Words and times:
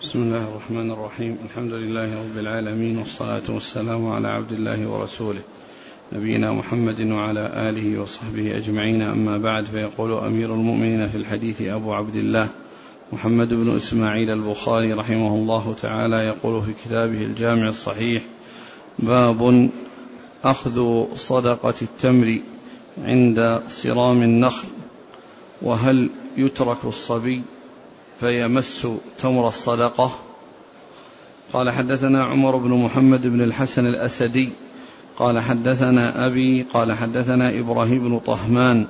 بسم 0.00 0.22
الله 0.22 0.44
الرحمن 0.48 0.90
الرحيم. 0.90 1.38
الحمد 1.44 1.72
لله 1.72 2.20
رب 2.22 2.38
العالمين 2.38 2.98
والصلاة 2.98 3.42
والسلام 3.48 4.08
على 4.08 4.28
عبد 4.28 4.52
الله 4.52 4.86
ورسوله 4.88 5.40
نبينا 6.12 6.52
محمد 6.52 7.00
وعلى 7.00 7.52
آله 7.68 8.00
وصحبه 8.00 8.56
أجمعين. 8.56 9.02
أما 9.02 9.38
بعد 9.38 9.64
فيقول 9.64 10.12
أمير 10.12 10.54
المؤمنين 10.54 11.08
في 11.08 11.16
الحديث 11.16 11.62
أبو 11.62 11.92
عبد 11.92 12.16
الله 12.16 12.48
محمد 13.12 13.54
بن 13.54 13.76
إسماعيل 13.76 14.30
البخاري 14.30 14.92
رحمه 14.92 15.34
الله 15.34 15.74
تعالى 15.74 16.16
يقول 16.16 16.62
في 16.62 16.72
كتابه 16.84 17.22
الجامع 17.22 17.68
الصحيح 17.68 18.22
باب 18.98 19.70
أخذ 20.44 21.06
صدقة 21.16 21.74
التمر 21.82 22.40
عند 23.04 23.62
صرام 23.68 24.22
النخل 24.22 24.68
وهل 25.62 26.10
يترك 26.36 26.84
الصبي 26.84 27.42
فيمس 28.20 28.86
تمر 29.18 29.48
الصدقة. 29.48 30.10
قال 31.52 31.70
حدثنا 31.70 32.24
عمر 32.24 32.56
بن 32.56 32.70
محمد 32.70 33.26
بن 33.26 33.40
الحسن 33.42 33.86
الأسدي. 33.86 34.48
قال 35.16 35.40
حدثنا 35.40 36.26
أبي 36.26 36.62
قال 36.62 36.92
حدثنا 36.92 37.58
إبراهيم 37.58 38.08
بن 38.08 38.18
طهمان 38.18 38.86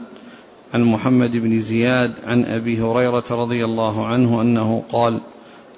عن 0.74 0.84
محمد 0.84 1.36
بن 1.36 1.60
زياد 1.60 2.14
عن 2.24 2.44
أبي 2.44 2.80
هريرة 2.80 3.24
رضي 3.30 3.64
الله 3.64 4.06
عنه 4.06 4.42
أنه 4.42 4.82
قال 4.92 5.20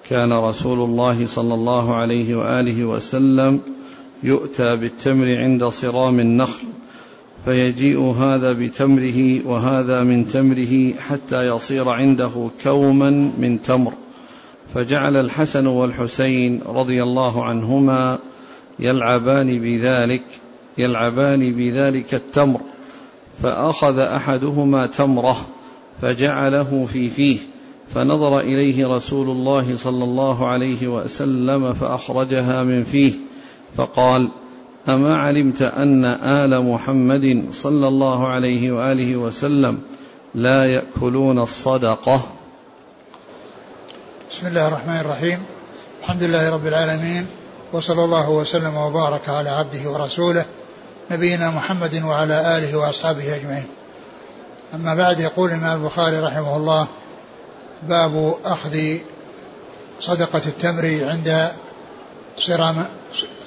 كان 0.08 0.32
رسول 0.32 0.80
الله 0.80 1.26
صلى 1.26 1.54
الله 1.54 1.94
عليه 1.94 2.34
وآله 2.34 2.84
وسلم 2.84 3.60
يؤتى 4.22 4.76
بالتمر 4.76 5.36
عند 5.36 5.64
صرام 5.64 6.20
النخل. 6.20 6.66
فيجيء 7.44 8.00
هذا 8.00 8.52
بتمره 8.52 9.46
وهذا 9.46 10.02
من 10.02 10.28
تمره 10.28 10.92
حتى 10.98 11.46
يصير 11.46 11.88
عنده 11.88 12.50
كوما 12.62 13.10
من 13.38 13.62
تمر. 13.62 13.92
فجعل 14.74 15.16
الحسن 15.16 15.66
والحسين 15.66 16.60
رضي 16.66 17.02
الله 17.02 17.44
عنهما 17.44 18.18
يلعبان 18.78 19.58
بذلك 19.58 20.24
يلعبان 20.78 21.52
بذلك 21.56 22.14
التمر. 22.14 22.60
فأخذ 23.42 23.98
أحدهما 23.98 24.86
تمره 24.86 25.46
فجعله 26.02 26.86
في 26.92 27.08
فيه 27.08 27.38
فنظر 27.88 28.40
إليه 28.40 28.86
رسول 28.86 29.30
الله 29.30 29.76
صلى 29.76 30.04
الله 30.04 30.46
عليه 30.46 30.88
وسلم 30.88 31.72
فأخرجها 31.72 32.62
من 32.62 32.82
فيه 32.82 33.12
فقال 33.74 34.30
أما 34.88 35.16
علمت 35.16 35.62
أن 35.62 36.04
آل 36.04 36.64
محمد 36.64 37.44
صلى 37.52 37.88
الله 37.88 38.28
عليه 38.28 38.72
وآله 38.72 39.16
وسلم 39.16 39.78
لا 40.34 40.64
يأكلون 40.64 41.38
الصدقة. 41.38 42.22
بسم 44.30 44.46
الله 44.46 44.68
الرحمن 44.68 45.00
الرحيم. 45.00 45.38
الحمد 46.00 46.22
لله 46.22 46.50
رب 46.50 46.66
العالمين 46.66 47.26
وصلى 47.72 48.04
الله 48.04 48.30
وسلم 48.30 48.76
وبارك 48.76 49.28
على 49.28 49.50
عبده 49.50 49.90
ورسوله 49.90 50.44
نبينا 51.10 51.50
محمد 51.50 52.02
وعلى 52.04 52.58
آله 52.58 52.78
وأصحابه 52.78 53.36
أجمعين. 53.36 53.66
أما 54.74 54.94
بعد 54.94 55.20
يقول 55.20 55.50
الإمام 55.50 55.82
البخاري 55.82 56.18
رحمه 56.18 56.56
الله 56.56 56.86
باب 57.88 58.34
أخذ 58.44 58.96
صدقة 60.00 60.42
التمر 60.46 60.98
عند 61.10 61.50
صرام 62.38 62.84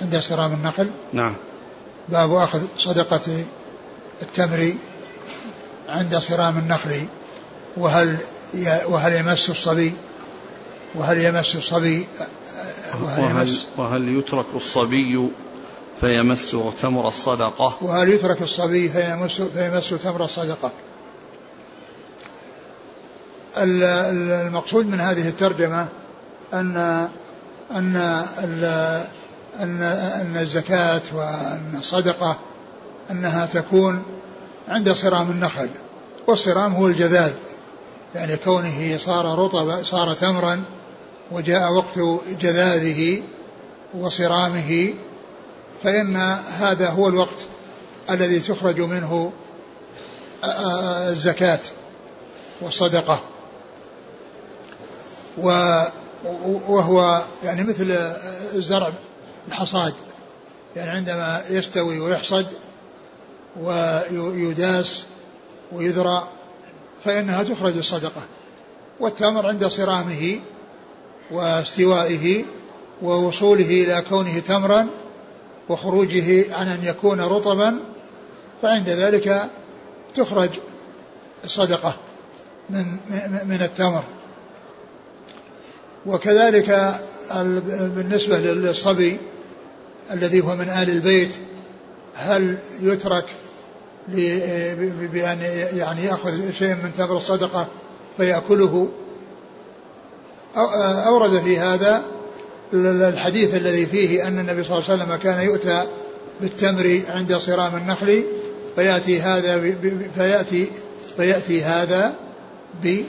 عند 0.02 0.20
صرام 0.20 0.54
النخل 0.54 0.90
نعم. 1.14 1.36
باب 2.10 2.34
أخذ 2.34 2.62
صدقة 2.78 3.44
التمر 4.22 4.74
عند 5.90 6.18
صرام 6.18 6.58
النخل. 6.58 7.06
وهل 7.78 8.18
وهل 8.86 9.14
يمس 9.14 9.50
الصبي؟ 9.50 9.94
وهل 10.96 11.18
يمس 11.18 11.56
الصبي؟ 11.56 12.08
وهل, 13.02 13.24
وهل, 13.24 13.58
وهل 13.78 14.18
يترك 14.18 14.46
الصبي 14.56 15.30
فيمس 16.02 16.56
تمر 16.82 17.08
الصدقة؟ 17.08 17.78
وهل 17.82 18.10
يترك 18.10 18.42
الصبي 18.42 18.90
فيمس, 18.90 19.42
فيمس 19.42 19.90
تمر 19.90 20.26
الصدقة؟ 20.26 20.72
المقصود 23.58 24.86
من 24.86 25.00
هذه 25.00 25.28
الترجمة 25.28 25.88
أن 26.54 27.08
أن 27.72 27.96
أن 29.60 29.84
أن 30.22 30.38
الزكاة 30.38 31.02
وأن 31.14 31.76
الصدقة 31.80 32.38
أنها 33.12 33.46
تكون 33.46 34.04
عند 34.68 34.92
صرام 34.92 35.32
النخل 35.32 35.70
والصرام 36.28 36.74
هو 36.74 36.88
الجذاذ 36.88 37.34
يعني 38.16 38.38
كونه 38.38 38.98
صار 38.98 39.40
رطب 39.40 39.84
صار 39.84 40.14
تمرا 40.14 40.64
وجاء 41.32 41.72
وقت 41.72 42.00
جذاذه 42.42 43.24
وصرامه 43.94 44.94
فإن 45.84 46.16
هذا 46.60 46.90
هو 46.90 47.08
الوقت 47.08 47.48
الذي 48.10 48.40
تخرج 48.40 48.82
منه 48.82 49.32
الزكاة 51.10 51.60
والصدقة. 52.62 53.22
وهو 56.68 57.24
يعني 57.44 57.64
مثل 57.64 57.92
الزرع 58.56 58.92
الحصاد. 59.48 59.94
يعني 60.76 60.90
عندما 60.90 61.44
يستوي 61.50 62.00
ويحصد 62.00 62.46
ويداس 63.62 65.04
ويذرى 65.72 66.28
فإنها 67.04 67.44
تخرج 67.44 67.78
الصدقة. 67.78 68.22
والتمر 69.00 69.48
عند 69.48 69.68
صرامه 69.68 70.40
واستوائه 71.32 72.46
ووصوله 73.02 73.66
إلى 73.66 74.04
كونه 74.10 74.40
تمرا 74.40 74.88
وخروجه 75.70 76.56
عن 76.56 76.68
أن 76.68 76.84
يكون 76.84 77.22
رطبا 77.22 77.80
فعند 78.62 78.90
ذلك 78.90 79.50
تخرج 80.16 80.50
الصدقة 81.44 81.96
من 82.70 82.86
من 83.46 83.62
التمر. 83.62 84.04
وكذلك 86.08 87.00
بالنسبة 87.96 88.38
للصبي 88.40 89.18
الذي 90.12 90.42
هو 90.42 90.56
من 90.56 90.70
آل 90.70 90.90
البيت 90.90 91.32
هل 92.16 92.58
يترك 92.82 93.26
بأن 95.14 95.42
يعني 95.74 96.06
يأخذ 96.06 96.52
شيء 96.52 96.76
من 96.76 96.92
تمر 96.98 97.18
الصدقة 97.18 97.68
فيأكله؟ 98.18 98.90
أورد 101.08 101.42
في 101.42 101.60
هذا 101.60 102.04
الحديث 102.74 103.56
الذي 103.56 103.86
فيه 103.86 104.28
أن 104.28 104.40
النبي 104.40 104.64
صلى 104.64 104.78
الله 104.78 104.90
عليه 104.90 105.04
وسلم 105.04 105.16
كان 105.16 105.46
يؤتى 105.46 105.84
بالتمر 106.42 107.02
عند 107.10 107.38
صرام 107.38 107.76
النخل 107.76 108.24
فيأتي 108.76 109.22
هذا 109.22 109.76
فيأتي 110.16 110.68
فيأتي 111.18 111.64
هذا 111.64 112.16
ب 112.84 113.02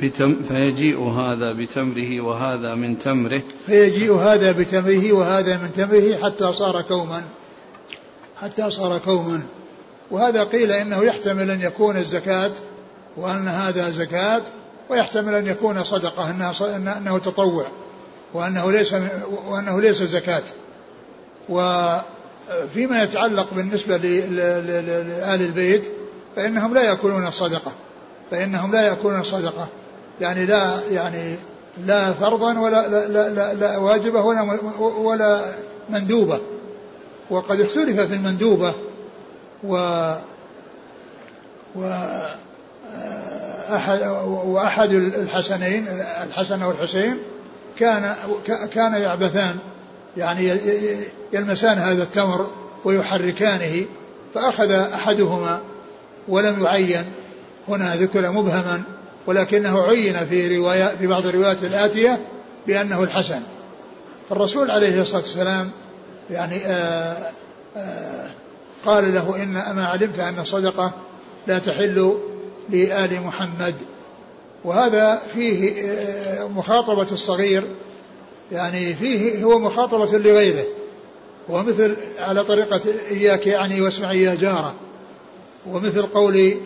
بتم 0.00 0.42
فيجيء 0.48 1.00
هذا 1.00 1.52
بتمره 1.52 2.20
وهذا 2.20 2.74
من 2.74 2.98
تمره. 2.98 3.42
فيجيء 3.66 4.14
هذا 4.14 4.52
بتمره 4.52 5.12
وهذا 5.12 5.56
من 5.56 5.72
تمره 5.72 6.16
حتى 6.22 6.52
صار 6.52 6.82
كوما. 6.82 7.22
حتى 8.36 8.70
صار 8.70 8.98
كوما. 8.98 9.42
وهذا 10.10 10.44
قيل 10.44 10.72
إنه 10.72 11.04
يحتمل 11.04 11.50
أن 11.50 11.60
يكون 11.60 11.96
الزكاة 11.96 12.50
وأن 13.16 13.48
هذا 13.48 13.90
زكاة 13.90 14.42
ويحتمل 14.90 15.34
أن 15.34 15.46
يكون 15.46 15.84
صدقة 15.84 16.30
أنها 16.30 16.52
أنه 16.98 17.18
تطوع 17.18 17.66
وأنه 18.34 18.72
ليس 18.72 18.94
وأنه 19.48 19.80
ليس 19.80 20.02
زكاة. 20.02 20.42
وفيما 21.48 23.02
يتعلق 23.02 23.54
بالنسبة 23.54 23.96
لآل 23.96 25.42
البيت 25.42 25.92
فإنهم 26.36 26.74
لا 26.74 26.82
يأكلون 26.82 27.26
الصدقة. 27.26 27.72
فإنهم 28.30 28.72
لا 28.72 28.86
يأكلون 28.86 29.20
الصدقة. 29.20 29.68
يعني 30.22 30.46
لا 30.46 30.80
يعني 30.90 31.36
لا 31.86 32.12
فرضا 32.12 32.58
ولا 32.58 32.88
لا, 32.88 33.08
لا, 33.08 33.28
لا, 33.28 33.54
لا 33.54 33.78
واجبة 33.78 34.22
ولا 34.22 34.58
ولا 34.80 35.42
مندوبة. 35.90 36.40
وقد 37.30 37.60
اختلف 37.60 38.00
في 38.00 38.14
المندوبة 38.14 38.74
و 39.64 39.74
و 41.76 41.86
أحد 43.74 44.02
وأحد 44.26 44.92
الحسنين 44.92 45.86
الحسن 46.26 46.62
والحسين 46.62 47.18
كان 47.78 48.14
كان 48.72 48.94
يعبثان 48.94 49.56
يعني 50.16 50.58
يلمسان 51.32 51.78
هذا 51.78 52.02
التمر 52.02 52.50
ويحركانه 52.84 53.84
فأخذ 54.34 54.70
أحدهما 54.70 55.60
ولم 56.28 56.64
يعين. 56.64 57.04
هنا 57.68 57.96
ذكر 57.96 58.30
مبهما 58.30 58.82
ولكنه 59.26 59.82
عين 59.82 60.26
في 60.26 60.56
رواية 60.56 60.96
في 60.98 61.06
بعض 61.06 61.26
الروايات 61.26 61.64
الآتية 61.64 62.20
بأنه 62.66 63.02
الحسن. 63.02 63.42
فالرسول 64.28 64.70
عليه 64.70 65.00
الصلاة 65.00 65.20
والسلام 65.20 65.70
يعني 66.30 66.56
آآ 66.56 67.12
آه، 67.12 67.30
آآ 67.76 68.26
آه، 68.26 68.30
قال 68.86 69.14
له 69.14 69.42
إن 69.42 69.56
أما 69.56 69.86
علمت 69.86 70.18
أن 70.18 70.38
الصدقة 70.38 70.92
لا 71.46 71.58
تحل 71.58 72.18
لآل 72.70 73.20
محمد. 73.20 73.74
وهذا 74.64 75.22
فيه 75.34 75.82
آه، 75.82 76.48
مخاطبة 76.48 77.06
الصغير 77.12 77.64
يعني 78.52 78.94
فيه 78.94 79.44
هو 79.44 79.58
مخاطبة 79.58 80.18
لغيره. 80.18 80.64
ومثل 81.48 81.96
على 82.18 82.44
طريقة 82.44 82.80
إياك 83.10 83.46
يعني 83.46 83.80
واسمعي 83.80 84.22
يا 84.22 84.34
جارة. 84.34 84.74
ومثل 85.66 86.02
قول 86.02 86.56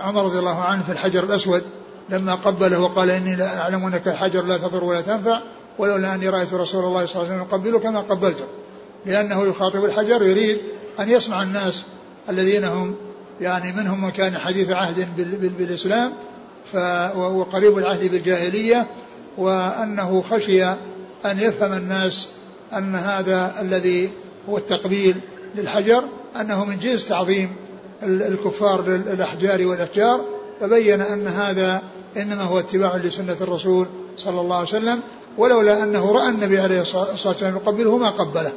عمر 0.00 0.24
رضي 0.24 0.38
الله 0.38 0.60
عنه 0.60 0.82
في 0.82 0.92
الحجر 0.92 1.24
الأسود 1.24 1.62
لما 2.10 2.34
قبله 2.34 2.80
وقال 2.80 3.10
إني 3.10 3.36
لا 3.36 3.60
أعلم 3.60 3.84
أنك 3.84 4.08
الحجر 4.08 4.44
لا 4.44 4.58
تضر 4.58 4.84
ولا 4.84 5.00
تنفع 5.00 5.40
ولولا 5.78 6.14
أني 6.14 6.28
رأيت 6.28 6.54
رسول 6.54 6.84
الله 6.84 7.06
صلى 7.06 7.22
الله 7.22 7.32
عليه 7.32 7.42
وسلم 7.42 7.48
يقبلك 7.48 7.86
ما 7.86 8.00
قبلته. 8.00 8.44
لأنه 9.06 9.44
يخاطب 9.44 9.84
الحجر 9.84 10.22
يريد 10.22 10.58
أن 11.00 11.10
يسمع 11.10 11.42
الناس 11.42 11.84
الذين 12.28 12.64
هم 12.64 12.94
يعني 13.40 13.72
منهم 13.72 14.04
من 14.04 14.10
كان 14.10 14.38
حديث 14.38 14.70
عهد 14.70 15.08
بالإسلام 15.58 16.12
وقريب 17.16 17.78
العهد 17.78 18.10
بالجاهلية 18.10 18.86
وأنه 19.38 20.22
خشي 20.22 20.64
أن 21.24 21.40
يفهم 21.40 21.72
الناس 21.72 22.28
أن 22.72 22.94
هذا 22.94 23.54
الذي 23.60 24.10
هو 24.48 24.58
التقبيل 24.58 25.16
للحجر 25.54 26.04
أنه 26.40 26.64
من 26.64 26.78
جنس 26.78 27.08
تعظيم 27.08 27.56
الكفار 28.02 28.88
للأحجار 28.88 29.66
والأشجار. 29.66 30.37
فبين 30.60 31.00
أن 31.00 31.26
هذا 31.26 31.82
إنما 32.16 32.42
هو 32.42 32.58
اتباع 32.58 32.96
لسنة 32.96 33.36
الرسول 33.40 33.86
صلى 34.16 34.40
الله 34.40 34.56
عليه 34.56 34.68
وسلم 34.68 35.00
ولولا 35.38 35.82
أنه 35.82 36.12
رأى 36.12 36.28
النبي 36.28 36.60
عليه 36.60 36.80
الصلاة 36.80 37.10
والسلام 37.10 37.56
يقبله 37.56 37.96
ما 37.96 38.10
قبله. 38.10 38.52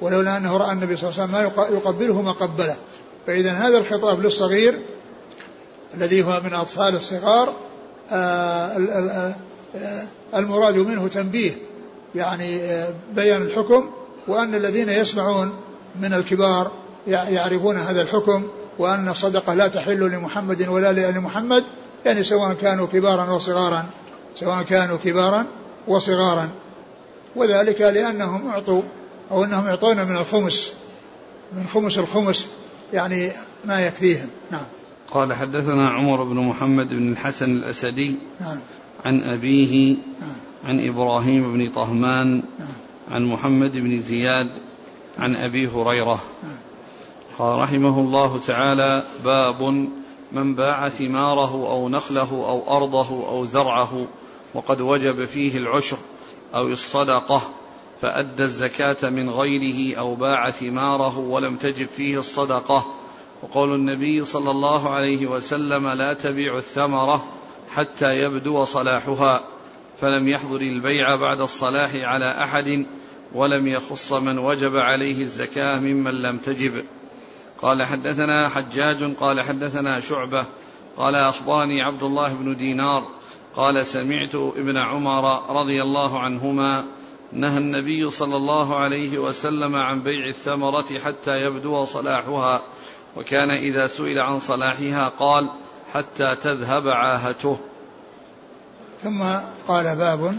ولولا 0.00 0.36
أنه 0.36 0.56
رأى 0.56 0.72
النبي 0.72 0.96
صلى 0.96 1.10
الله 1.10 1.22
عليه 1.22 1.48
وسلم 1.48 1.56
ما 1.56 1.78
يقبله 1.78 2.22
ما 2.22 2.32
قبله. 2.32 2.76
فإذا 3.26 3.50
هذا 3.52 3.78
الخطاب 3.78 4.20
للصغير 4.20 4.78
الذي 5.94 6.22
هو 6.22 6.40
من 6.44 6.54
أطفال 6.54 6.94
الصغار 6.94 7.54
آه، 8.10 8.14
آه، 8.14 9.34
المراد 10.34 10.76
منه 10.76 11.08
تنبيه 11.08 11.52
يعني 12.14 12.62
آه، 12.62 12.88
بيان 13.14 13.42
الحكم 13.42 13.90
وأن 14.28 14.54
الذين 14.54 14.88
يسمعون 14.88 15.52
من 16.00 16.14
الكبار 16.14 16.70
يعرفون 17.06 17.76
هذا 17.76 18.02
الحكم 18.02 18.48
وأن 18.80 19.08
الصدقة 19.08 19.54
لا 19.54 19.68
تحل 19.68 20.00
لمحمد 20.00 20.68
ولا 20.68 20.92
لآل 20.92 21.20
محمد 21.20 21.64
يعني 22.06 22.22
سواء 22.22 22.52
كانوا 22.54 22.86
كبارا 22.86 23.30
وصغارا 23.30 23.84
سواء 24.36 24.62
كانوا 24.62 24.96
كبارا 25.04 25.46
وصغارا 25.88 26.48
وذلك 27.36 27.80
لأنهم 27.80 28.48
أعطوا 28.48 28.82
أو 29.30 29.44
أنهم 29.44 29.66
يعطون 29.66 29.96
من 29.96 30.16
الخمس 30.16 30.72
من 31.52 31.64
خمس 31.66 31.98
الخمس 31.98 32.48
يعني 32.92 33.32
ما 33.64 33.86
يكفيهم. 33.86 34.28
نعم. 34.50 34.64
قال 35.10 35.34
حدثنا 35.34 35.88
عمر 35.88 36.24
بن 36.24 36.36
محمد 36.36 36.88
بن 36.88 37.12
الحسن 37.12 37.50
الأسدي 37.50 38.16
نعم. 38.40 38.58
عن 39.04 39.22
أبيه 39.22 39.96
نعم. 40.20 40.36
عن 40.64 40.88
إبراهيم 40.88 41.52
بن 41.52 41.68
طهمان 41.68 42.42
نعم. 42.58 42.74
عن 43.10 43.24
محمد 43.24 43.78
بن 43.78 43.98
زياد 43.98 44.50
عن 45.18 45.36
أبي 45.36 45.68
هريرة. 45.68 46.22
نعم. 46.42 46.69
قال 47.40 47.58
رحمه 47.58 48.00
الله 48.00 48.38
تعالى 48.38 49.04
باب 49.24 49.62
من 50.32 50.54
باع 50.54 50.88
ثماره 50.88 51.52
أو 51.52 51.88
نخله 51.88 52.30
أو 52.32 52.76
أرضه 52.76 53.28
أو 53.28 53.44
زرعه 53.44 54.06
وقد 54.54 54.80
وجب 54.80 55.24
فيه 55.24 55.58
العشر 55.58 55.96
أو 56.54 56.66
الصدقة 56.66 57.42
فأدى 58.00 58.42
الزكاة 58.42 59.10
من 59.10 59.30
غيره 59.30 59.98
أو 59.98 60.14
باع 60.14 60.50
ثماره 60.50 61.18
ولم 61.18 61.56
تجب 61.56 61.86
فيه 61.86 62.18
الصدقة. 62.18 62.86
وقول 63.42 63.74
النبي 63.74 64.24
صلى 64.24 64.50
الله 64.50 64.90
عليه 64.90 65.26
وسلم 65.26 65.88
لا 65.88 66.12
تبيع 66.12 66.56
الثمرة 66.56 67.24
حتى 67.70 68.22
يبدو 68.22 68.64
صلاحها 68.64 69.44
فلم 69.98 70.28
يحضر 70.28 70.60
البيع 70.60 71.16
بعد 71.16 71.40
الصلاح 71.40 71.90
على 71.94 72.44
أحد 72.44 72.86
ولم 73.34 73.66
يخص 73.66 74.12
من 74.12 74.38
وجب 74.38 74.76
عليه 74.76 75.22
الزكاة 75.22 75.78
ممن 75.78 76.22
لم 76.22 76.38
تجب. 76.38 76.84
قال 77.62 77.82
حدثنا 77.82 78.48
حجاج 78.48 79.16
قال 79.16 79.40
حدثنا 79.40 80.00
شعبة 80.00 80.46
قال 80.96 81.14
أخبرني 81.14 81.82
عبد 81.82 82.02
الله 82.02 82.32
بن 82.34 82.56
دينار 82.56 83.06
قال 83.56 83.86
سمعت 83.86 84.34
ابن 84.34 84.76
عمر 84.76 85.56
رضي 85.60 85.82
الله 85.82 86.20
عنهما 86.20 86.84
نهى 87.32 87.58
النبي 87.58 88.10
صلى 88.10 88.36
الله 88.36 88.76
عليه 88.76 89.18
وسلم 89.18 89.76
عن 89.76 90.02
بيع 90.02 90.26
الثمرة 90.26 90.98
حتى 90.98 91.36
يبدو 91.36 91.84
صلاحها 91.84 92.62
وكان 93.16 93.50
إذا 93.50 93.86
سئل 93.86 94.18
عن 94.18 94.38
صلاحها 94.38 95.08
قال 95.08 95.50
حتى 95.92 96.36
تذهب 96.36 96.88
عاهته. 96.88 97.58
ثم 99.02 99.22
قال 99.68 99.96
باب. 99.96 100.38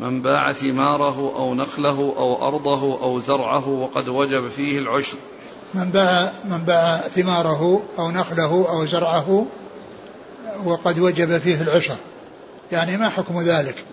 من 0.00 0.22
باع 0.22 0.52
ثماره 0.52 1.32
أو 1.36 1.54
نخله 1.54 2.14
أو 2.16 2.48
أرضه 2.48 3.02
أو 3.02 3.18
زرعه 3.18 3.68
وقد 3.68 4.08
وجب 4.08 4.48
فيه 4.48 4.78
العشر. 4.78 5.18
من 5.74 5.90
باع 5.90 6.32
من 6.44 6.58
باع 6.58 6.96
ثماره 6.98 7.82
أو 7.98 8.10
نخله 8.10 8.68
أو 8.68 8.86
زرعه 8.86 9.46
وقد 10.64 10.98
وجب 10.98 11.38
فيه 11.38 11.62
العشر. 11.62 11.96
يعني 12.72 12.96
ما 12.96 13.08
حكم 13.08 13.40
ذلك؟ 13.40 13.84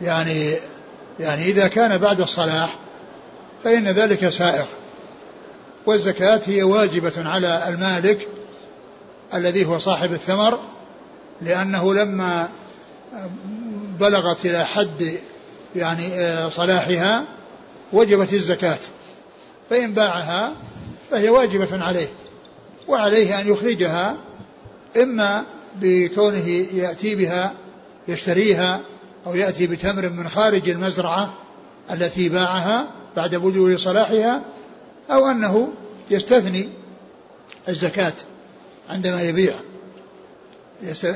يعني 0.00 0.56
يعني 1.20 1.44
إذا 1.44 1.68
كان 1.68 1.98
بعد 1.98 2.20
الصلاح 2.20 2.78
فإن 3.64 3.84
ذلك 3.84 4.28
سائغ. 4.28 4.64
والزكاة 5.86 6.40
هي 6.46 6.62
واجبة 6.62 7.12
على 7.16 7.68
المالك 7.68 8.28
الذي 9.34 9.64
هو 9.66 9.78
صاحب 9.78 10.12
الثمر 10.12 10.58
لأنه 11.42 11.94
لما 11.94 12.48
بلغت 14.00 14.46
إلى 14.46 14.64
حد 14.64 15.18
يعني 15.76 16.14
آه، 16.14 16.48
صلاحها 16.48 17.24
وجبت 17.92 18.32
الزكاة. 18.32 18.78
فإن 19.70 19.92
باعها 19.92 20.52
فهي 21.10 21.30
واجبة 21.30 21.84
عليه 21.84 22.08
وعليه 22.88 23.40
أن 23.40 23.48
يخرجها 23.48 24.16
إما 24.96 25.44
بكونه 25.80 26.48
يأتي 26.74 27.14
بها 27.14 27.54
يشتريها 28.08 28.80
أو 29.26 29.34
يأتي 29.34 29.66
بتمر 29.66 30.08
من 30.08 30.28
خارج 30.28 30.68
المزرعة 30.68 31.34
التي 31.90 32.28
باعها 32.28 32.88
بعد 33.16 33.34
بدو 33.34 33.76
صلاحها 33.76 34.42
أو 35.10 35.26
أنه 35.26 35.72
يستثني 36.10 36.68
الزكاة 37.68 38.12
عندما 38.88 39.22
يبيع 39.22 39.54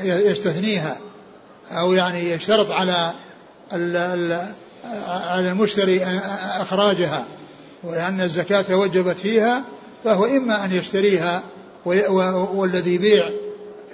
يستثنيها 0.03 0.97
أو 1.71 1.93
يعني 1.93 2.31
يشترط 2.31 2.71
على 2.71 3.13
على 5.07 5.49
المشتري 5.49 6.03
إخراجها 6.61 7.25
ولأن 7.83 8.21
الزكاة 8.21 8.75
وجبت 8.75 9.19
فيها 9.19 9.63
فهو 10.03 10.25
إما 10.25 10.65
أن 10.65 10.71
يشتريها 10.71 11.43
والذي 11.85 12.95
يبيع 12.95 13.29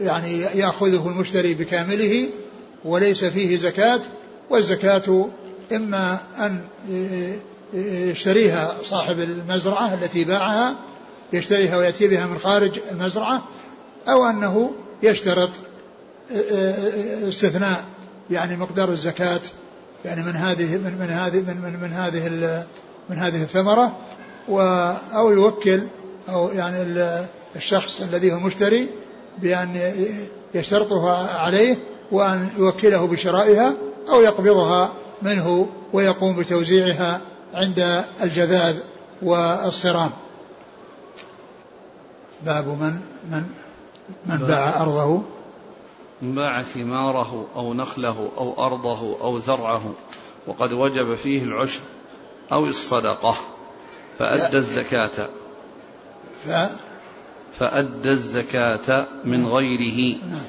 يعني 0.01 0.41
يأخذه 0.41 1.07
المشتري 1.07 1.53
بكامله 1.53 2.29
وليس 2.85 3.25
فيه 3.25 3.57
زكاة 3.57 4.01
والزكاة 4.49 5.29
إما 5.71 6.17
أن 6.39 6.61
يشتريها 7.73 8.75
صاحب 8.83 9.19
المزرعة 9.19 9.93
التي 9.93 10.23
باعها 10.23 10.75
يشتريها 11.33 11.77
ويأتي 11.77 12.07
بها 12.07 12.25
من 12.25 12.37
خارج 12.37 12.79
المزرعة 12.91 13.43
أو 14.07 14.25
أنه 14.25 14.71
يشترط 15.03 15.49
استثناء 17.27 17.83
يعني 18.31 18.57
مقدار 18.57 18.89
الزكاة 18.89 19.39
يعني 20.05 20.23
من 20.23 20.35
هذه 20.35 20.77
من 20.77 20.97
من 20.99 21.09
هذه 21.09 21.41
من 21.41 21.61
من, 21.61 21.79
من 21.81 21.93
هذه 21.93 22.29
من 23.09 23.17
هذه 23.17 23.43
الثمرة 23.43 23.95
أو 25.13 25.31
يوكل 25.31 25.81
أو 26.29 26.49
يعني 26.49 26.95
الشخص 27.55 28.01
الذي 28.01 28.33
هو 28.33 28.39
مشتري 28.39 28.89
بأن 29.37 29.93
يشترطها 30.53 31.39
عليه 31.39 31.77
وأن 32.11 32.49
يوكله 32.57 33.07
بشرائها 33.07 33.73
أو 34.09 34.21
يقبضها 34.21 34.93
منه 35.21 35.69
ويقوم 35.93 36.35
بتوزيعها 36.35 37.21
عند 37.53 38.03
الجذاذ 38.21 38.77
والصرام. 39.21 40.11
باب 42.45 42.67
من 42.67 42.99
من 43.31 43.43
من 44.25 44.37
باع 44.37 44.81
أرضه. 44.81 45.21
من 46.21 46.35
باع 46.35 46.61
ثماره 46.61 47.45
أو 47.55 47.73
نخله 47.73 48.31
أو 48.37 48.65
أرضه 48.65 49.21
أو 49.21 49.39
زرعه 49.39 49.93
وقد 50.47 50.73
وجب 50.73 51.15
فيه 51.15 51.43
العشر 51.43 51.81
أو 52.51 52.65
الصدقة 52.65 53.35
فأدى 54.19 54.57
الزكاة. 54.57 55.29
ف 56.47 56.69
فأدى 57.59 58.11
الزكاة 58.11 59.07
من 59.25 59.45
غيره. 59.45 60.17
نعم. 60.29 60.41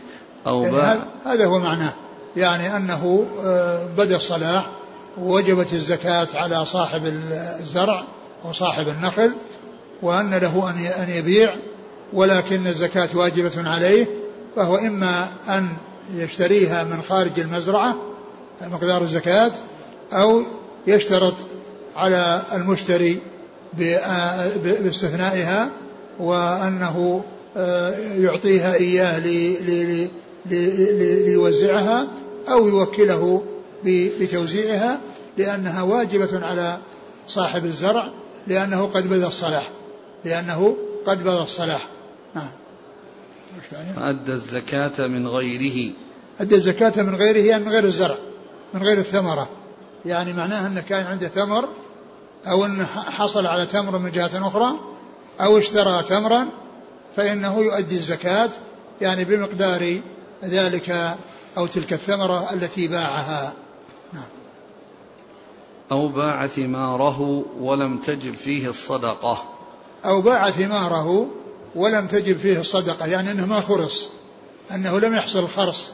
أو 0.47 0.63
يعني 0.63 0.77
باع 0.77 0.97
هذا 1.25 1.47
هو 1.47 1.59
معناه. 1.59 1.93
يعني 2.37 2.77
أنه 2.77 3.27
آه، 3.45 3.87
بدا 3.97 4.17
الصلاح 4.17 4.71
ووجبت 5.19 5.73
الزكاة 5.73 6.29
على 6.35 6.65
صاحب 6.65 7.03
الزرع 7.61 8.05
وصاحب 8.45 8.89
النخل 8.89 9.33
وأن 10.03 10.35
له 10.35 10.71
أن 11.03 11.11
يبيع 11.11 11.55
ولكن 12.13 12.67
الزكاة 12.67 13.09
واجبة 13.15 13.71
عليه 13.71 14.07
فهو 14.57 14.77
إما 14.77 15.29
أن 15.49 15.69
يشتريها 16.15 16.85
من 16.85 17.03
خارج 17.03 17.41
المزرعة 17.41 17.97
مقدار 18.63 19.03
الزكاة 19.03 19.53
أو 20.13 20.43
يشترط 20.87 21.35
على 21.97 22.43
المشتري 22.53 23.21
باستثنائها 24.63 25.71
وأنه 26.19 27.25
آه، 27.57 27.91
يعطيها 27.99 28.75
إياه 28.75 29.19
ليوزعها 31.27 32.09
أو 32.49 32.69
يوكله 32.69 33.43
بتوزيعها 33.85 35.01
لأنها 35.39 35.83
واجبة 35.83 36.47
على 36.47 36.79
صاحب 37.27 37.65
الزرع 37.65 38.09
لأنه 38.47 38.87
قد 38.87 39.09
بدا 39.09 39.27
الصلاح 39.27 39.71
لأنه 40.25 40.77
قد 41.07 41.21
بدا 41.21 41.43
الصلاح. 41.43 41.89
نعم. 42.35 42.51
أدى 43.97 44.33
الزكاة 44.33 45.07
من 45.07 45.29
غيره. 45.29 45.95
أدى 46.41 46.55
الزكاة 46.55 47.03
من 47.03 47.15
غيره 47.15 47.39
يعني 47.39 47.65
من 47.65 47.71
غير 47.71 47.85
الزرع 47.85 48.17
من 48.75 48.83
غير 48.83 48.99
الثمرة. 48.99 49.49
يعني 50.07 50.33
معناها 50.33 50.67
أنه 50.67 50.81
كان 50.81 51.07
عنده 51.07 51.29
تمر 51.29 51.69
أو 52.47 52.65
أنه 52.65 52.85
حصل 52.87 53.47
على 53.47 53.67
تمر 53.67 53.99
من 53.99 54.11
جهة 54.11 54.49
أخرى 54.49 54.79
أو 55.41 55.59
اشترى 55.59 56.03
تمرا 56.03 56.49
فإنه 57.17 57.59
يؤدي 57.59 57.97
الزكاة 57.97 58.51
يعني 59.01 59.25
بمقدار 59.25 60.01
ذلك 60.45 61.17
أو 61.57 61.67
تلك 61.67 61.93
الثمرة 61.93 62.53
التي 62.53 62.89
باعها. 62.89 63.53
نعم. 64.13 64.23
أو 65.93 66.09
باع 66.09 66.47
ثماره 66.47 67.45
ولم 67.61 67.99
تجب 67.99 68.35
فيه 68.35 68.69
الصدقة. 68.69 69.45
أو 70.05 70.21
باع 70.21 70.51
ثماره 70.51 71.29
ولم 71.75 72.07
تجب 72.07 72.39
فيه 72.39 72.61
الصدقة 72.61 73.07
يعني 73.07 73.31
أنه 73.31 73.47
ما 73.47 73.61
خرص 73.61 74.09
أنه 74.75 75.01
لم 75.01 75.15
يحصل 75.15 75.39
الخرص 75.39 75.91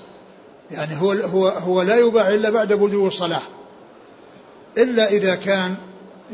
يعني 0.70 1.00
هو 1.00 1.12
هو 1.12 1.48
هو 1.48 1.82
لا 1.82 1.96
يباع 1.96 2.28
إلا 2.28 2.50
بعد 2.50 2.72
بدو 2.72 3.06
الصلاح. 3.06 3.48
إلا 4.78 5.10
إذا 5.10 5.34
كان 5.34 5.74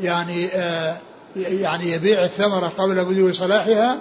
يعني 0.03 0.47
آه 0.47 0.97
يعني 1.37 1.93
يبيع 1.93 2.25
الثمرة 2.25 2.73
قبل 2.79 3.05
بدو 3.05 3.33
صلاحها 3.33 3.99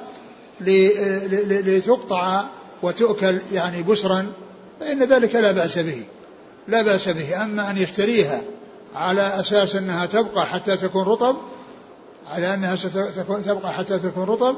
لتقطع 0.62 2.44
وتؤكل 2.84 3.40
يعني 3.54 3.84
بسرا 3.84 4.32
فإن 4.80 5.04
ذلك 5.04 5.36
لا 5.36 5.52
بأس 5.52 5.80
به. 5.80 6.04
لا 6.68 6.82
بأس 6.82 7.10
به. 7.10 7.44
أما 7.44 7.70
أن 7.72 7.78
يشتريها 7.78 8.42
على 8.96 9.22
أساس 9.22 9.76
أنها 9.76 10.06
تبقى 10.06 10.46
حتى 10.46 10.78
تكون 10.78 11.04
رطب 11.04 11.36
على 12.28 12.54
أنها 12.54 12.76
ستبقى 12.76 13.74
حتى 13.74 14.00
تكون 14.00 14.24
رطب 14.24 14.56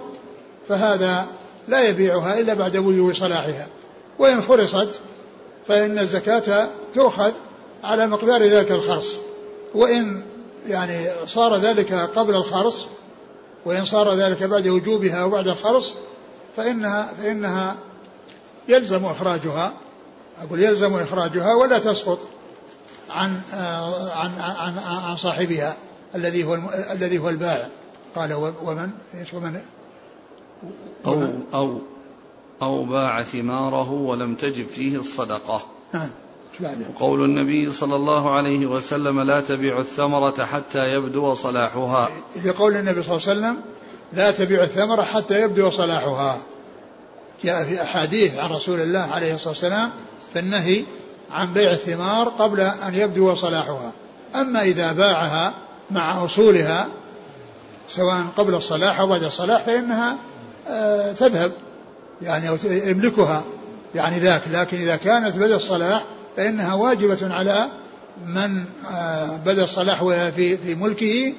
فهذا 0.70 1.28
لا 1.68 1.90
يبيعها 1.90 2.40
إلا 2.40 2.54
بعد 2.54 2.78
وجوه 2.78 3.14
صلاحها. 3.14 3.68
وإن 4.20 4.42
خرصت 4.42 4.90
فإن 5.68 6.00
الزكاة 6.00 6.68
تؤخذ 6.96 7.32
على 7.84 8.08
مقدار 8.08 8.44
ذلك 8.44 8.72
الخرص 8.72 9.18
وإن 9.76 10.22
يعني 10.68 11.08
صار 11.28 11.56
ذلك 11.56 11.94
قبل 11.94 12.36
الخرص 12.36 12.88
وإن 13.66 13.86
صار 13.86 14.14
ذلك 14.14 14.44
بعد 14.44 14.68
وجوبها 14.68 15.24
وبعد 15.24 15.48
الخرص 15.48 15.94
فإنها 16.58 17.14
فإنها 17.14 17.76
يلزم 18.68 19.06
إخراجها. 19.06 19.74
أقول 20.42 20.64
يلزم 20.64 20.94
إخراجها 20.94 21.56
ولا 21.56 21.80
تسقط 21.80 22.20
عن 23.10 23.42
عن 24.12 24.32
عن 24.40 24.78
عن 24.80 25.16
صاحبها 25.16 25.78
الذي 26.16 26.44
هو 26.44 26.60
الذي 26.92 27.18
هو 27.18 27.30
البائع. 27.30 27.70
قال 28.16 28.34
ومن؟ 28.64 28.90
إيش 29.20 29.34
ومن؟ 29.34 29.62
أو 31.06 31.24
أو 31.54 31.78
أو 32.62 32.84
باع 32.84 33.24
ثماره 33.24 33.92
ولم 33.92 34.36
تجب 34.36 34.68
فيه 34.68 34.98
الصدقة. 34.98 35.62
نعم. 35.94 36.12
وقول 36.96 37.26
النبي 37.26 37.72
صلى 37.72 37.96
الله 37.96 38.36
عليه 38.36 38.66
وسلم 38.66 39.22
لا 39.22 39.42
تبيع 39.42 39.80
الثمرة 39.80 40.46
حتى 40.46 40.80
يبدو 40.80 41.34
صلاحها. 41.34 42.10
قول 42.58 42.76
النبي 42.78 43.04
صلى 43.04 43.18
الله 43.18 43.28
عليه 43.28 43.40
وسلم 43.40 43.58
لا 44.14 44.32
تبيع 44.32 44.64
الثمرة 44.64 45.02
حتى 45.02 45.42
يبدو 45.42 45.70
صلاحها. 45.70 46.38
جاء 47.44 47.64
في 47.64 47.82
أحاديث 47.82 48.38
عن 48.38 48.50
رسول 48.50 48.80
الله 48.80 49.00
عليه 49.00 49.36
الصلاة 49.36 49.50
والسلام 49.50 49.90
في 50.34 50.40
النهي 50.40 50.84
عن 51.32 51.54
بيع 51.54 51.72
الثمار 51.72 52.30
قبل 52.30 52.60
أن 52.60 52.96
يبدو 52.96 53.36
صلاحها. 53.36 53.92
أما 54.36 54.62
إذا 54.62 54.92
باعها 54.92 55.54
مع 55.92 56.26
أصولها 56.26 56.88
سواء 57.90 58.24
قبل 58.38 58.56
الصلاح 58.56 59.00
أو 59.00 59.08
بعد 59.08 59.24
الصلاح 59.24 59.64
فإنها 59.64 60.18
آه، 60.68 61.12
تذهب 61.12 61.52
يعني 62.22 62.50
أو 62.50 62.58
يملكها. 62.66 63.44
يعني 63.96 64.20
ذاك 64.20 64.42
لكن 64.48 64.78
إذا 64.78 64.96
كانت 64.96 65.38
بدأ 65.38 65.56
الصلاح 65.56 66.04
فإنها 66.38 66.74
واجبة 66.74 67.34
على 67.34 67.70
من 68.26 68.66
آه، 68.94 69.38
بدأ 69.46 69.64
الصلاح 69.64 70.04
في 70.36 70.58
في 70.58 70.76
ملكه 70.76 71.34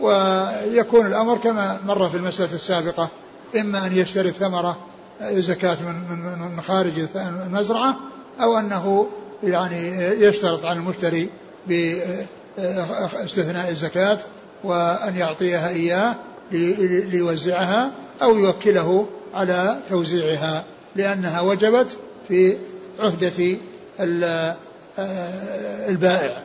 ويكون 0.00 1.06
الأمر 1.06 1.36
كما 1.36 1.80
مر 1.86 2.08
في 2.08 2.16
المسألة 2.16 2.54
السابقة 2.54 3.08
إما 3.60 3.86
أن 3.86 3.98
يشتري 3.98 4.28
الثمرة 4.28 4.78
آه، 5.20 5.40
زكاة 5.40 5.76
من 5.82 5.94
من 6.10 6.38
من 6.56 6.60
خارج 6.60 6.92
المزرعة 7.16 7.96
أو 8.40 8.58
أنه 8.58 9.08
يعني 9.42 9.96
يشترط 9.96 10.64
على 10.64 10.78
المشتري 10.78 11.28
باستثناء 12.58 13.70
الزكاة 13.70 14.18
وأن 14.64 15.16
يعطيها 15.16 15.68
إياه 15.68 16.16
ليوزعها 16.50 17.92
أو 18.22 18.38
يوكله 18.38 19.06
على 19.34 19.80
توزيعها 19.88 20.64
لأنها 20.96 21.40
وجبت 21.40 21.98
في 22.28 22.56
عهدة 23.00 23.56
البائع. 25.88 26.42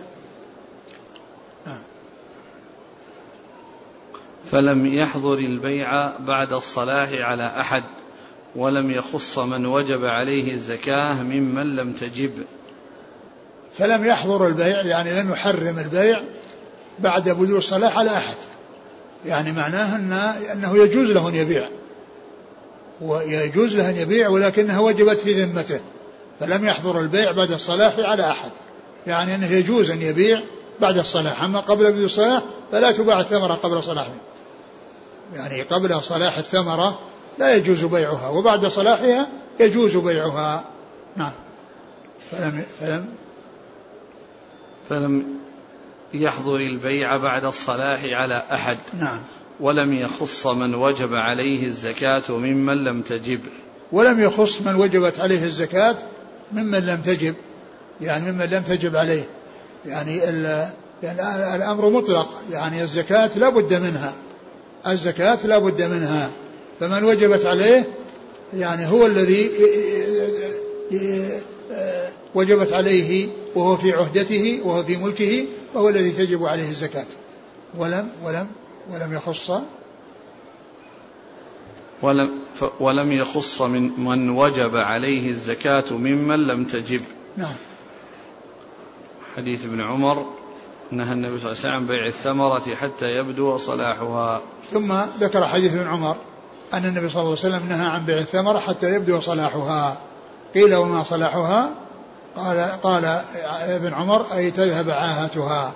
نعم. 1.65 1.81
فلم 4.51 4.85
يحضر 4.85 5.33
البيع 5.33 6.17
بعد 6.17 6.53
الصلاح 6.53 7.11
على 7.11 7.51
أحد 7.59 7.83
ولم 8.55 8.91
يخص 8.91 9.39
من 9.39 9.65
وجب 9.65 10.05
عليه 10.05 10.53
الزكاة 10.53 11.23
ممن 11.23 11.75
لم 11.75 11.93
تجب. 11.93 12.31
فلم 13.77 14.05
يحضر 14.05 14.47
البيع 14.47 14.81
يعني 14.81 15.21
لم 15.21 15.31
يحرم 15.31 15.79
البيع 15.79 16.23
بعد 16.99 17.29
بدو 17.29 17.57
الصلاح 17.57 17.97
على 17.97 18.11
أحد. 18.17 18.35
يعني 19.25 19.51
معناه 19.51 19.95
أن 19.95 20.13
أنه 20.51 20.83
يجوز 20.83 21.11
له 21.11 21.29
أن 21.29 21.35
يبيع. 21.35 21.69
ويجوز 23.01 23.75
له 23.75 23.89
أن 23.89 23.95
يبيع 23.95 24.29
ولكنها 24.29 24.79
وجبت 24.79 25.19
في 25.19 25.43
ذمته. 25.43 25.79
فلم 26.41 26.65
يحضر 26.65 26.99
البيع 26.99 27.31
بعد 27.31 27.51
الصلاح 27.51 27.99
على 27.99 28.31
أحد. 28.31 28.51
يعني 29.07 29.35
أنه 29.35 29.51
يجوز 29.51 29.91
أن 29.91 30.01
يبيع 30.01 30.41
بعد 30.79 30.97
الصلاح. 30.97 31.43
أما 31.43 31.59
قبل 31.59 31.91
بدو 31.91 32.05
الصلاح 32.05 32.43
فلا 32.71 32.91
تباع 32.91 33.19
الثمرة 33.19 33.53
قبل 33.53 33.83
صلاحها 33.83 34.15
يعني 35.35 35.61
قبل 35.61 36.01
صلاح 36.01 36.37
الثمرة 36.37 36.99
لا 37.39 37.55
يجوز 37.55 37.85
بيعها 37.85 38.29
وبعد 38.29 38.65
صلاحها 38.65 39.29
يجوز 39.59 39.97
بيعها. 39.97 40.63
نعم. 41.15 41.31
فلم 42.31 42.63
فلم 42.79 43.05
فلم 44.89 45.25
يحضر 46.13 46.55
البيع 46.55 47.17
بعد 47.17 47.45
الصلاح 47.45 48.03
على 48.03 48.43
أحد. 48.51 48.77
نعم. 48.99 49.23
ولم 49.59 49.93
يخص 49.93 50.47
من 50.47 50.75
وجب 50.75 51.13
عليه 51.13 51.65
الزكاة 51.65 52.23
ممن 52.29 52.83
لم 52.83 53.01
تجب. 53.01 53.41
ولم 53.91 54.19
يخص 54.19 54.61
من 54.61 54.75
وجبت 54.75 55.19
عليه 55.19 55.43
الزكاة 55.43 55.97
ممن 56.53 56.79
لم 56.79 57.01
تجب 57.01 57.35
يعني 58.01 58.31
ممن 58.31 58.45
لم 58.45 58.63
تجب 58.63 58.95
عليه. 58.95 59.23
يعني, 59.85 60.17
يعني 61.03 61.55
الأمر 61.55 61.89
مطلق 61.89 62.41
يعني 62.51 62.83
الزكاة 62.83 63.31
لا 63.35 63.49
بد 63.49 63.73
منها. 63.73 64.13
الزكاة 64.87 65.39
لا 65.47 65.57
بد 65.57 65.81
منها. 65.81 66.31
فمن 66.79 67.03
وجبت 67.03 67.45
عليه 67.45 67.87
يعني 68.53 68.87
هو 68.87 69.05
الذي 69.05 69.51
وجبت 72.35 72.73
عليه 72.73 73.27
وهو 73.55 73.77
في 73.77 73.91
عهدته 73.91 74.59
وهو 74.63 74.83
في 74.83 74.97
ملكه 74.97 75.45
وهو 75.73 75.89
الذي 75.89 76.11
تجب 76.11 76.45
عليه 76.45 76.69
الزكاة. 76.69 77.05
ولم 77.77 78.09
ولم 78.23 78.47
ولم 78.93 79.13
يخص 79.13 79.51
ولم 82.01 82.31
ولم 82.79 83.11
يخص 83.11 83.61
من 83.61 83.99
من 83.99 84.29
وجب 84.29 84.77
عليه 84.77 85.29
الزكاة 85.29 85.83
ممن 85.91 86.47
لم 86.47 86.65
تجب. 86.65 87.01
نعم. 87.37 87.55
حديث 89.37 89.65
ابن 89.65 89.83
عمر 89.83 90.25
نهى 90.91 91.13
النبي 91.13 91.39
صلى 91.39 91.51
الله 91.51 91.59
عليه 91.59 91.59
وسلم 91.59 91.73
عن 91.73 91.85
بيع 91.85 92.05
الثمرة 92.05 92.75
حتى 92.75 93.05
يبدو 93.05 93.57
صلاحها. 93.57 94.41
ثم 94.71 94.93
ذكر 95.19 95.47
حديث 95.47 95.75
ابن 95.75 95.87
عمر 95.87 96.15
أن 96.73 96.85
النبي 96.85 97.09
صلى 97.09 97.21
الله 97.21 97.37
عليه 97.37 97.55
وسلم 97.55 97.69
نهى 97.69 97.87
عن 97.87 98.05
بيع 98.05 98.17
الثمرة 98.17 98.59
حتى 98.59 98.93
يبدو 98.95 99.19
صلاحها. 99.19 99.97
قيل 100.53 100.75
وما 100.75 101.03
صلاحها؟ 101.03 101.71
قال 102.35 102.57
قال 102.83 103.21
ابن 103.45 103.93
عمر 103.93 104.25
أي 104.33 104.51
تذهب 104.51 104.89
عاهتها. 104.89 105.73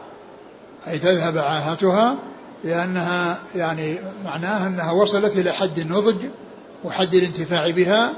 أي 0.87 0.99
تذهب 0.99 1.37
عاهتها 1.37 2.17
لأنها 2.63 3.37
يعني 3.55 3.99
معناها 4.25 4.67
أنها 4.67 4.91
وصلت 4.91 5.37
إلى 5.37 5.51
حد 5.51 5.79
النضج 5.79 6.15
وحد 6.83 7.15
الانتفاع 7.15 7.69
بها 7.69 8.13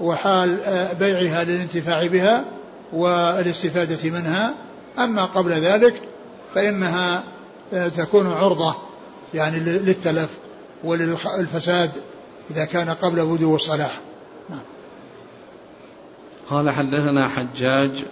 وحال 0.00 0.60
آه، 0.60 0.92
بيعها 0.92 1.44
للانتفاع 1.44 2.06
بها 2.06 2.44
والاستفادة 2.92 4.10
منها 4.10 4.54
أما 4.98 5.24
قبل 5.24 5.52
ذلك 5.52 6.02
فإنها 6.54 7.22
آه، 7.72 7.88
تكون 7.88 8.26
عرضة 8.26 8.74
يعني 9.34 9.60
للتلف 9.60 10.28
وللفساد 10.84 11.90
إذا 12.50 12.64
كان 12.64 12.90
قبل 12.90 13.26
بدو 13.26 13.54
الصلاح 13.54 14.00
نعم. 14.50 14.60
قال 16.50 16.70
حدثنا 16.70 17.28
حجاج 17.28 18.04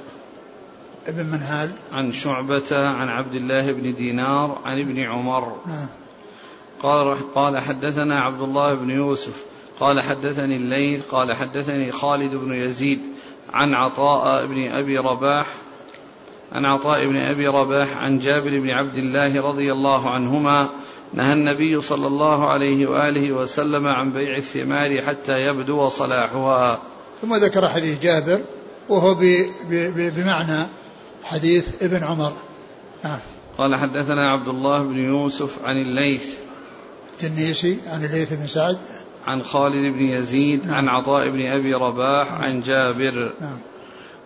ابن 1.08 1.26
منهال 1.26 1.70
عن 1.92 2.12
شعبة 2.12 2.66
عن 2.72 3.08
عبد 3.08 3.34
الله 3.34 3.72
بن 3.72 3.94
دينار 3.94 4.58
عن 4.64 4.80
ابن 4.80 4.98
عمر 4.98 5.56
نعم. 5.66 5.88
قال 6.82 7.34
قال 7.34 7.58
حدثنا 7.58 8.20
عبد 8.20 8.40
الله 8.40 8.74
بن 8.74 8.90
يوسف 8.90 9.44
قال 9.80 10.00
حدثني 10.00 10.56
الليث 10.56 11.02
قال 11.04 11.34
حدثني 11.34 11.92
خالد 11.92 12.34
بن 12.34 12.54
يزيد 12.54 13.00
عن 13.52 13.74
عطاء 13.74 14.46
بن 14.46 14.68
أبي 14.68 14.98
رباح 14.98 15.46
عن 16.52 16.66
عطاء 16.66 17.06
بن 17.06 17.16
أبي 17.16 17.46
رباح 17.46 17.96
عن 17.96 18.18
جابر 18.18 18.60
بن 18.60 18.70
عبد 18.70 18.96
الله 18.96 19.42
رضي 19.42 19.72
الله 19.72 20.10
عنهما 20.10 20.70
نهى 21.14 21.32
النبي 21.32 21.80
صلى 21.80 22.06
الله 22.06 22.50
عليه 22.50 22.86
وآله 22.86 23.32
وسلم 23.32 23.86
عن 23.86 24.12
بيع 24.12 24.36
الثمار 24.36 25.00
حتى 25.00 25.32
يبدو 25.32 25.88
صلاحها. 25.88 26.80
ثم 27.22 27.34
ذكر 27.34 27.68
حديث 27.68 28.02
جابر 28.02 28.40
وهو 28.88 29.16
بمعنى 29.90 30.66
حديث 31.22 31.82
ابن 31.82 32.04
عمر. 32.04 32.32
نعم. 33.04 33.18
قال 33.58 33.74
حدثنا 33.74 34.30
عبد 34.30 34.48
الله 34.48 34.82
بن 34.82 34.98
يوسف 34.98 35.64
عن 35.64 35.76
الليث 35.76 36.38
التنيسي 37.12 37.78
عن 37.86 38.04
الليث 38.04 38.32
بن 38.32 38.46
سعد 38.46 38.78
عن 39.26 39.42
خالد 39.42 39.94
بن 39.94 40.00
يزيد 40.00 40.66
نعم. 40.66 40.74
عن 40.74 40.88
عطاء 40.88 41.30
بن 41.30 41.46
أبي 41.46 41.74
رباح 41.74 42.32
نعم. 42.32 42.42
عن 42.42 42.60
جابر 42.60 43.32
نعم. 43.40 43.58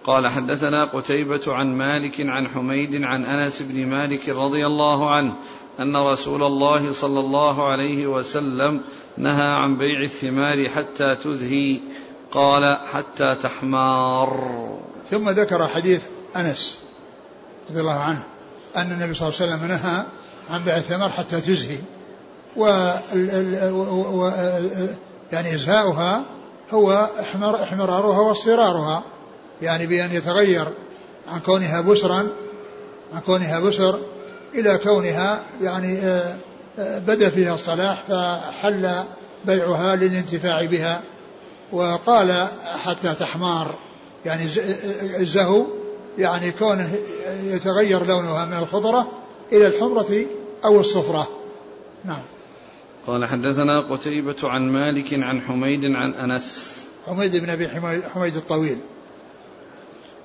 قال 0.04 0.28
حدثنا 0.28 0.84
قتيبة 0.84 1.40
عن 1.46 1.76
مالك 1.76 2.20
عن 2.20 2.48
حميد 2.48 3.02
عن 3.02 3.24
أنس 3.24 3.62
بن 3.62 3.86
مالك 3.86 4.28
رضي 4.28 4.66
الله 4.66 5.10
عنه 5.10 5.34
أن 5.80 5.96
رسول 5.96 6.42
الله 6.42 6.92
صلى 6.92 7.20
الله 7.20 7.72
عليه 7.72 8.06
وسلم 8.06 8.80
نهى 9.18 9.48
عن 9.48 9.76
بيع 9.76 10.00
الثمار 10.00 10.68
حتى 10.68 11.14
تزهي 11.14 11.80
قال 12.30 12.78
حتى 12.92 13.34
تحمار 13.34 14.78
ثم 15.10 15.28
ذكر 15.28 15.66
حديث 15.68 16.06
أنس 16.36 16.81
رضي 17.72 17.80
الله 17.80 18.00
عنه 18.00 18.22
أن 18.76 18.92
النبي 18.92 19.14
صلى 19.14 19.28
الله 19.28 19.40
عليه 19.40 19.52
وسلم 19.52 19.68
نهى 19.68 20.04
عن 20.50 20.64
بيع 20.64 20.76
الثمار 20.76 21.08
حتى 21.08 21.40
تزهي 21.40 21.78
و. 22.56 22.66
يعني 25.32 25.54
إزهاؤها 25.54 26.24
هو 26.70 27.10
احمر 27.20 27.62
احمرارها 27.62 28.20
واصفرارها 28.20 29.02
يعني 29.62 29.86
بأن 29.86 30.12
يتغير 30.12 30.68
عن 31.28 31.40
كونها 31.40 31.80
بسرا 31.80 32.28
عن 33.14 33.20
كونها 33.26 33.60
بسر 33.60 33.98
إلى 34.54 34.78
كونها 34.78 35.40
يعني 35.62 36.00
آه، 36.00 36.36
آه، 36.78 36.98
بدا 36.98 37.28
فيها 37.28 37.54
الصلاح 37.54 38.02
فحل 38.08 39.04
بيعها 39.44 39.96
للانتفاع 39.96 40.64
بها 40.64 41.02
وقال 41.72 42.46
حتى 42.84 43.14
تحمار 43.14 43.74
يعني 44.26 44.44
الزهو 45.20 45.66
يعني 46.18 46.52
كونه 46.52 46.92
يتغير 47.44 48.06
لونها 48.06 48.46
من 48.46 48.56
الخضرة 48.56 49.12
إلى 49.52 49.66
الحمرة 49.66 50.26
أو 50.64 50.80
الصفرة. 50.80 51.28
نعم. 52.04 52.22
قال 53.06 53.24
حدثنا 53.24 53.80
قتيبة 53.80 54.36
عن 54.42 54.72
مالك 54.72 55.14
عن 55.14 55.40
حميد 55.40 55.84
عن 55.84 56.14
أنس. 56.14 56.78
حميد 57.06 57.36
بن 57.36 57.50
أبي 57.50 57.68
حميد 58.08 58.36
الطويل. 58.36 58.78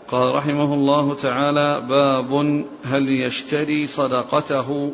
قال 0.07 0.35
رحمه 0.35 0.73
الله 0.73 1.15
تعالى 1.15 1.81
باب 1.89 2.65
هل 2.83 3.09
يشتري 3.09 3.87
صدقته 3.87 4.93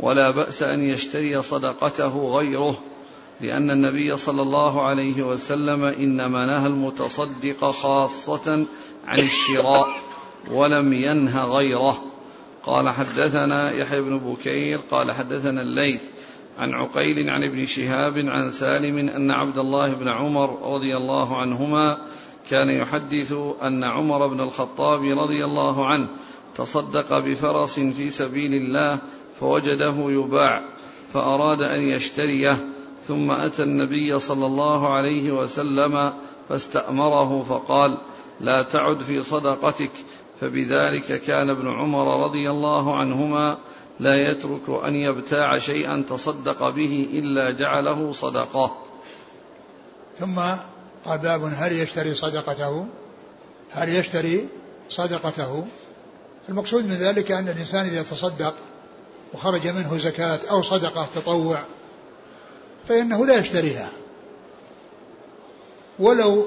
ولا 0.00 0.30
بأس 0.30 0.62
أن 0.62 0.80
يشتري 0.80 1.42
صدقته 1.42 2.28
غيره 2.38 2.78
لأن 3.40 3.70
النبي 3.70 4.16
صلى 4.16 4.42
الله 4.42 4.82
عليه 4.82 5.22
وسلم 5.22 5.84
إنما 5.84 6.46
نهى 6.46 6.66
المتصدق 6.66 7.70
خاصة 7.70 8.66
عن 9.06 9.18
الشراء. 9.18 9.88
ولم 10.50 10.92
ينه 10.92 11.44
غيره. 11.44 12.12
قال 12.64 12.88
حدثنا 12.88 13.72
يحيى 13.72 14.00
بن 14.00 14.18
بكير 14.18 14.80
قال 14.90 15.12
حدثنا 15.12 15.62
الليث 15.62 16.02
عن 16.58 16.70
عقيل 16.72 17.30
عن 17.30 17.44
ابن 17.44 17.66
شهاب 17.66 18.18
عن 18.18 18.50
سالم 18.50 18.98
أن 18.98 19.30
عبد 19.30 19.58
الله 19.58 19.94
بن 19.94 20.08
عمر 20.08 20.74
رضي 20.74 20.96
الله 20.96 21.36
عنهما 21.36 21.98
كان 22.50 22.70
يحدث 22.70 23.34
أن 23.62 23.84
عمر 23.84 24.26
بن 24.26 24.40
الخطاب 24.40 25.00
رضي 25.04 25.44
الله 25.44 25.86
عنه 25.86 26.08
تصدق 26.54 27.18
بفرس 27.18 27.80
في 27.80 28.10
سبيل 28.10 28.54
الله 28.54 28.98
فوجده 29.40 29.94
يباع 29.98 30.64
فأراد 31.12 31.62
أن 31.62 31.80
يشتريه 31.80 32.56
ثم 33.02 33.30
أتى 33.30 33.62
النبي 33.62 34.18
صلى 34.18 34.46
الله 34.46 34.92
عليه 34.92 35.32
وسلم 35.32 36.12
فاستأمره 36.48 37.42
فقال 37.42 37.98
لا 38.40 38.62
تعد 38.62 39.00
في 39.00 39.22
صدقتك 39.22 39.90
فبذلك 40.42 41.22
كان 41.22 41.50
ابن 41.50 41.68
عمر 41.68 42.24
رضي 42.24 42.50
الله 42.50 42.96
عنهما 42.96 43.58
لا 44.00 44.30
يترك 44.30 44.84
أن 44.84 44.94
يبتاع 44.94 45.58
شيئا 45.58 46.04
تصدق 46.08 46.68
به 46.68 47.08
إلا 47.12 47.50
جعله 47.50 48.12
صدقة. 48.12 48.78
ثم 50.18 50.40
قال 51.04 51.18
باب 51.18 51.52
هل 51.56 51.72
يشتري 51.72 52.14
صدقته؟ 52.14 52.86
هل 53.70 53.88
يشتري 53.88 54.48
صدقته؟ 54.90 55.66
المقصود 56.48 56.84
من 56.84 56.94
ذلك 56.94 57.32
أن 57.32 57.48
الإنسان 57.48 57.84
إذا 57.84 58.02
تصدق 58.02 58.54
وخرج 59.34 59.68
منه 59.68 59.98
زكاة 59.98 60.40
أو 60.50 60.62
صدقة 60.62 61.08
تطوع 61.14 61.62
فإنه 62.88 63.26
لا 63.26 63.38
يشتريها. 63.38 63.88
ولو 65.98 66.46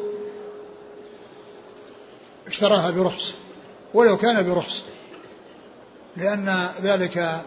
اشتراها 2.47 2.91
برخص. 2.91 3.44
ولو 3.93 4.17
كان 4.17 4.53
برخص. 4.53 4.83
لأن 6.17 6.67
ذلك 6.83 7.41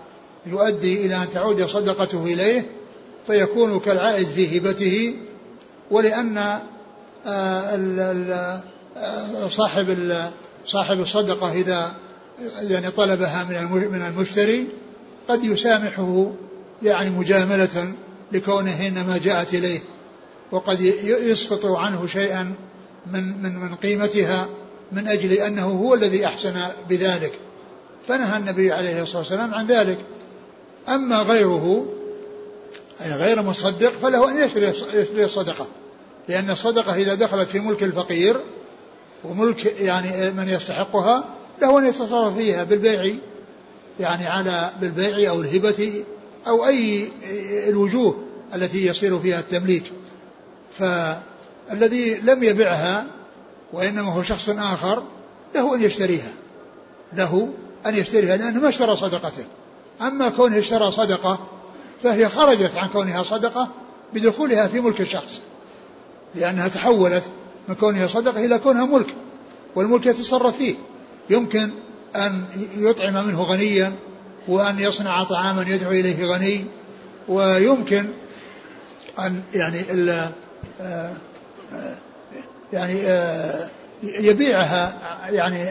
يؤدي 0.46 1.06
إلى 1.06 1.16
أن 1.16 1.30
تعود 1.30 1.66
صدقته 1.66 2.24
إليه 2.24 2.66
فيكون 3.26 3.80
كالعائد 3.80 4.26
في 4.26 4.58
هبته 4.58 5.16
ولأن 5.90 6.38
آه، 7.26 8.60
آه، 8.96 9.48
صاحب 9.48 10.16
صاحب 10.66 11.00
الصدقة 11.00 11.52
إذا 11.52 11.92
يعني 12.60 12.90
طلبها 12.90 13.44
من 13.44 13.90
من 13.90 14.02
المشتري 14.02 14.66
قد 15.28 15.44
يسامحه 15.44 16.30
يعني 16.82 17.10
مجاملة 17.10 17.92
لكونه 18.32 18.86
إنما 18.86 19.18
جاءت 19.18 19.54
إليه 19.54 19.80
وقد 20.52 20.80
يسقط 21.04 21.66
عنه 21.66 22.06
شيئا 22.06 22.54
من 23.12 23.42
من 23.42 23.56
من 23.56 23.74
قيمتها. 23.74 24.48
من 24.92 25.08
أجل 25.08 25.32
أنه 25.32 25.66
هو 25.66 25.94
الذي 25.94 26.26
أحسن 26.26 26.54
بذلك. 26.88 27.32
فنهى 28.08 28.38
النبي 28.38 28.72
عليه 28.72 29.02
الصلاة 29.02 29.18
والسلام 29.18 29.54
عن 29.54 29.66
ذلك. 29.66 29.98
أما 30.88 31.22
غيره 31.22 31.86
أي 33.04 33.12
غير 33.12 33.42
مصدق 33.42 33.90
فله 33.90 34.30
أن 34.30 34.44
يشتري 34.44 35.24
الصدقة. 35.24 35.66
لأن 36.28 36.50
الصدقة 36.50 36.94
إذا 36.94 37.14
دخلت 37.14 37.48
في 37.48 37.60
ملك 37.60 37.82
الفقير 37.82 38.40
وملك 39.24 39.80
يعني 39.80 40.30
من 40.30 40.48
يستحقها 40.48 41.24
له 41.62 41.78
أن 41.78 41.86
يتصرف 41.86 42.36
فيها 42.36 42.64
بالبيع 42.64 43.14
يعني 44.00 44.26
على 44.26 44.70
بالبيع 44.80 45.30
أو 45.30 45.40
الهبة 45.40 46.04
أو 46.46 46.66
أي 46.66 47.08
الوجوه 47.68 48.18
التي 48.54 48.86
يصير 48.86 49.18
فيها 49.18 49.40
التمليك. 49.40 49.84
فالذي 50.78 52.14
لم 52.14 52.42
يبعها 52.42 53.06
وإنما 53.72 54.12
هو 54.12 54.22
شخص 54.22 54.48
آخر 54.48 55.02
له 55.54 55.74
أن 55.74 55.82
يشتريها 55.82 56.32
له 57.12 57.48
أن 57.86 57.96
يشتريها 57.96 58.36
لأنه 58.36 58.60
ما 58.60 58.68
اشترى 58.68 58.96
صدقته. 58.96 59.44
أما 60.02 60.28
كونه 60.28 60.58
اشترى 60.58 60.90
صدقة 60.90 61.38
فهي 62.02 62.28
خرجت 62.28 62.76
عن 62.76 62.88
كونها 62.88 63.22
صدقة 63.22 63.68
بدخولها 64.14 64.66
في 64.68 64.80
ملك 64.80 65.00
الشخص 65.00 65.40
لأنها 66.34 66.68
تحولت 66.68 67.24
من 67.68 67.74
كونها 67.74 68.06
صدقة 68.06 68.44
إلى 68.44 68.58
كونها 68.58 68.84
ملك 68.84 69.14
والملك 69.74 70.06
يتصرف 70.06 70.56
فيه. 70.56 70.74
يمكن 71.30 71.70
أن 72.16 72.44
يطعم 72.76 73.26
منه 73.26 73.42
غنيا 73.42 73.92
وأن 74.48 74.78
يصنع 74.78 75.24
طعاما 75.24 75.62
يدعو 75.62 75.90
إليه 75.90 76.24
غني 76.24 76.64
ويمكن 77.28 78.08
أن 79.18 79.42
يعني 79.54 79.92
ال 79.92 80.30
آه، 80.80 81.16
يعني 82.72 83.06
آه، 83.06 83.68
يبيعها 84.02 84.94
يعني 85.30 85.70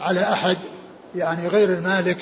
على 0.00 0.20
أحد 0.32 0.56
يعني 1.14 1.48
غير 1.48 1.68
المالك 1.68 2.18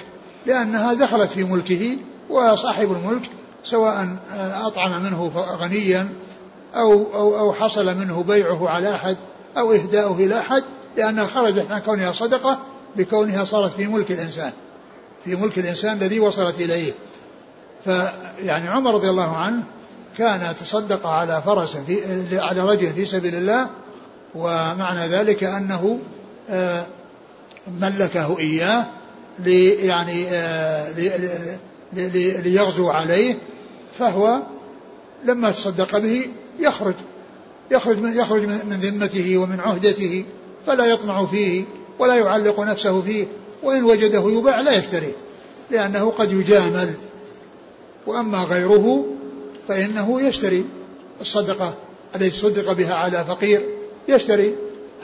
لأنها 0.46 0.94
دخلت 0.94 1.30
في 1.30 1.44
ملكه 1.44 1.96
وصاحب 2.30 2.92
الملك 2.92 3.30
سواء 3.64 4.16
أطعم 4.62 5.02
منه 5.02 5.32
غنيا 5.36 6.08
أو, 6.74 7.14
أو, 7.14 7.38
أو 7.38 7.52
حصل 7.52 7.96
منه 7.96 8.22
بيعه 8.22 8.68
على 8.68 8.94
أحد 8.94 9.16
أو 9.58 9.72
إهداؤه 9.72 10.16
إلى 10.16 10.38
أحد 10.38 10.64
لأنها 10.96 11.26
خرجت 11.26 11.70
عن 11.70 11.80
كونها 11.80 12.12
صدقة 12.12 12.58
بكونها 12.96 13.44
صارت 13.44 13.72
في 13.72 13.86
ملك 13.86 14.12
الإنسان 14.12 14.52
في 15.24 15.36
ملك 15.36 15.58
الإنسان 15.58 15.96
الذي 15.96 16.20
وصلت 16.20 16.60
إليه. 16.60 16.92
فيعني 17.84 18.68
عمر 18.68 18.94
رضي 18.94 19.10
الله 19.10 19.36
عنه 19.36 19.62
كان 20.18 20.54
تصدق 20.60 21.06
على 21.06 21.42
فرس 21.46 21.76
في 21.76 22.38
على 22.38 22.60
رجل 22.60 22.92
في 22.92 23.06
سبيل 23.06 23.34
الله 23.34 23.68
ومعنى 24.36 25.06
ذلك 25.06 25.44
أنه 25.44 25.98
آه، 26.50 26.86
ملكه 27.80 28.38
إياه 28.38 28.86
لي 29.38 29.68
يعني 29.70 30.28
آه، 30.28 30.92
ليغزو 32.40 32.88
عليه 32.88 33.38
فهو 33.98 34.42
لما 35.24 35.50
تصدق 35.50 35.98
به 35.98 36.26
يخرج 36.58 36.94
يخرج 37.70 37.98
من 37.98 38.18
يخرج 38.18 38.42
من 38.42 38.78
ذمته 38.82 39.38
ومن 39.38 39.60
عهدته 39.60 40.24
فلا 40.66 40.84
يطمع 40.84 41.26
فيه 41.26 41.64
ولا 41.98 42.14
يعلق 42.14 42.60
نفسه 42.60 43.02
فيه 43.02 43.26
وإن 43.62 43.84
وجده 43.84 44.30
يباع 44.30 44.60
لا 44.60 44.78
يشتريه 44.78 45.12
لأنه 45.70 46.10
قد 46.18 46.32
يجامل. 46.32 46.94
وأما 48.06 48.38
غيره 48.38 49.06
فإنه 49.68 50.22
يشتري 50.22 50.64
الصدقة 51.20 51.74
التي 52.14 52.30
صدق 52.30 52.72
بها 52.72 52.94
على 52.94 53.24
فقير. 53.24 53.75
يشتري 54.08 54.54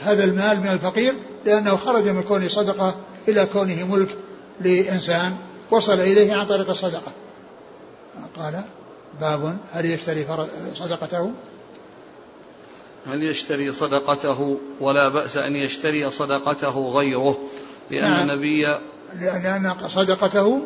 هذا 0.01 0.23
المال 0.23 0.59
من 0.59 0.67
الفقير 0.67 1.13
لأنه 1.45 1.75
خرج 1.75 2.07
من 2.07 2.23
كونه 2.23 2.47
صدقة 2.47 2.95
إلى 3.27 3.45
كونه 3.45 3.85
ملك 3.85 4.15
لإنسان. 4.61 5.35
وصل 5.71 5.99
إليه 5.99 6.33
عن 6.33 6.45
طريق 6.45 6.69
الصدقة. 6.69 7.11
قال 8.37 8.61
باب 9.21 9.57
هل 9.71 9.85
يشتري 9.85 10.25
صدقته؟ 10.73 11.31
هل 13.05 13.23
يشتري 13.23 13.73
صدقته؟ 13.73 14.57
ولا 14.79 15.09
بأس 15.09 15.37
أن 15.37 15.55
يشتري 15.55 16.09
صدقته 16.09 16.91
غيره 16.93 17.37
لأن 17.91 18.11
نعم. 18.11 18.29
النبي 18.29 18.77
لأن 19.19 19.73
صدقته 19.87 20.61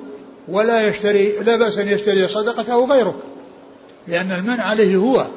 ولا 0.48 0.88
يشتري 0.88 1.32
لا 1.40 1.56
بأس 1.56 1.78
أن 1.78 1.88
يشتري 1.88 2.28
صدقته 2.28 2.86
غيره 2.86 3.16
لأن 4.08 4.32
المنع 4.32 4.64
عليه 4.64 4.96
هو. 4.96 5.28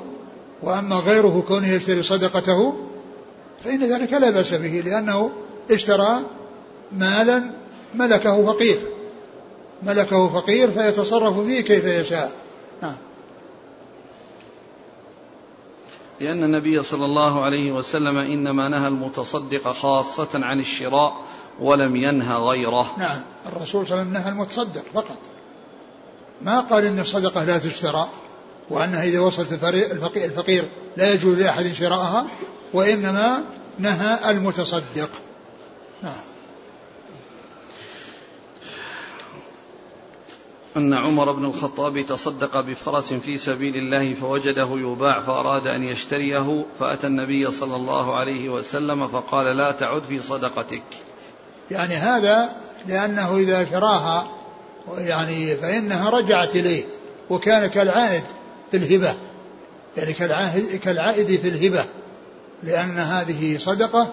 وأما 0.62 0.96
غيره 0.96 1.44
كونه 1.48 1.68
يشتري 1.68 2.02
صدقته 2.02 2.89
فإن 3.64 3.84
ذلك 3.84 4.12
لا 4.12 4.30
بأس 4.30 4.54
به 4.54 4.82
لأنه 4.86 5.30
اشترى 5.70 6.20
مالا 6.92 7.50
ملكه 7.94 8.46
فقير. 8.46 8.80
ملكه 9.82 10.28
فقير 10.28 10.70
فيتصرف 10.70 11.40
فيه 11.40 11.60
كيف 11.60 11.84
يشاء. 11.84 12.32
نعم. 12.82 12.96
لأن 16.20 16.44
النبي 16.44 16.82
صلى 16.82 17.04
الله 17.04 17.44
عليه 17.44 17.72
وسلم 17.72 18.18
إنما 18.18 18.68
نهى 18.68 18.88
المتصدق 18.88 19.72
خاصة 19.72 20.28
عن 20.34 20.60
الشراء 20.60 21.16
ولم 21.60 21.96
ينهى 21.96 22.36
غيره. 22.36 22.98
نعم. 22.98 23.20
الرسول 23.46 23.86
صلى 23.86 23.94
الله 23.94 23.94
عليه 23.94 24.02
وسلم 24.02 24.12
نهى 24.12 24.28
المتصدق 24.28 24.82
فقط. 24.94 25.18
ما 26.42 26.60
قال 26.60 26.84
إن 26.84 26.98
الصدقة 26.98 27.44
لا 27.44 27.58
تشترى 27.58 28.08
وأنها 28.70 29.04
إذا 29.04 29.20
وصلت 29.20 29.52
الفقير 30.16 30.68
لا 30.96 31.12
يجوز 31.12 31.38
لأحد 31.38 31.66
شراءها؟ 31.66 32.26
وإنما 32.72 33.44
نهى 33.78 34.30
المتصدق. 34.30 35.10
نعم. 36.02 36.20
أن 40.76 40.94
عمر 40.94 41.32
بن 41.32 41.44
الخطاب 41.44 42.06
تصدق 42.06 42.60
بفرس 42.60 43.12
في 43.12 43.38
سبيل 43.38 43.76
الله 43.76 44.14
فوجده 44.14 44.68
يباع 44.72 45.20
فأراد 45.20 45.66
أن 45.66 45.82
يشتريه 45.82 46.64
فأتى 46.80 47.06
النبي 47.06 47.50
صلى 47.50 47.76
الله 47.76 48.16
عليه 48.16 48.48
وسلم 48.48 49.08
فقال 49.08 49.56
لا 49.56 49.72
تعد 49.72 50.02
في 50.02 50.20
صدقتك. 50.20 50.82
يعني 51.70 51.94
هذا 51.94 52.48
لأنه 52.86 53.36
إذا 53.36 53.70
شراها 53.70 54.30
يعني 54.98 55.56
فإنها 55.56 56.10
رجعت 56.10 56.56
إليه 56.56 56.84
وكان 57.30 57.66
كالعائد 57.66 58.24
في 58.70 58.76
الهبة. 58.76 59.14
يعني 59.96 60.12
كالعائد, 60.12 60.76
كالعائد 60.76 61.40
في 61.40 61.48
الهبة. 61.48 61.84
لأن 62.62 62.98
هذه 62.98 63.58
صدقة 63.58 64.12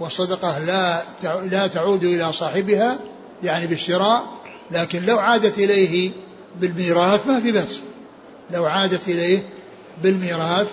والصدقة 0.00 0.58
لا 0.58 1.02
لا 1.50 1.66
تعود 1.66 2.04
إلى 2.04 2.32
صاحبها 2.32 2.98
يعني 3.42 3.66
بالشراء 3.66 4.24
لكن 4.70 5.02
لو 5.06 5.18
عادت 5.18 5.58
إليه 5.58 6.10
بالميراث 6.60 7.26
ما 7.26 7.40
في 7.40 7.52
بأس. 7.52 7.80
لو 8.50 8.64
عادت 8.64 9.08
إليه 9.08 9.48
بالميراث 10.02 10.66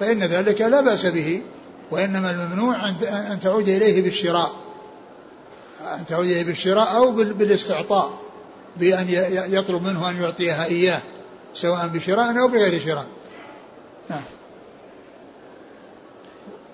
فإن 0.00 0.24
ذلك 0.24 0.60
لا 0.60 0.80
بأس 0.80 1.06
به 1.06 1.42
وإنما 1.90 2.30
الممنوع 2.30 2.88
أن 3.32 3.40
تعود 3.42 3.68
إليه 3.68 4.02
بالشراء. 4.02 4.50
أن 5.82 6.06
تعود 6.08 6.26
إليه 6.26 6.44
بالشراء 6.44 6.96
أو 6.96 7.10
بالاستعطاء 7.12 8.18
بأن 8.76 9.06
يطلب 9.50 9.82
منه 9.82 10.10
أن 10.10 10.22
يعطيها 10.22 10.64
إياه 10.64 11.02
سواء 11.54 11.86
بشراء 11.86 12.40
أو 12.40 12.48
بغير 12.48 12.80
شراء. 12.80 13.06
نعم. 14.10 14.22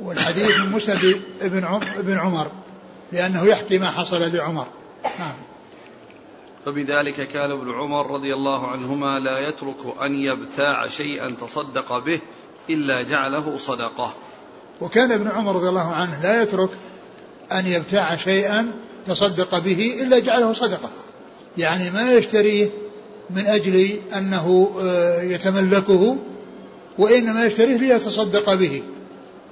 والحديث 0.03 0.61
من 0.61 0.73
مسند 0.73 1.21
ابن 1.99 2.19
عمر 2.19 2.51
لأنه 3.13 3.45
يحكي 3.45 3.79
ما 3.79 3.91
حصل 3.91 4.23
لعمر. 4.23 4.67
نعم. 5.19 5.35
فبذلك 6.67 7.29
كان 7.29 7.51
ابن 7.51 7.71
عمر 7.71 8.11
رضي 8.11 8.35
الله 8.35 8.67
عنهما 8.67 9.19
لا 9.19 9.49
يترك 9.49 10.03
أن 10.03 10.15
يبتاع 10.15 10.89
شيئا 10.89 11.31
تصدق 11.41 11.99
به 11.99 12.21
إلا 12.71 13.03
جعله 13.03 13.57
صدقة. 13.57 14.15
وكان 14.81 15.13
ابن 15.13 15.29
عمر 15.29 15.57
رضي 15.57 15.69
الله 15.69 15.93
عنه 15.93 16.23
لا 16.23 16.43
يترك 16.43 16.71
أن 17.53 17.67
يبتاع 17.67 18.17
شيئا 18.17 18.73
تصدق 19.07 19.59
به 19.59 20.03
إلا 20.03 20.19
جعله 20.19 20.53
صدقة. 20.53 20.91
يعني 21.59 21.91
ما 21.91 22.13
يشتريه 22.13 22.71
من 23.31 23.47
أجل 23.47 24.01
أنه 24.17 24.71
آه، 24.83 25.23
يتملكه 25.23 26.17
وإنما 26.99 27.47
يشتريه 27.47 27.77
ليتصدق 27.77 28.55
به. 28.55 28.83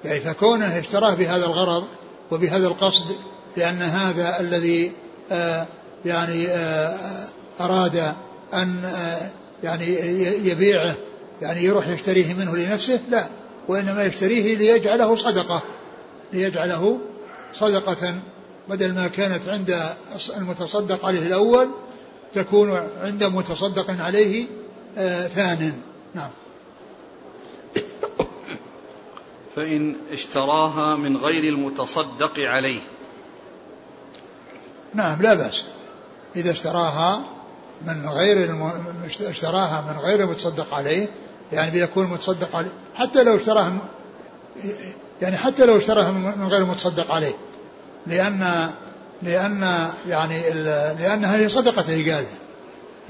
يعني 0.05 0.21
فكونه 0.21 0.79
اشتراه 0.79 1.15
بهذا 1.15 1.47
الغرض 1.47 1.85
وبهذا 2.31 2.67
القصد 2.67 3.17
لأن 3.57 3.83
هذا 3.83 4.41
الذي 4.41 4.93
آه، 5.33 5.67
يعني 6.05 6.49
آه، 6.49 7.27
أراد 7.61 8.15
أن 8.55 8.85
آه، 8.85 9.31
يعني 9.63 9.87
يبيعه 10.49 10.95
يعني 11.43 11.65
يروح 11.65 11.89
يشتريه 11.89 12.35
منه 12.35 12.57
لنفسه 12.57 13.01
لا 13.11 13.27
وإنما 13.69 14.05
يشتريه 14.05 14.57
ليجعله 14.57 15.17
صدقة 15.17 15.63
ليجعله 16.33 16.99
صدقة. 17.55 18.15
بدل 18.69 18.95
ما 18.95 19.09
كانت 19.09 19.49
عند 19.49 19.83
المتصدق 20.37 21.05
عليه 21.05 21.27
الأول 21.27 21.69
تكون 22.35 22.89
عند 23.03 23.25
متصدق 23.25 23.91
عليه 24.01 24.47
ثان 25.35 25.73
نعم. 26.15 26.31
فإن 29.59 29.97
اشتراها 30.13 30.97
من 30.97 31.17
غير 31.17 31.45
المتصدق 31.45 32.33
عليه. 32.39 32.81
نعم 34.95 35.23
لا 35.23 35.35
بأس. 35.35 35.67
إذا 36.37 36.51
اشتراها 36.51 37.25
من 37.87 38.09
غير 38.09 38.45
الم... 38.45 38.73
اشتراها 39.21 39.85
من 39.93 39.99
غير 39.99 40.21
المتصدق 40.21 40.75
عليه 40.75 41.09
يعني 41.53 41.71
بيكون 41.71 42.07
متصدق 42.07 42.57
عليه 42.57 42.71
حتى 42.95 43.23
لو 43.23 43.37
اشتراها 43.37 43.79
يعني 45.23 45.37
حتى 45.37 45.67
لو 45.67 45.77
اشتراها 45.77 46.11
من 46.11 46.49
غير 46.49 46.63
المتصدق 46.63 47.13
عليه. 47.13 47.35
لأن 48.07 48.71
لأن 49.23 49.91
يعني 50.09 50.51
لأنها 50.99 51.37
هي 51.37 51.49
صدقته 51.49 52.15
قال 52.15 52.27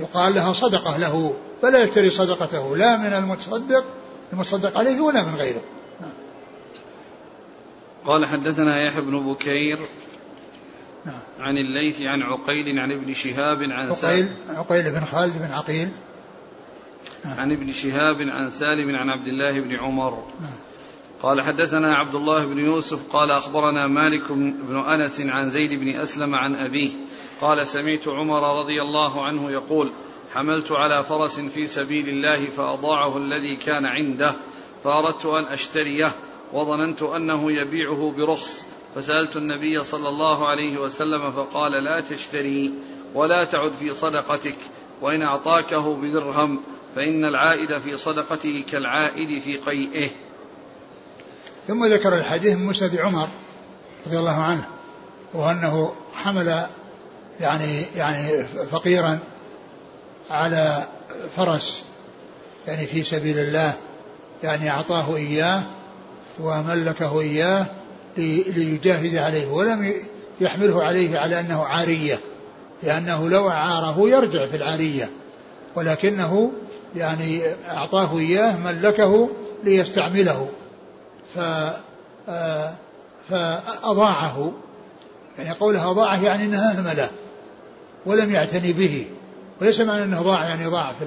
يقال 0.00 0.34
لها 0.34 0.52
صدقة 0.52 0.96
له 0.96 1.34
فلا 1.62 1.82
يشتري 1.82 2.11
صدقته 2.11 2.76
لا 2.76 2.96
من 2.96 3.12
المتصدق 3.12 3.84
المتصدق 4.32 4.78
عليه 4.78 5.00
ولا 5.00 5.22
من 5.22 5.34
غيره. 5.34 5.62
قال 8.08 8.26
حدثنا 8.26 8.82
يحيى 8.82 9.00
بن 9.00 9.32
بكير 9.32 9.78
نعم. 11.04 11.20
عن 11.40 11.56
الليث 11.56 12.02
عن 12.02 12.22
عقيل 12.22 12.78
عن 12.78 12.92
ابن 12.92 13.14
شهاب 13.14 13.62
عن 13.62 13.90
عقيل 13.90 14.28
عقيل 14.48 14.90
بن 14.90 15.04
خالد 15.04 15.38
بن 15.38 15.52
عقيل 15.52 15.88
نعم. 17.24 17.40
عن 17.40 17.52
ابن 17.52 17.72
شهاب 17.72 18.16
عن 18.20 18.50
سالم 18.50 18.96
عن 18.96 19.10
عبد 19.10 19.28
الله 19.28 19.60
بن 19.60 19.76
عمر 19.76 20.24
نعم. 20.40 20.50
قال 21.22 21.42
حدثنا 21.42 21.94
عبد 21.94 22.14
الله 22.14 22.46
بن 22.46 22.58
يوسف 22.58 23.12
قال 23.12 23.30
أخبرنا 23.30 23.86
مالك 23.86 24.32
بن 24.32 24.76
أنس 24.76 25.20
عن 25.20 25.48
زيد 25.48 25.80
بن 25.80 26.00
أسلم 26.00 26.34
عن 26.34 26.54
أبيه 26.54 26.90
قال 27.40 27.66
سمعت 27.66 28.08
عمر 28.08 28.60
رضي 28.60 28.82
الله 28.82 29.24
عنه 29.24 29.50
يقول 29.50 29.92
حملت 30.34 30.72
على 30.72 31.04
فرس 31.04 31.40
في 31.40 31.66
سبيل 31.66 32.08
الله 32.08 32.46
فأضاعه 32.46 33.16
الذي 33.16 33.56
كان 33.56 33.86
عنده 33.86 34.32
فأردت 34.84 35.26
أن 35.26 35.44
أشتريه 35.44 36.12
وظننت 36.52 37.02
أنه 37.02 37.52
يبيعه 37.52 38.14
برخص. 38.16 38.66
فسألت 38.94 39.37
النبي 39.37 39.84
صلى 39.84 40.08
الله 40.08 40.48
عليه 40.48 40.78
وسلم 40.78 41.32
فقال 41.32 41.72
لا 41.72 42.00
تشتري 42.00 42.72
ولا 43.14 43.44
تعد 43.44 43.72
في 43.72 43.94
صدقتك 43.94 44.56
وإن 45.00 45.22
أعطاكه 45.22 45.96
بدرهم 45.96 46.61
فإن 46.96 47.24
العائد 47.24 47.78
في 47.78 47.96
صدقته 47.96 48.64
كالعائد 48.70 49.42
في 49.42 49.56
قيئه. 49.56 50.08
ثم 51.68 51.84
ذكر 51.84 52.14
الحديث 52.18 52.56
من 52.56 52.66
مسند 52.66 52.96
عمر 52.96 53.28
رضي 54.06 54.18
الله 54.18 54.42
عنه 54.42 54.64
وأنه 55.34 55.92
حمل 56.14 56.66
يعني 57.40 57.82
يعني 57.96 58.44
فقيرا 58.44 59.18
على 60.30 60.87
فرس 61.37 61.84
يعني 62.66 62.87
في 62.87 63.04
سبيل 63.04 63.38
الله 63.38 63.74
يعني 64.42 64.70
أعطاه 64.70 65.16
إياه 65.16 65.62
وملكه 66.40 67.20
إياه 67.20 67.66
ليجاهد 68.16 69.16
عليه 69.16 69.48
ولم 69.48 69.92
يحمله 70.40 70.83
عليه 70.85 71.18
على 71.18 71.40
أنه 71.40 71.64
عارية 71.64 72.20
لأنه 72.83 73.29
لو 73.29 73.48
أعاره 73.48 74.09
يرجع 74.09 74.46
في 74.46 74.57
العارية 74.57 75.11
ولكنه 75.74 76.53
يعني 76.96 77.42
أعطاه 77.70 78.18
إياه 78.18 78.57
ملكه 78.57 79.31
ليستعمله 79.64 80.48
ف 81.35 81.38
فأضاعه 83.31 84.53
يعني 85.38 85.51
قولها 85.51 85.90
أضاعه 85.90 86.24
يعني 86.24 86.44
أنها 86.44 86.79
أهمله 86.79 87.11
ولم 88.07 88.33
يعتني 88.33 88.72
به 88.72 89.07
وليس 89.61 89.81
معنى 89.81 90.05
أنه 90.05 90.22
ضاع 90.22 90.44
يعني 90.44 90.66
ضاع 90.66 90.92
في 90.92 91.07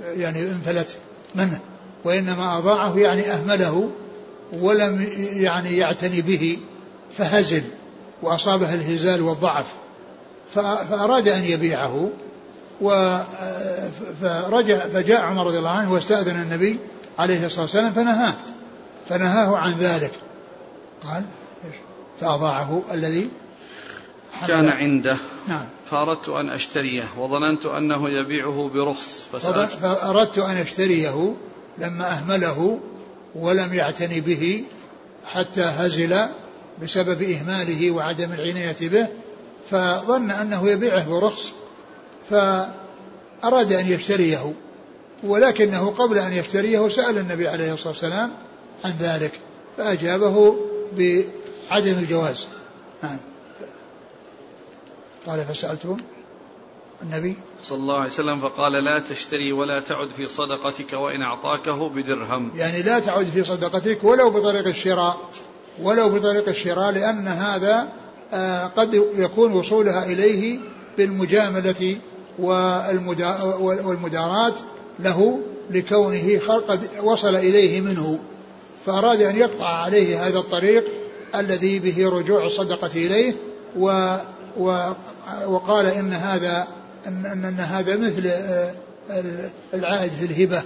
يعني 0.00 0.42
انفلت 0.42 0.98
منه 1.34 1.60
وإنما 2.04 2.58
أضاعه 2.58 2.98
يعني 2.98 3.32
أهمله 3.32 3.90
ولم 4.52 5.06
يعني 5.18 5.76
يعتني 5.76 6.20
به 6.20 6.58
فهزل 7.18 7.62
وأصابه 8.22 8.74
الهزال 8.74 9.22
والضعف. 9.22 9.66
فأراد 10.54 11.28
أن 11.28 11.44
يبيعه 11.44 12.10
فرجع 14.20 14.78
فجاء 14.78 15.20
عمر 15.20 15.46
رضي 15.46 15.58
الله 15.58 15.70
عنه 15.70 15.92
واستأذن 15.92 16.42
النبي 16.42 16.78
عليه 17.18 17.46
الصلاة 17.46 17.62
والسلام 17.62 17.92
فنهاه 17.92 18.34
فنهاه 19.08 19.56
عن 19.56 19.72
ذلك. 19.72 20.12
قال 21.04 21.22
فأضاعه 22.20 22.82
الذي 22.92 23.28
كان 24.46 24.68
عنده. 24.68 25.16
نعم. 25.48 25.66
فأردت 25.90 26.28
أن 26.28 26.48
أشتريه 26.48 27.04
وظننت 27.18 27.66
أنه 27.66 28.10
يبيعه 28.10 28.70
برخص 28.74 29.22
فسألت. 29.32 29.70
فأردت 29.70 30.38
أن 30.38 30.56
أشتريه 30.56 31.34
لما 31.78 32.08
أهمله 32.08 32.80
ولم 33.34 33.74
يعتني 33.74 34.20
به 34.20 34.64
حتى 35.26 35.62
هزل 35.62 36.18
بسبب 36.82 37.22
إهماله 37.22 37.90
وعدم 37.90 38.32
العناية 38.32 38.88
به 38.88 39.06
فظن 39.70 40.30
أنه 40.30 40.70
يبيعه 40.70 41.08
برخص 41.08 41.52
فأراد 42.30 43.72
أن 43.72 43.86
يشتريه 43.86 44.52
ولكنه 45.24 45.90
قبل 45.90 46.18
أن 46.18 46.32
يشتريه 46.32 46.88
سأل 46.88 47.18
النبي 47.18 47.48
عليه 47.48 47.72
الصلاة 47.72 47.88
والسلام 47.88 48.30
عن 48.84 48.92
ذلك 49.00 49.40
فأجابه 49.76 50.56
بعدم 50.92 51.98
الجواز. 51.98 52.46
نعم. 53.02 53.18
قال 55.26 55.44
فسألته 55.44 55.96
النبي 57.02 57.36
صلى 57.62 57.78
الله 57.78 57.98
عليه 57.98 58.10
وسلم 58.10 58.40
فقال 58.40 58.72
لا 58.72 58.98
تشتري 58.98 59.52
ولا 59.52 59.80
تعد 59.80 60.08
في 60.08 60.26
صدقتك 60.26 60.92
وإن 60.92 61.22
أعطاكه 61.22 61.88
بدرهم. 61.88 62.50
يعني 62.56 62.82
لا 62.82 62.98
تعد 62.98 63.26
في 63.26 63.44
صدقتك 63.44 64.04
ولو 64.04 64.30
بطريق 64.30 64.66
الشراء 64.66 65.18
ولو 65.82 66.08
بطريق 66.08 66.48
الشراء 66.48 66.92
لأن 66.92 67.28
هذا 67.28 67.88
آه، 68.32 68.66
قد 68.66 68.94
يكون 69.16 69.52
وصولها 69.52 70.04
إليه 70.04 70.58
بالمجاملة 70.98 71.96
والمداراة 73.58 74.54
له 74.98 75.40
لكونه 75.70 76.40
قد 76.68 76.88
وصل 77.02 77.36
إليه 77.36 77.80
منه. 77.80 78.18
فأراد 78.86 79.22
أن 79.22 79.36
يقطع 79.36 79.68
عليه 79.68 80.26
هذا 80.26 80.38
الطريق 80.38 80.84
الذي 81.34 81.78
به 81.78 82.08
رجوع 82.08 82.44
الصدقة 82.44 82.90
إليه 82.94 83.34
و 83.76 84.16
وقال 85.46 85.86
إن 85.86 86.12
هذا 86.12 86.66
أن, 87.06 87.60
هذا 87.60 87.96
مثل 87.96 88.26
آه، 88.26 88.74
العائد 89.74 90.12
في 90.12 90.24
الهبة. 90.24 90.62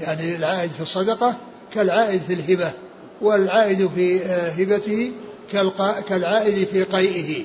يعني 0.00 0.36
العائد 0.36 0.70
في 0.70 0.80
الصدقة 0.80 1.36
كالعائد 1.74 2.20
في 2.20 2.32
الهبة 2.32 2.72
والعائد 3.20 3.90
في 3.94 4.24
آه، 4.24 4.50
هبته 4.50 5.12
كالعائد 6.08 6.68
في 6.68 6.82
قيئه. 6.82 7.44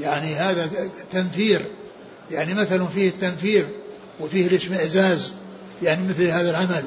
يعني 0.00 0.34
هذا 0.34 0.70
تنفير. 1.12 1.62
يعني 2.30 2.54
مثل 2.54 2.86
فيه 2.94 3.08
التنفير 3.08 3.66
وفيه 4.20 4.46
الاشمئزاز. 4.46 5.34
يعني 5.82 6.08
مثل 6.08 6.26
هذا 6.26 6.50
العمل. 6.50 6.84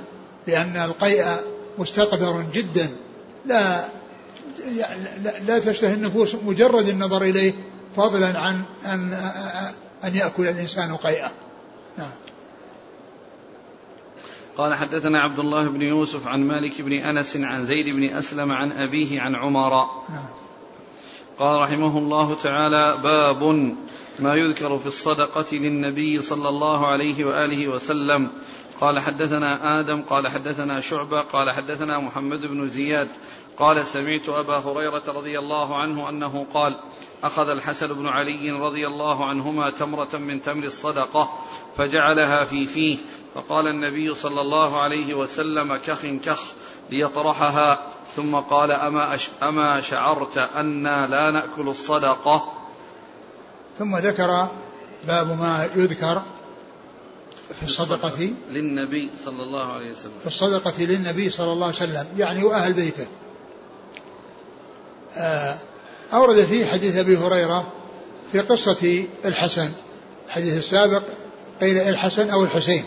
لأن 0.47 0.77
القيء 0.77 1.25
مستقدر 1.77 2.45
جدا. 2.53 2.89
لا 3.45 3.86
لا, 5.23 5.39
لا 5.47 5.59
تشتهي 5.59 5.93
النفوس 5.93 6.36
مجرد 6.36 6.88
النظر 6.88 7.21
إليه 7.21 7.53
فضلا 7.95 8.39
عن 8.39 8.62
أن 8.86 9.17
أن 10.04 10.16
يأكل 10.16 10.48
الإنسان 10.48 10.96
قيئة. 10.96 11.32
نعم. 11.98 12.12
قال 14.58 14.74
حدثنا 14.74 15.20
عبد 15.20 15.39
الله 15.39 15.68
بن 15.68 15.82
يوسف 15.82 16.28
عن 16.28 16.48
مالك 16.48 16.82
بن 16.82 16.94
أنس 16.94 17.38
عن 17.38 17.66
زيد 17.66 17.96
بن 17.96 18.18
أسلم 18.18 18.52
عن 18.52 18.72
أبيه 18.72 19.22
عن 19.22 19.36
عمر. 19.36 19.70
نعم. 20.10 20.30
قال 21.39 21.62
رحمه 21.62 21.98
الله 21.98 22.36
تعالى 22.36 22.98
باب 23.04 23.44
ما 24.20 24.36
يذكر 24.36 24.78
في 24.78 24.88
الصدقة 24.88 25.56
للنبي 25.56 26.22
صلى 26.22 26.50
الله 26.50 26.88
عليه 26.88 27.26
وآله 27.26 27.68
وسلم. 27.68 28.30
قال 28.82 29.00
حدثنا 29.00 29.80
آدم 29.80 30.02
قال 30.02 30.28
حدثنا 30.28 30.80
شعبة 30.80 31.22
قال 31.22 31.52
حدثنا 31.52 32.00
محمد 32.00 32.46
بن 32.46 32.68
زياد. 32.68 33.08
قال 33.60 33.88
سمعت 33.88 34.30
أبا 34.30 34.58
هريرة 34.58 35.04
رضي 35.08 35.39
الله 35.39 35.76
عنه 35.76 36.10
أنه 36.10 36.46
قال 36.54 36.80
أخذ 37.24 37.50
الحسن 37.50 37.88
بن 37.88 38.08
علي 38.08 38.52
رضي 38.52 38.88
الله 38.88 39.26
عنهما 39.26 39.70
تمرة 39.70 40.16
من 40.18 40.42
تمر 40.42 40.63
الصدقة 40.63 41.39
فجعلها 41.78 42.46
في 42.46 42.68
فيه 42.68 42.98
فقال 43.36 43.68
النبي 43.68 44.16
صلى 44.16 44.42
الله 44.42 44.82
عليه 44.82 45.13
وسلم 45.13 45.76
كخ 45.76 46.06
كخ 46.06 46.54
ليطرحها 46.89 47.94
ثم 48.16 48.36
قال 48.36 48.72
أما, 48.72 49.16
أش 49.16 49.30
أما 49.44 49.82
شعرت 49.82 50.38
أنا 50.38 51.08
لا 51.08 51.32
نأكل 51.32 51.68
الصدقة؟ 51.68 52.54
ثم 53.80 53.98
ذكر 53.98 54.48
باب 55.08 55.28
ما 55.28 55.70
يذكر 55.76 56.22
في 57.60 57.63
الصدقة 57.63 58.34
للنبي 58.52 59.12
صلى 59.16 59.44
الله 59.44 59.74
عليه 59.74 59.92
وسلم. 59.92 60.20
في 60.22 60.28
الصدقة 60.28 60.84
للنبي 60.84 61.30
صلى 61.30 61.52
الله 61.52 61.66
عليه 61.66 61.76
وسلم 61.76 62.08
يعني 62.18 62.44
وأهل 62.44 62.74
بيته. 62.74 63.08
أورد 66.13 66.45
فيه 66.45 66.65
حديث 66.65 66.97
أبي 66.97 67.17
هريرة 67.17 67.67
في 68.32 68.39
قصة 68.39 69.04
الحسن 69.26 69.71
الحديث 70.28 70.58
السابق 70.58 71.04
قيل 71.62 71.78
الحسن 71.78 72.30
أو 72.30 72.43
الحسين. 72.43 72.84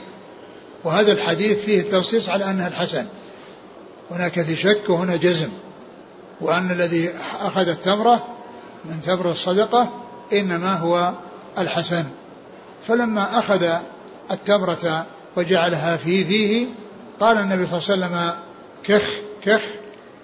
وهذا 0.85 1.13
الحديث 1.13 1.65
فيه 1.65 1.81
التنصيص 1.81 2.29
على 2.29 2.51
أنها 2.51 2.69
الحسن. 2.69 3.07
هناك 4.11 4.43
في 4.43 4.57
شك 4.57 4.83
وهنا 4.89 5.17
جزم 5.17 5.49
وأن 6.41 6.71
الذي 6.71 7.11
أخذ 7.41 7.69
التمرة 7.69 8.27
من 8.85 9.01
تمر 9.01 9.31
الصدقة 9.31 9.91
إنما 10.33 10.73
هو 10.73 11.15
الحسن. 11.59 12.05
فلما 12.89 13.39
أخذ 13.39 13.69
التمرة 14.31 15.07
وجعلها 15.37 15.97
في 15.97 16.25
فيه 16.25 16.67
قال 17.21 17.39
النبي 17.39 17.67
صلى 17.67 17.95
الله 17.95 18.07
عليه 18.07 18.17
وسلم 18.17 18.41
كخ 18.85 19.11
كخ 19.43 19.63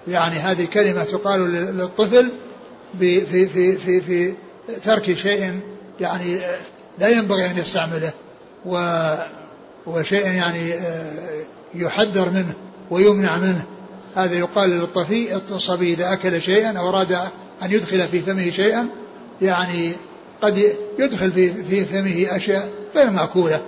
يعني 0.07 0.35
هذه 0.35 0.65
كلمة 0.65 1.03
تقال 1.03 1.51
للطفل 1.51 2.31
في 2.99 3.25
في 3.25 3.77
في 3.77 4.01
في 4.01 4.33
ترك 4.83 5.13
شيء 5.13 5.59
يعني 5.99 6.37
لا 6.99 7.09
ينبغي 7.09 7.45
أن 7.51 7.57
يستعمله 7.57 8.11
و 8.65 8.77
وشيء 9.87 10.25
يعني 10.25 10.73
آه، 10.73 11.43
يحذر 11.75 12.29
منه 12.29 12.53
ويمنع 12.91 13.37
منه. 13.37 13.65
هذا 14.15 14.35
يقال 14.35 14.69
للطفي 14.69 15.35
الصبي 15.35 15.93
إذا 15.93 16.13
أكل 16.13 16.41
شيئا 16.41 16.79
أو 16.79 16.89
أراد 16.89 17.11
أن 17.63 17.71
يدخل 17.71 18.07
في 18.07 18.21
فمه 18.21 18.49
شيئا 18.49 18.87
يعني 19.41 19.91
قد 20.41 20.75
يدخل 20.99 21.31
في 21.31 21.63
في 21.63 21.85
فمه 21.85 22.35
أشياء 22.35 22.69
غير 22.95 23.09
مأكولة. 23.09 23.61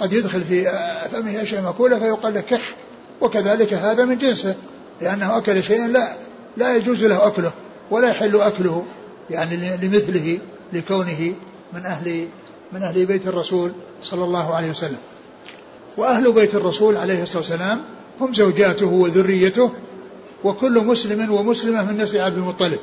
قد 0.00 0.12
يدخل 0.12 0.40
في 0.40 0.68
آه، 0.68 1.08
فمه 1.08 1.42
أشياء 1.42 1.62
مأكولة 1.62 1.98
فيقال 1.98 2.34
له 2.34 2.40
كح 2.40 2.74
وكذلك 3.20 3.74
هذا 3.74 4.04
من 4.04 4.18
جنسه. 4.18 4.54
لأنه 5.02 5.38
أكل 5.38 5.62
شيئا 5.62 5.86
لا 5.86 6.16
لا 6.56 6.76
يجوز 6.76 7.04
له 7.04 7.26
أكله 7.26 7.52
ولا 7.90 8.08
يحل 8.08 8.40
أكله 8.40 8.84
يعني 9.30 9.76
لمثله 9.76 10.38
لكونه 10.72 11.34
من 11.72 11.86
أهل 11.86 12.28
من 12.72 12.82
أهل 12.82 13.06
بيت 13.06 13.26
الرسول 13.26 13.72
صلى 14.02 14.24
الله 14.24 14.54
عليه 14.54 14.70
وسلم. 14.70 14.96
وأهل 15.96 16.32
بيت 16.32 16.54
الرسول 16.54 16.96
عليه 16.96 17.22
الصلاة 17.22 17.38
والسلام 17.38 17.80
هم 18.20 18.32
زوجاته 18.32 18.86
وذريته 18.86 19.70
وكل 20.44 20.84
مسلم 20.84 21.30
ومسلمة 21.32 21.84
من 21.84 21.98
نسل 21.98 22.20
عبد 22.20 22.36
المطلب. 22.36 22.78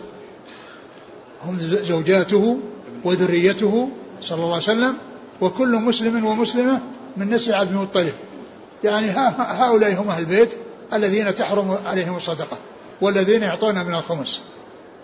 هم 1.45 1.57
زوجاته 1.83 2.57
وذريته 3.03 3.89
صلى 4.21 4.43
الله 4.43 4.53
عليه 4.53 4.63
وسلم 4.63 4.93
وكل 5.41 5.75
مسلم 5.75 6.25
ومسلمة 6.25 6.79
من 7.17 7.29
نسل 7.29 7.53
عبد 7.53 7.71
المطلب. 7.71 8.13
يعني 8.83 9.09
هؤلاء 9.37 10.01
هم 10.01 10.09
أهل 10.09 10.19
البيت. 10.19 10.49
الذين 10.93 11.35
تحرم 11.35 11.77
عليهم 11.85 12.15
الصدقة 12.15 12.57
والذين 13.01 13.43
يعطون 13.43 13.85
من 13.85 13.93
الخمس. 13.93 14.41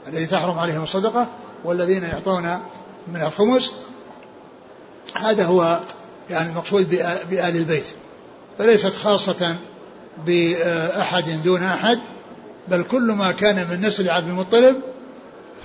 الذي 0.08 0.26
تحرم 0.26 0.60
عليهم 0.60 0.84
الصدقة 0.84 1.28
والذين 1.64 2.04
يعطون 2.04 2.60
من 3.08 3.22
الخمس. 3.22 3.72
هذا 5.16 5.46
هو 5.46 5.80
يعني 6.30 6.50
المقصود 6.50 6.90
بآل 7.30 7.58
البيت. 7.58 7.86
فليست 8.58 8.94
خاصة 8.96 9.56
بأحد 10.26 11.44
دون 11.44 11.64
أحد 11.64 12.00
بل 12.68 12.84
كل 12.84 13.12
ما 13.12 13.32
كان 13.32 13.68
من 13.70 13.86
نسل 13.86 14.10
عبد 14.10 14.28
المطلب 14.28 14.82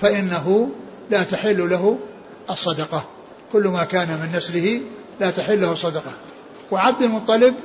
فإنه 0.01 0.69
لا 1.09 1.23
تحل 1.23 1.69
له 1.69 1.99
الصدقة. 2.49 3.03
كل 3.53 3.67
ما 3.67 3.83
كان 3.83 4.07
من 4.07 4.37
نسله 4.37 4.81
لا 5.19 5.31
تحل 5.31 5.61
له 5.61 5.71
الصدقة. 5.71 6.11
وعبد 6.71 7.01
المطلب 7.01 7.55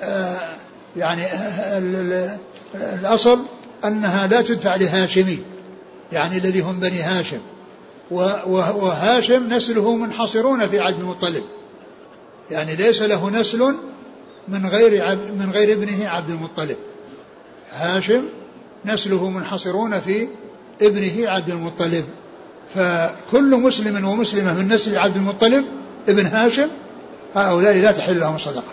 آه، 0.00 0.54
يعني 0.96 1.26
الأصل 2.74 3.38
أنها 3.84 4.26
لا 4.26 4.42
تدفع 4.42 4.76
لهاشمي 4.76 5.38
يعني 6.12 6.38
الذي 6.38 6.60
هم 6.60 6.80
بني 6.80 7.02
هاشم. 7.02 7.40
وهاشم 8.10 9.52
نسله 9.52 9.94
منحصرون 9.94 10.68
في 10.68 10.80
عبد 10.80 11.00
المطلب. 11.00 11.44
يعني 12.50 12.76
ليس 12.76 13.02
له 13.02 13.30
نسل 13.30 13.74
من 14.48 14.66
غير 14.66 15.04
عبد 15.04 15.30
من 15.30 15.50
غير 15.50 15.72
ابنه 15.72 16.08
عبد 16.08 16.30
المطلب. 16.30 16.76
هاشم 17.72 18.22
نسله 18.84 19.30
منحصرون 19.30 20.00
في 20.00 20.28
ابنه 20.82 21.30
عبد 21.30 21.50
المطلب. 21.50 22.04
فكل 22.74 23.50
مسلم 23.56 24.04
ومسلمة 24.04 24.54
من 24.54 24.68
نسل 24.68 24.98
عبد 24.98 25.16
المطلب 25.16 25.64
ابن 26.08 26.26
هاشم 26.26 26.68
هؤلاء 27.34 27.76
لا 27.76 27.92
تحل 27.92 28.20
لهم 28.20 28.34
الصدقة 28.34 28.72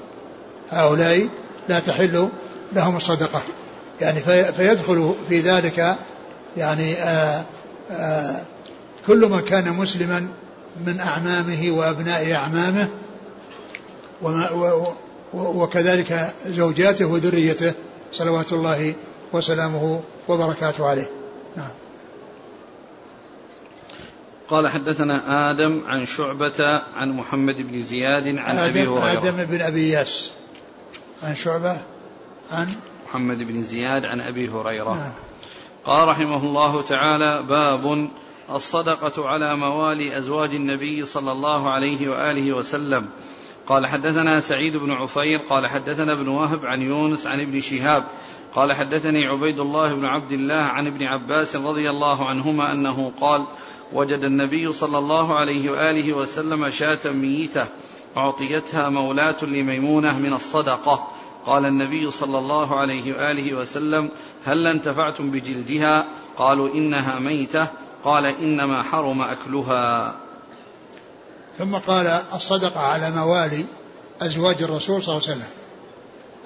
هؤلاء 0.70 1.30
لا 1.70 1.80
تحل 1.80 2.30
لهم 2.74 2.98
الصدقة. 2.98 3.42
يعني 4.02 4.20
فيدخل 4.54 5.14
في 5.30 5.40
ذلك 5.40 5.98
يعني 6.58 6.94
آآ 6.94 7.44
آآ 7.92 8.44
كل 9.08 9.30
من 9.30 9.40
كان 9.40 9.74
مسلما 9.74 10.28
من 10.86 11.00
أعمامه 11.00 11.72
وأبناء 11.72 12.34
أعمامه 12.34 12.88
وما 14.22 14.50
وكذلك 15.34 16.34
زوجاته 16.46 17.06
وذريته 17.06 17.74
صلوات 18.12 18.54
الله 18.54 18.94
وسلامه 19.34 20.02
وبركاته 20.28 20.90
عليه. 20.90 21.10
نعم. 21.58 21.70
قال 24.48 24.68
حدثنا 24.68 25.52
آدم 25.52 25.84
عن 25.88 26.06
شعبة 26.06 26.82
عن 26.96 27.12
محمد 27.12 27.62
بن 27.62 27.82
زياد 27.82 28.38
عن 28.38 28.58
أبي 28.58 28.88
هريرة. 28.88 29.14
آدم 29.14 29.44
بن 29.44 29.62
أبي 29.62 29.90
ياس. 29.90 30.32
عن 31.24 31.36
شعبة 31.36 31.78
عن 32.52 32.68
محمد 33.08 33.38
بن 33.38 33.62
زياد 33.62 34.06
عن 34.06 34.22
أبي 34.22 34.50
هريرة. 34.50 34.94
نعم. 34.94 35.14
قال 35.86 36.08
رحمه 36.08 36.44
الله 36.44 36.82
تعالى 36.82 37.44
باب 37.44 38.10
الصدقة 38.50 39.28
على 39.28 39.56
موالي 39.56 40.18
أزواج 40.18 40.56
النبي 40.56 41.06
صلى 41.06 41.32
الله 41.32 41.70
عليه 41.70 42.10
وآله 42.10 42.54
وسلم. 42.54 43.10
قال 43.68 43.88
حدثنا 43.88 44.40
سعيد 44.40 44.78
بن 44.78 44.92
عفير 44.92 45.40
قال 45.40 45.68
حدثنا 45.68 46.14
ابن 46.14 46.28
وهب 46.28 46.66
عن 46.66 46.82
يونس 46.82 47.28
عن 47.28 47.42
ابن 47.42 47.60
شهاب 47.60 48.04
قال 48.56 48.74
حدثني 48.74 49.26
عبيد 49.26 49.60
الله 49.60 49.96
بن 49.96 50.06
عبد 50.06 50.32
الله 50.32 50.62
عن 50.62 50.88
ابن 50.88 51.04
عباس 51.04 51.56
رضي 51.56 51.90
الله 51.90 52.26
عنهما 52.26 52.72
أنه 52.72 53.12
قال 53.22 53.46
وجد 53.94 54.24
النبي 54.24 54.74
صلى 54.74 54.98
الله 54.98 55.36
عليه 55.36 55.70
وآله 55.70 56.14
وسلم 56.14 56.70
شاة 56.70 57.12
ميتة. 57.12 57.68
أعطيتها 58.20 58.90
مولاة 58.90 59.46
لميمونة 59.46 60.20
من 60.20 60.34
الصدقة. 60.34 61.08
قال 61.46 61.66
النبي 61.66 62.12
صلى 62.12 62.38
الله 62.38 62.80
عليه 62.80 63.14
وآله 63.14 63.54
وسلم 63.54 64.10
هل 64.46 64.68
انتفعتم 64.68 65.32
بجلدها؟ 65.32 66.06
قالوا 66.38 66.74
إنها 66.74 67.20
ميتة. 67.20 67.68
قال 68.04 68.26
إنما 68.26 68.84
حرم 68.84 69.22
أكلها. 69.22 70.16
ثم 71.58 71.76
قال 71.76 72.22
الصدقة 72.34 72.80
على 72.80 73.12
موالي 73.12 73.66
أزواج 74.22 74.64
الرسول 74.64 75.04
صلى 75.04 75.18
الله 75.18 75.28
عليه 75.28 75.38
وسلم. 75.38 75.50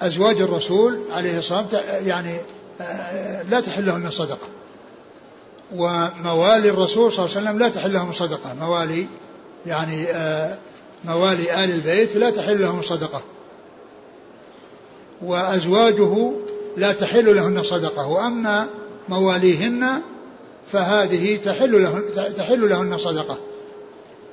أزواج 0.00 0.40
الرسول 0.40 1.00
عليه 1.12 1.38
الصلاة 1.38 1.62
والسلام 1.62 2.06
يعني 2.06 2.40
آه، 2.80 3.42
لا 3.42 3.60
تحل 3.60 3.86
لهن 3.86 4.06
الصدقة 4.06 4.48
وموالي 5.74 6.70
الرسول 6.70 7.12
صلى 7.12 7.24
الله 7.24 7.36
عليه 7.36 7.46
وسلم 7.48 7.58
لا 7.58 7.68
تحل 7.68 7.92
لهم 7.92 8.10
الصدقة 8.10 8.54
موالي 8.60 9.06
يعني 9.66 10.06
آه، 10.10 10.58
موالي 11.04 11.64
آل 11.64 11.70
البيت 11.70 12.16
لا 12.16 12.30
تحل 12.30 12.62
لهم 12.62 12.78
الصدقة 12.78 13.22
وأزواجه 15.22 16.32
لا 16.76 16.92
تحل 16.92 17.36
لهن 17.36 17.62
صدقة. 17.62 18.06
وأما 18.06 18.66
مواليهن 19.08 19.86
فهذه 20.72 21.36
تحل 21.36 21.82
لهن 21.82 22.34
تحل 22.36 22.68
لهن 22.68 22.98
صدقة. 22.98 23.38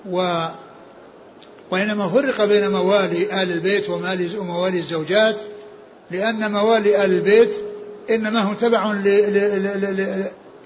و 0.10 0.48
وإنما 1.72 2.08
فرق 2.08 2.46
بين 2.46 2.72
موالي 2.72 3.44
آل 3.44 3.52
البيت 3.52 3.90
وموالي 4.40 4.80
الزوجات 4.80 5.42
لأن 6.12 6.52
موالي 6.52 7.06
آل 7.06 7.12
البيت 7.12 7.56
إنما 8.10 8.42
هم 8.42 8.54
تبع 8.54 8.92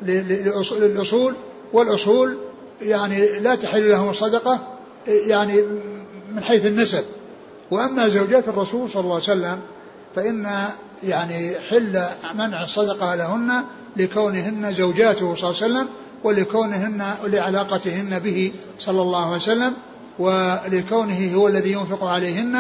للأصول 0.02 1.36
والأصول 1.74 2.38
يعني 2.82 3.40
لا 3.40 3.56
تحل 3.56 3.90
لهم 3.90 4.10
الصدقة 4.10 4.75
يعني 5.08 5.62
من 6.32 6.44
حيث 6.44 6.66
النسب. 6.66 7.04
وأما 7.72 8.08
زوجات 8.08 8.48
الرسول 8.48 8.90
صلى 8.90 9.02
الله 9.02 9.14
عليه 9.14 9.24
وسلم 9.24 9.60
فإن 10.16 10.48
يعني 11.04 11.60
حل 11.60 12.04
منع 12.36 12.64
الصدقة 12.64 13.16
لهن 13.16 13.64
لكونهن 13.98 14.74
زوجاته 14.74 15.36
صلى 15.36 15.50
الله 15.50 15.64
عليه 15.64 15.74
وسلم 15.74 15.88
ولكونهن 16.24 17.04
لعلاقتهن 17.24 18.20
به 18.20 18.52
صلى 18.80 19.02
الله 19.02 19.26
عليه 19.26 19.36
وسلم 19.36 19.74
ولكونه 20.20 21.36
هو 21.36 21.48
الذي 21.48 21.72
ينفق 21.72 22.04
عليهن 22.04 22.58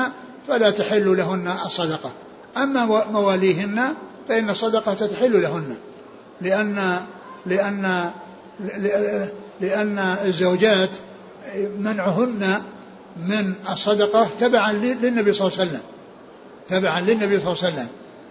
فلا 0.47 0.69
تحل 0.69 1.17
لهن 1.17 1.53
الصدقة. 1.65 2.12
أما 2.58 3.05
مواليهن 3.12 3.93
فإن 4.27 4.49
الصدقة 4.49 4.93
تحل 4.93 5.41
لهن. 5.41 5.75
لأن 6.41 6.97
لأن 7.45 8.12
لأن 9.62 9.99
الزوجات 10.25 10.89
منعهن 11.79 12.62
من 13.27 13.53
الصدقة 13.71 14.29
تبعا 14.39 14.73
للنبي 14.73 15.34
صلى 15.34 15.47
الله 15.47 15.60
عليه 15.60 15.69
وسلم. 15.69 15.81
تبعا 16.67 17.01
للنبي 17.01 17.39
صلى 17.39 17.51
الله 17.51 17.63
عليه 17.63 17.73
وسلم. 17.73 17.88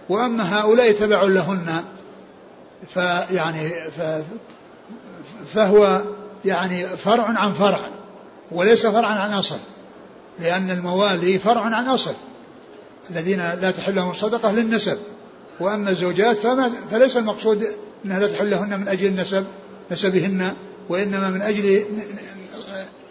وأما 0.09 0.59
هؤلاء 0.59 0.91
تبع 0.91 1.23
لهن 1.23 1.83
فيعني 2.93 3.71
فهو 5.53 6.01
يعني 6.45 6.87
فرع 6.87 7.23
عن 7.23 7.53
فرع 7.53 7.89
وليس 8.51 8.85
فرعا 8.85 9.15
عن 9.15 9.33
أصل 9.33 9.59
لأن 10.39 10.69
الموالي 10.69 11.39
فرع 11.39 11.61
عن 11.61 11.87
أصل 11.87 12.13
الذين 13.09 13.37
لا 13.37 13.71
تحل 13.71 13.95
لهم 13.95 14.11
الصدقة 14.11 14.51
للنسب. 14.51 14.97
وأما 15.59 15.89
الزوجات 15.89 16.37
فما 16.37 16.71
فليس 16.91 17.17
المقصود 17.17 17.67
أنها 18.05 18.19
لا 18.19 18.27
تحل 18.27 18.49
لهن 18.49 18.79
من 18.79 18.87
أجل 18.87 19.05
النسب 19.05 19.45
نسبهن 19.91 20.53
وإنما 20.89 21.29
من 21.29 21.41
أجل 21.41 21.85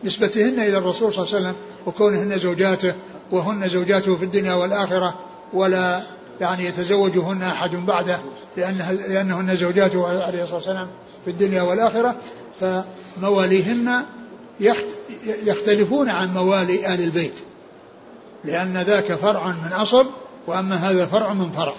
نسبتهن 0.05 0.61
إلى 0.61 0.79
الرسول 0.79 1.15
صلى 1.15 1.25
الله 1.25 1.35
عليه 1.35 1.47
وسلم 1.47 1.55
وكونهن 1.87 2.39
زوجاته 2.39 2.95
وهن 3.31 3.69
زوجاته 3.69 4.17
في 4.17 4.25
الدنيا 4.25 4.55
والآخرة 4.55 5.15
ولا 5.53 6.01
يعني 6.41 6.65
يتزوجهن 6.65 7.43
أحد 7.43 7.77
بعده 7.77 8.19
لأنها 8.57 8.93
لأنهن 8.93 9.57
زوجاته 9.57 10.07
عليه 10.07 10.43
الصلاة 10.43 10.57
والسلام 10.57 10.89
في 11.25 11.31
الدنيا 11.31 11.63
والآخرة 11.63 12.17
فمواليهن 12.61 14.03
يختلفون 15.45 16.09
عن 16.09 16.35
موالي 16.35 16.95
آل 16.95 17.03
البيت 17.03 17.35
لأن 18.45 18.79
ذاك 18.79 19.13
فرع 19.13 19.47
من 19.49 19.73
أصل 19.73 20.07
وأما 20.47 20.77
هذا 20.77 21.07
فرع 21.07 21.33
من 21.33 21.51
فرع 21.51 21.75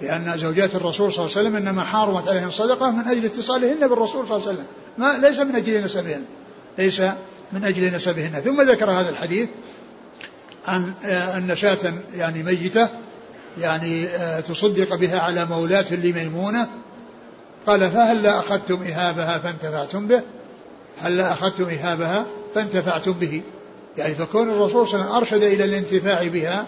لأن 0.00 0.38
زوجات 0.38 0.74
الرسول 0.74 1.12
صلى 1.12 1.24
الله 1.24 1.36
عليه 1.36 1.48
وسلم 1.48 1.56
إنما 1.56 1.84
حارمت 1.84 2.28
عليهم 2.28 2.48
الصدقة 2.48 2.90
من 2.90 3.08
أجل 3.08 3.24
اتصالهن 3.24 3.88
بالرسول 3.88 4.28
صلى 4.28 4.36
الله 4.36 4.48
عليه 4.48 4.58
وسلم 4.58 4.66
ما 4.98 5.28
ليس 5.28 5.38
من 5.38 5.56
أجل 5.56 5.84
نسبهن 5.84 6.24
ليس 6.78 7.02
من 7.52 7.64
أجل 7.64 7.94
نسبهن. 7.94 8.40
ثم 8.40 8.62
ذكر 8.62 8.90
هذا 8.90 9.10
الحديث 9.10 9.48
عن 10.66 10.94
آه، 11.04 11.36
أن 11.38 11.56
شاة 11.56 11.94
يعني 12.14 12.42
ميتة 12.42 12.88
يعني 13.58 14.06
آه، 14.06 14.40
تصدق 14.40 14.94
بها 14.94 15.20
على 15.20 15.44
مولاة 15.44 15.94
لميمونة. 15.94 16.68
قال 17.66 17.90
فهل 17.90 18.22
لا 18.22 18.38
أخذتم 18.38 18.82
إهابها 18.82 19.38
فانتفعتم 19.38 20.06
به؟ 20.06 20.22
هل 21.00 21.16
لا 21.16 21.32
أخذتم 21.32 21.64
إهابها 21.64 22.24
فانتفعتم 22.54 23.12
به؟ 23.12 23.42
يعني 23.98 24.14
فكون 24.14 24.50
الرسول 24.50 24.88
صلى 24.88 25.00
الله 25.00 25.14
عليه 25.14 25.26
وسلم 25.26 25.42
أرشد 25.42 25.42
إلى 25.42 25.64
الانتفاع 25.64 26.28
بها 26.28 26.66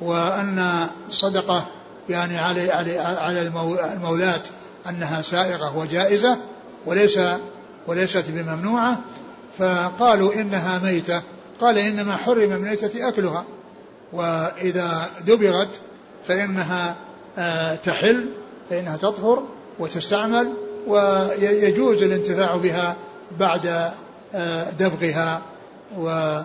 وأن 0.00 0.86
الصدقة 1.08 1.66
يعني 2.08 2.38
على 2.38 2.70
على 2.70 2.98
على 2.98 3.42
المولاة 3.42 4.42
أنها 4.88 5.22
سائغة 5.22 5.76
وجائزة 5.76 6.38
وليس 6.86 7.20
وليست 7.86 8.24
بممنوعة. 8.28 9.00
فقالوا 9.58 10.34
إنها 10.34 10.78
ميتة. 10.78 11.22
قال 11.60 11.78
إنما 11.78 12.16
حرم 12.16 12.48
من 12.48 12.52
الميتة 12.52 13.08
أكلها. 13.08 13.44
وإذا 14.12 15.10
دبغت 15.26 15.80
فإنها 16.28 16.96
آه، 17.38 17.74
تحل 17.74 18.28
فإنها 18.70 18.96
تطهر 18.96 19.42
وتستعمل 19.78 20.52
ويجوز 20.86 22.02
الانتفاع 22.02 22.56
بها 22.56 22.96
بعد 23.38 23.90
آه، 24.34 24.70
دبغها 24.70 25.42
و 25.98 26.38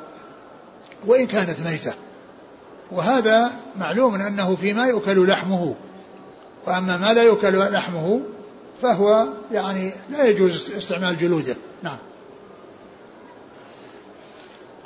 وإن 1.07 1.27
كانت 1.27 1.59
ميتة. 1.59 1.93
وهذا 2.91 3.51
معلوم 3.79 4.15
أنه 4.15 4.55
فيما 4.55 4.85
يؤكل 4.85 5.27
لحمه. 5.27 5.75
وأما 6.67 6.97
ما 6.97 7.13
لا 7.13 7.23
يؤكل 7.23 7.57
لحمه 7.73 8.21
فهو 8.81 9.27
يعني 9.51 9.93
لا 10.09 10.25
يجوز 10.25 10.71
استعمال 10.77 11.17
جلوده. 11.17 11.55
نعم. 11.83 11.97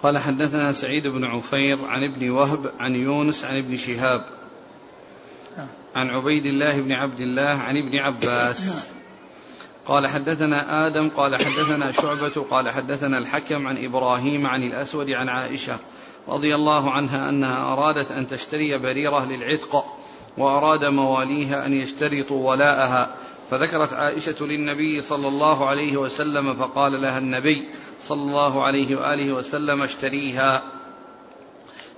قال 0.05 0.17
حدثنا 0.17 0.71
سعيد 0.71 1.07
بن 1.07 1.23
عفير 1.23 1.85
عن 1.85 2.03
ابن 2.03 2.29
وهب 2.29 2.71
عن 2.79 2.95
يونس 2.95 3.45
عن 3.45 3.57
ابن 3.57 3.77
شهاب. 3.77 4.25
عن 5.95 6.09
عبيد 6.09 6.45
الله 6.45 6.81
بن 6.81 6.91
عبد 6.91 7.19
الله 7.19 7.49
عن 7.49 7.77
ابن 7.77 7.97
عباس. 7.97 8.89
قال 9.85 10.07
حدثنا 10.07 10.87
آدم 10.87 11.09
قال 11.09 11.35
حدثنا 11.35 11.91
شعبة 11.91 12.45
قال 12.49 12.69
حدثنا 12.69 13.17
الحكم 13.17 13.67
عن 13.67 13.85
إبراهيم 13.85 14.47
عن 14.47 14.63
الأسود 14.63 15.09
عن 15.09 15.29
عائشة 15.29 15.77
رضي 16.27 16.55
الله 16.55 16.91
عنها 16.91 17.29
أنها 17.29 17.73
أرادت 17.73 18.11
أن 18.11 18.27
تشتري 18.27 18.77
بريرة 18.77 19.25
للعتق 19.25 19.85
وأراد 20.37 20.85
مواليها 20.85 21.65
أن 21.65 21.73
يشترطوا 21.73 22.49
ولاءها 22.51 23.15
فذكرت 23.51 23.93
عائشة 23.93 24.45
للنبي 24.45 25.01
صلى 25.01 25.27
الله 25.27 25.65
عليه 25.65 25.97
وسلم 25.97 26.53
فقال 26.53 27.01
لها 27.01 27.17
النبي 27.17 27.69
صلى 28.05 28.21
الله 28.21 28.63
عليه 28.63 28.95
وآله 28.95 29.33
وسلم 29.33 29.81
اشتريها. 29.81 30.63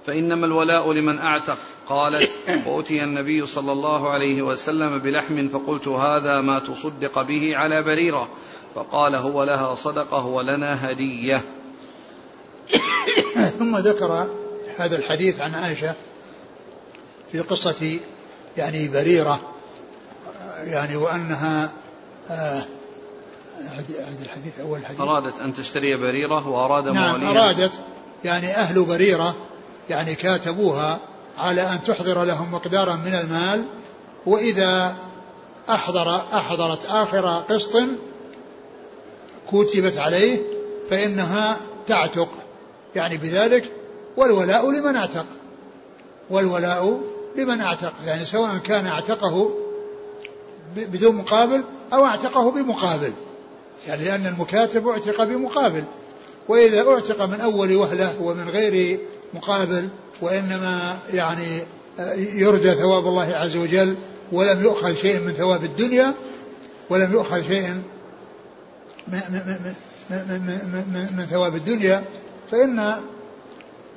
فإنما 0.07 0.45
الولاء 0.45 0.91
لمن 0.91 1.19
أعتق. 1.19 1.57
قالت 1.89 2.31
وأتي 2.65 3.03
النبي 3.03 3.45
صلى 3.45 3.71
الله 3.71 4.09
عليه 4.09 4.41
وسلم 4.41 4.99
بلحم 4.99 5.47
فقلت 5.47 5.87
هذا 5.87 6.41
ما 6.41 6.59
تصدق 6.59 7.21
به 7.21 7.57
على 7.57 7.83
بريرة. 7.83 8.29
فقال 8.75 9.15
هو 9.15 9.43
لها 9.43 9.75
صدقة 9.75 10.25
ولنا 10.25 10.91
هدية. 10.91 11.41
ثم 13.59 13.77
ذكر 13.77 14.27
هذا 14.77 14.97
الحديث 14.97 15.41
عن 15.41 15.55
عائشة 15.55 15.93
في 17.31 17.39
قصة 17.39 17.99
يعني 18.57 18.87
بريرة 18.87 19.39
يعني 20.63 20.95
وأنها 20.95 21.71
آه 22.29 22.65
الحديث 24.21 24.59
أول 24.59 24.85
حديث. 24.85 25.01
أرادت 25.01 25.39
أن 25.39 25.53
تشتري 25.53 25.97
بريرة 25.97 26.47
وأراد 26.47 26.87
نعم 26.87 27.09
مواليها 27.09 27.31
أرادت 27.31 27.79
يعني 28.25 28.55
أهل 28.55 28.83
بريرة 28.83 29.35
يعني 29.89 30.15
كاتبوها 30.15 30.99
على 31.37 31.61
أن 31.61 31.83
تحضر 31.83 32.23
لهم 32.23 32.51
مقدارا 32.51 32.95
من 32.95 33.13
المال 33.13 33.65
وإذا 34.25 34.95
أحضر 35.69 36.15
أحضرت 36.15 36.85
آخر 36.85 37.27
قسط 37.27 37.83
كتبت 39.51 39.97
عليه 39.97 40.41
فإنها 40.89 41.57
تعتق. 41.87 42.29
يعني 42.95 43.17
بذلك 43.17 43.71
والولاء 44.17 44.71
لمن 44.71 44.95
اعتق. 44.95 45.25
والولاء 46.29 47.01
لمن 47.35 47.61
اعتق. 47.61 47.93
يعني 48.05 48.25
سواء 48.25 48.57
كان 48.57 48.87
اعتقه 48.87 49.51
بدون 50.75 51.15
مقابل 51.15 51.63
أو 51.93 52.05
اعتقه 52.05 52.51
بمقابل. 52.51 53.13
يعني 53.87 54.05
لأن 54.05 54.25
المكاتب 54.25 54.87
اعتق 54.87 55.23
بمقابل 55.23 55.83
وإذا 56.47 56.87
اعتق 56.87 57.25
من 57.25 57.41
أول 57.41 57.75
وهلة 57.75 58.21
ومن 58.21 58.49
غير 58.49 58.99
مقابل 59.33 59.89
وإنما 60.21 60.97
يعني 61.13 61.61
يرجى 62.17 62.71
ثواب 62.71 63.07
الله 63.07 63.35
عز 63.35 63.57
وجل 63.57 63.97
ولم 64.31 64.63
يؤخذ 64.63 64.95
شيء 64.95 65.19
من 65.19 65.31
ثواب 65.31 65.63
الدنيا 65.63 66.13
ولم 66.89 67.13
يؤخذ 67.13 67.47
شيء 67.47 67.67
من, 69.07 69.21
من, 69.29 69.73
من, 70.09 70.43
من, 70.93 71.07
من 71.17 71.25
ثواب 71.25 71.55
الدنيا 71.55 72.03
فإن 72.51 72.93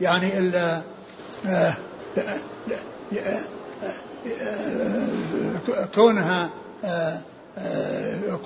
يعني 0.01 0.53
آه، 1.47 1.75
كونها 5.95 6.51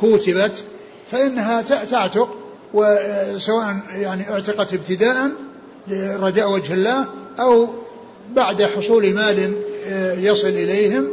كوتبت 0.00 0.64
فإنها 1.10 1.62
تعتق 1.62 2.28
وسواء 2.74 3.76
يعني 3.88 4.30
اعتقت 4.30 4.74
ابتداء 4.74 5.30
لرجاء 5.88 6.50
وجه 6.50 6.74
الله 6.74 7.06
أو 7.40 7.68
بعد 8.30 8.62
حصول 8.62 9.14
مال 9.14 9.52
يصل 10.18 10.48
إليهم 10.48 11.08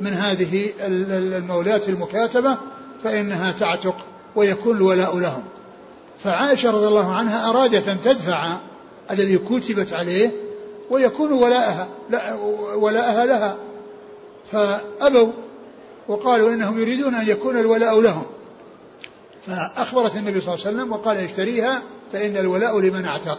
من 0.00 0.12
هذه 0.12 0.70
المولاة 0.80 1.80
المكاتبة 1.88 2.58
فإنها 3.04 3.52
تعتق 3.52 3.96
ويكون 4.36 4.76
الولاء 4.76 5.18
لهم. 5.18 5.42
فعائشة 6.24 6.70
رضي 6.70 6.86
الله 6.86 7.12
عنها 7.12 7.50
أرادت 7.50 7.88
أن 7.88 8.00
تدفع 8.00 8.56
الذي 9.10 9.38
كتبت 9.38 9.92
عليه 9.92 10.32
ويكون 10.90 11.32
ولاءها 11.32 11.88
لا 12.10 12.34
ولاءها 12.74 13.26
لها. 13.26 13.56
فأبوا 14.52 15.32
وقالوا 16.08 16.54
إنهم 16.54 16.78
يريدون 16.78 17.14
أن 17.14 17.28
يكون 17.28 17.58
الولاء 17.58 18.00
لهم. 18.00 18.24
فأخبرت 19.46 20.16
النبي 20.16 20.40
صلى 20.40 20.54
الله 20.54 20.66
عليه 20.66 20.76
وسلم 20.76 20.92
وقال 20.92 21.16
اشتريها 21.16 21.82
فإن 22.12 22.36
الولاء 22.36 22.80
لمن 22.80 23.04
اعتق. 23.04 23.38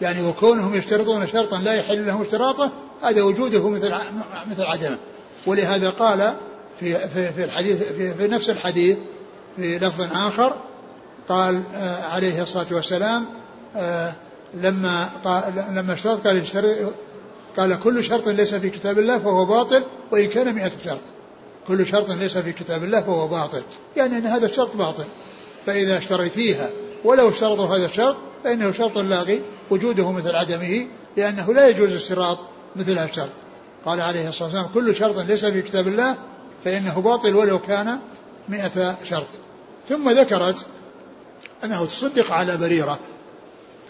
يعني 0.00 0.28
وكونهم 0.28 0.74
يشترطون 0.74 1.26
شرطا 1.26 1.58
لا 1.58 1.74
يحل 1.74 2.06
لهم 2.06 2.22
اشتراطه 2.22 2.72
هذا 3.02 3.22
وجوده 3.22 3.68
مثل 3.68 3.94
مثل 4.50 4.62
عدمه. 4.62 4.98
ولهذا 5.46 5.90
قال 5.90 6.34
في 6.80 7.08
في 7.08 7.32
في 7.32 7.44
الحديث 7.44 7.82
في, 7.82 8.14
في 8.14 8.28
نفس 8.28 8.50
الحديث 8.50 8.98
في 9.56 9.78
لفظ 9.78 10.16
آخر 10.16 10.54
قال 11.28 11.62
آه، 11.74 12.02
عليه 12.04 12.42
الصلاة 12.42 12.66
والسلام 12.70 13.26
آه، 13.76 14.12
لما 14.54 15.08
لما 15.70 15.92
اشترط 15.92 16.26
قال 16.26 16.44
قال 17.56 17.80
كل 17.80 18.04
شرط 18.04 18.28
ليس 18.28 18.54
في 18.54 18.70
كتاب 18.70 18.98
الله 18.98 19.18
فهو 19.18 19.44
باطل 19.44 19.82
وإن 20.12 20.26
كان 20.26 20.54
مئة 20.54 20.70
شرط. 20.84 21.00
كل 21.68 21.86
شرط 21.86 22.10
ليس 22.10 22.38
في 22.38 22.52
كتاب 22.52 22.84
الله 22.84 23.00
فهو 23.00 23.28
باطل. 23.28 23.62
يعني 23.96 24.18
أن 24.18 24.26
هذا 24.26 24.46
الشرط 24.46 24.76
باطل. 24.76 25.04
فإذا 25.66 25.98
اشتريتيها 25.98 26.70
ولو 27.04 27.28
اشترطوا 27.28 27.76
هذا 27.76 27.86
الشرط 27.86 28.16
فإنه 28.44 28.72
شرط 28.72 28.98
لاغي 28.98 29.42
وجوده 29.70 30.10
مثل 30.10 30.36
عدمه 30.36 30.86
لأنه 31.16 31.54
لا 31.54 31.68
يجوز 31.68 31.92
اشتراط 31.92 32.38
مثل 32.76 32.92
هذا 32.92 33.04
الشرط. 33.04 33.30
قال 33.84 34.00
عليه 34.00 34.28
الصلاة 34.28 34.48
والسلام 34.48 34.68
كل 34.74 34.94
شرط 34.94 35.18
ليس 35.18 35.44
في 35.44 35.62
كتاب 35.62 35.88
الله 35.88 36.16
فإنه 36.64 37.00
باطل 37.00 37.36
ولو 37.36 37.58
كان 37.58 37.98
مئة 38.48 38.96
شرط. 39.04 39.26
ثم 39.88 40.10
ذكرت 40.10 40.66
أنه 41.64 41.86
تصدق 41.86 42.32
على 42.32 42.56
بريرة 42.56 42.98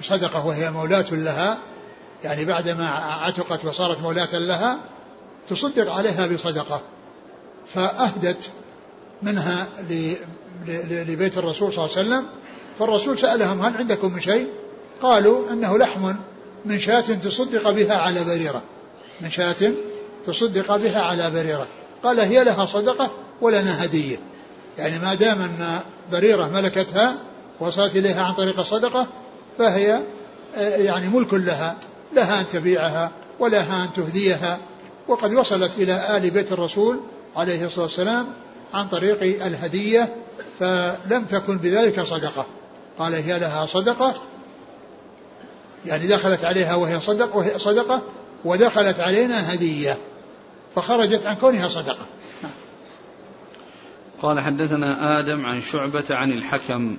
بصدقة 0.00 0.46
وهي 0.46 0.70
مولاة 0.70 1.06
لها 1.10 1.58
يعني 2.24 2.44
بعدما 2.44 2.88
عتقت 2.98 3.64
وصارت 3.64 4.00
مولاة 4.00 4.38
لها 4.38 4.78
تصدق 5.48 5.92
عليها 5.92 6.26
بصدقة 6.26 6.82
فأهدت 7.74 8.50
منها 9.22 9.66
لبيت 10.68 11.38
الرسول 11.38 11.72
صلى 11.72 11.84
الله 11.84 11.96
عليه 11.96 12.08
وسلم 12.08 12.26
فالرسول 12.78 13.18
سألهم 13.18 13.60
هل 13.60 13.76
عندكم 13.76 14.12
من 14.12 14.20
شيء؟ 14.20 14.48
قالوا 15.02 15.50
أنه 15.50 15.78
لحم 15.78 16.12
من 16.64 16.78
شاة 16.78 17.00
تصدق 17.00 17.70
بها 17.70 17.94
على 17.94 18.24
بريرة. 18.24 18.62
من 19.20 19.30
شاة 19.30 19.72
تصدق 20.26 20.76
بها 20.76 21.00
على 21.00 21.30
بريرة. 21.30 21.66
قال 22.02 22.20
هي 22.20 22.44
لها 22.44 22.64
صدقة 22.64 23.10
ولنا 23.40 23.84
هدية. 23.84 24.16
يعني 24.78 24.98
ما 24.98 25.14
دام 25.14 25.40
أن 25.42 25.80
بريرة 26.12 26.48
ملكتها 26.48 27.18
وصلت 27.60 27.96
إليها 27.96 28.22
عن 28.22 28.32
طريق 28.32 28.58
الصدقة 28.58 29.06
فهي 29.58 30.00
يعني 30.56 31.08
ملك 31.08 31.34
لها. 31.34 31.76
لها 32.12 32.40
أن 32.40 32.44
تبيعها 32.52 33.10
ولها 33.38 33.84
أن 33.84 33.92
تهديها. 33.92 34.58
وقد 35.08 35.34
وصلت 35.34 35.78
إلى 35.78 36.16
آل 36.16 36.30
بيت 36.30 36.52
الرسول 36.52 37.00
عليه 37.36 37.64
الصلاة 37.64 37.84
والسلام 37.84 38.26
عن 38.74 38.88
طريق 38.88 39.22
الهدية 39.22 40.14
فلم 40.61 41.24
تكن 41.24 41.59
بذلك 41.59 42.00
صدقة. 42.00 42.46
قال 42.98 43.14
هي 43.14 43.38
لها 43.38 43.66
صدقة. 43.66 44.14
يعني 45.86 46.07
دخلت 46.07 46.44
عليها 46.44 46.74
وهي 46.74 47.00
صدق 47.00 47.36
وهي 47.36 47.59
صدقة 47.59 48.02
ودخلت 48.44 49.00
علينا 49.00 49.55
هدية. 49.55 49.98
فخرجت 50.74 51.26
عن 51.26 51.34
كونها 51.34 51.68
صدقة. 51.68 52.07
قال 54.22 54.40
حدثنا 54.40 55.20
آدم 55.20 55.46
عن 55.46 55.61
شعبة 55.61 56.05
عن 56.11 56.32
الحكم. 56.32 56.96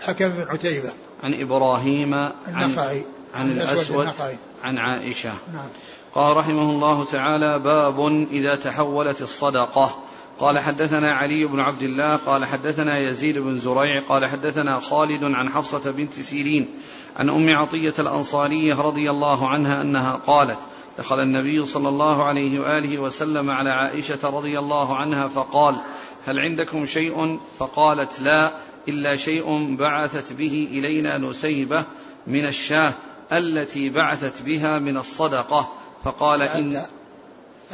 حكم 0.00 0.28
بن 0.28 0.42
عتيبة. 0.48 0.92
عن 1.22 1.34
إبراهيم 1.34 2.14
النخعي. 2.14 3.04
عن, 3.34 3.40
عن 3.40 3.50
الأسود 3.50 4.00
النخعي. 4.00 4.36
عن 4.64 4.78
عائشة. 4.78 5.32
نعم. 5.52 5.68
قال 6.14 6.36
رحمه 6.36 6.62
الله 6.62 7.04
تعالى 7.04 7.58
باب 7.58 8.26
إذا 8.30 8.54
تحولت 8.54 9.22
الصدقة. 9.22 9.98
قال 10.40 10.58
حدثنا 10.58 11.12
علي 11.12 11.44
بن 11.44 11.60
عبد 11.60 11.82
الله 11.82 12.16
قال 12.16 12.44
حدثنا 12.44 12.98
يزيد 12.98 13.38
بن 13.38 13.58
زريع 13.58 14.02
قال 14.08 14.26
حدثنا 14.26 14.80
خالد 14.80 15.24
عن 15.24 15.48
حفصة 15.48 15.90
بنت 15.90 16.12
سيرين 16.12 16.68
عن 17.16 17.28
أم 17.28 17.56
عطية 17.56 17.94
الأنصارية 17.98 18.74
رضي 18.74 19.10
الله 19.10 19.48
عنها 19.48 19.80
أنها 19.80 20.12
قالت 20.26 20.58
دخل 20.98 21.20
النبي 21.20 21.66
صلى 21.66 21.88
الله 21.88 22.24
عليه 22.24 22.60
وآله 22.60 22.98
وسلم 22.98 23.50
على 23.50 23.70
عائشة 23.70 24.18
رضي 24.24 24.58
الله 24.58 24.96
عنها 24.96 25.28
فقال 25.28 25.80
هل 26.24 26.38
عندكم 26.38 26.86
شيء؟ 26.86 27.38
فقالت 27.58 28.20
لا 28.20 28.52
إلا 28.88 29.16
شيء 29.16 29.76
بعثت 29.76 30.32
به 30.32 30.68
إلينا 30.70 31.18
نسيبة 31.18 31.84
من 32.26 32.44
الشاة 32.44 32.94
التي 33.32 33.90
بعثت 33.90 34.42
بها 34.42 34.78
من 34.78 34.96
الصدقة. 34.96 35.72
فقال 36.04 36.42
إن 36.42 36.82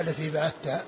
التي 0.00 0.30
بعثت. 0.30 0.84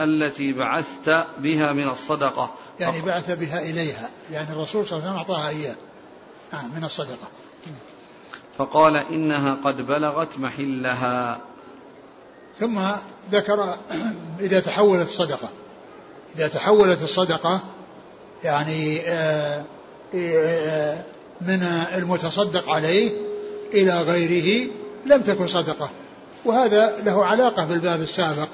التي 0.00 0.52
بعثت 0.52 1.26
بها 1.38 1.72
من 1.72 1.88
الصدقة. 1.88 2.54
يعني 2.80 3.00
بعث 3.00 3.30
بها 3.30 3.62
إليها. 3.62 4.10
يعني 4.32 4.52
الرسول 4.52 4.86
صلى 4.86 4.98
الله 4.98 5.10
عليه 5.10 5.20
وسلم 5.20 5.36
أعطاها 5.36 5.48
إياه. 5.48 5.76
نعم 6.52 6.70
من 6.76 6.84
الصدقة. 6.84 7.28
فقال 8.58 8.96
إنها 8.96 9.58
قد 9.64 9.86
بلغت 9.86 10.38
محلها. 10.38 11.40
ثم 12.60 12.80
ذكر 13.32 13.76
إذا 14.40 14.60
تحولت 14.60 15.02
الصدقة. 15.08 15.48
إذا 16.36 16.48
تحولت 16.48 17.02
الصدقة 17.02 17.60
يعني 18.44 19.00
آه، 19.00 19.64
آه، 20.14 20.98
من 21.40 21.62
المتصدق 21.94 22.70
عليه 22.70 23.12
إلى 23.74 24.00
غيره 24.00 24.70
لم 25.06 25.22
تكن 25.22 25.46
صدقة. 25.46 25.90
وهذا 26.44 27.00
له 27.04 27.24
علاقة 27.24 27.64
بالباب 27.64 28.00
السابق. 28.00 28.48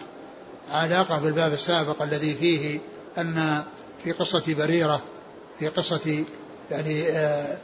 علاقة 0.72 1.18
بالباب 1.18 1.52
السابق 1.52 2.02
الذي 2.02 2.34
فيه 2.34 2.78
أن 3.18 3.62
في 4.04 4.12
قصة 4.12 4.54
بريرة 4.54 5.00
في 5.58 5.68
قصة 5.68 6.24
يعني 6.70 7.08
آه، 7.08 7.58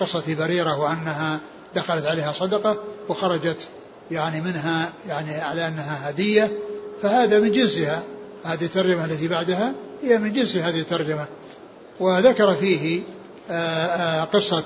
قصة 0.00 0.34
بريرة 0.34 0.78
وأنها 0.78 1.40
دخلت 1.74 2.06
عليها 2.06 2.32
صدقة 2.32 2.76
وخرجت 3.08 3.68
يعني 4.10 4.40
منها 4.40 4.92
يعني 5.08 5.34
على 5.34 5.68
أنها 5.68 6.10
هدية 6.10 6.52
فهذا 7.02 7.40
من 7.40 7.52
جنسها. 7.52 8.02
هذه 8.44 8.64
الترجمة 8.64 9.04
التي 9.04 9.28
بعدها 9.28 9.72
هي 10.02 10.18
من 10.18 10.32
جنس 10.32 10.56
هذه 10.56 10.80
الترجمة. 10.80 11.26
وذكر 12.00 12.54
فيه 12.54 13.00
آه، 13.50 13.86
آه، 13.86 14.24
قصة 14.24 14.64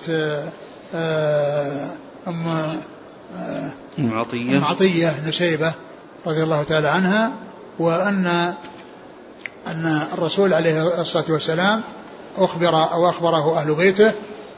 آه، 0.95 1.91
أم 2.27 2.47
أم 3.99 4.15
عطية. 4.15 4.57
أم 4.57 4.65
عطية 4.65 5.29
نسيبة 5.29 5.73
رضي 6.27 6.43
الله 6.43 6.63
تعالى 6.63 6.89
عنها 6.89 7.33
وأن 7.79 8.55
أن 9.67 10.03
الرسول 10.13 10.55
عليه 10.55 11.01
الصلاة 11.01 11.25
والسلام 11.29 11.83
أخبر 12.39 12.93
أو 12.93 13.09
أخبره 13.09 13.59
أهل 13.59 13.75
بيته 13.75 14.13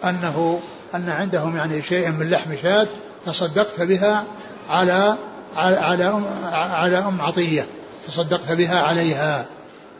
أنه 0.04 0.60
أن 0.94 1.10
عندهم 1.10 1.56
يعني 1.56 1.82
شيء 1.82 2.10
من 2.10 2.30
لحم 2.30 2.56
شاة 2.62 2.86
تصدقت 3.26 3.80
بها 3.80 4.24
على 4.68 5.16
على 5.56 6.06
أم 6.06 6.24
على 6.52 6.98
أم 6.98 7.20
عطية 7.20 7.66
تصدقت 8.06 8.52
بها 8.52 8.80
عليها. 8.82 9.46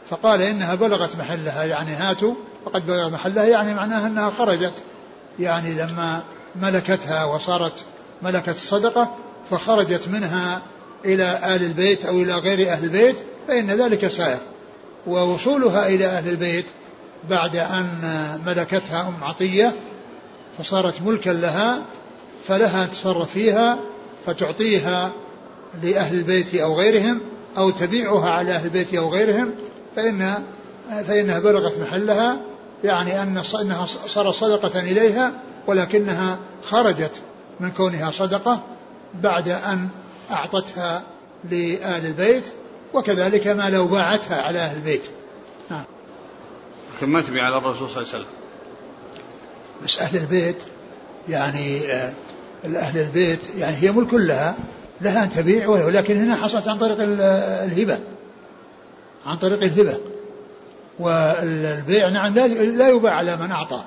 فقال 0.09 0.41
إنها 0.41 0.75
بلغت 0.75 1.15
محلها 1.15 1.63
يعني 1.63 1.93
هاتوا 1.93 2.33
فقد 2.65 2.87
بلغ 2.87 3.09
محلها 3.09 3.43
يعني 3.45 3.73
معناها 3.73 4.07
أنها 4.07 4.29
خرجت. 4.29 4.73
يعني 5.39 5.73
لما 5.73 6.21
ملكتها 6.55 7.25
وصارت 7.25 7.85
ملكت 8.21 8.49
الصدقة 8.49 9.11
فخرجت 9.51 10.07
منها 10.07 10.61
إلى 11.05 11.39
آل 11.55 11.63
البيت 11.63 12.05
أو 12.05 12.21
إلى 12.21 12.33
غير 12.33 12.71
أهل 12.71 12.83
البيت 12.83 13.19
فإن 13.47 13.71
ذلك 13.71 14.07
سائر. 14.07 14.39
ووصولها 15.07 15.87
إلى 15.87 16.05
أهل 16.05 16.29
البيت 16.29 16.65
بعد 17.29 17.55
أن 17.55 17.89
ملكتها 18.45 19.07
أم 19.07 19.23
عطية 19.23 19.75
فصارت 20.57 21.01
ملكا 21.01 21.29
لها 21.29 21.81
فلها 22.47 22.83
أن 22.83 22.89
تتصرف 22.89 23.31
فيها 23.31 23.79
فتعطيها 24.25 25.11
لأهل 25.83 26.15
البيت 26.15 26.55
أو 26.55 26.79
غيرهم 26.79 27.21
أو 27.57 27.69
تبيعها 27.69 28.29
على 28.29 28.51
أهل 28.51 28.65
البيت 28.65 28.93
أو 28.93 29.09
غيرهم 29.09 29.51
فإن 29.95 30.33
فإنها 31.07 31.39
بلغت 31.39 31.79
محلها 31.79 32.37
يعني 32.83 33.21
أن 33.21 33.41
أنها 33.61 33.85
صارت 33.85 34.33
صدقة 34.33 34.79
إليها 34.79 35.31
ولكنها 35.67 36.37
خرجت 36.63 37.21
من 37.59 37.71
كونها 37.71 38.11
صدقة 38.11 38.61
بعد 39.13 39.49
أن 39.49 39.89
أعطتها 40.31 41.03
لآل 41.43 42.05
البيت 42.05 42.53
وكذلك 42.93 43.47
ما 43.47 43.69
لو 43.69 43.87
باعتها 43.87 44.41
على 44.41 44.59
أهل 44.59 44.77
البيت. 44.77 45.09
نعم. 45.69 45.83
ما 47.01 47.21
تبيع 47.21 47.43
على 47.43 47.57
الرسول 47.57 47.89
صلى 47.89 48.01
الله 48.01 48.13
عليه 48.13 48.23
وسلم؟ 48.23 48.33
بس 49.83 49.99
أهل 49.99 50.17
البيت 50.17 50.63
يعني 51.29 51.93
آه، 51.93 52.13
أهل 52.65 52.97
البيت 52.97 53.55
يعني 53.57 53.75
هي 53.75 53.91
ملك 53.91 54.13
لها 54.13 54.55
لها 55.01 55.23
أن 55.23 55.31
تبيع 55.31 55.67
ولكن 55.67 56.17
هنا 56.17 56.35
حصلت 56.35 56.67
عن 56.67 56.77
طريق 56.77 56.97
الهبة. 56.99 57.99
عن 59.25 59.37
طريق 59.37 59.63
الهبة. 59.63 59.99
والبيع 60.99 62.09
نعم 62.09 62.33
لا 62.33 62.87
يباع 62.87 63.13
على 63.13 63.35
من 63.35 63.51
أعطى. 63.51 63.83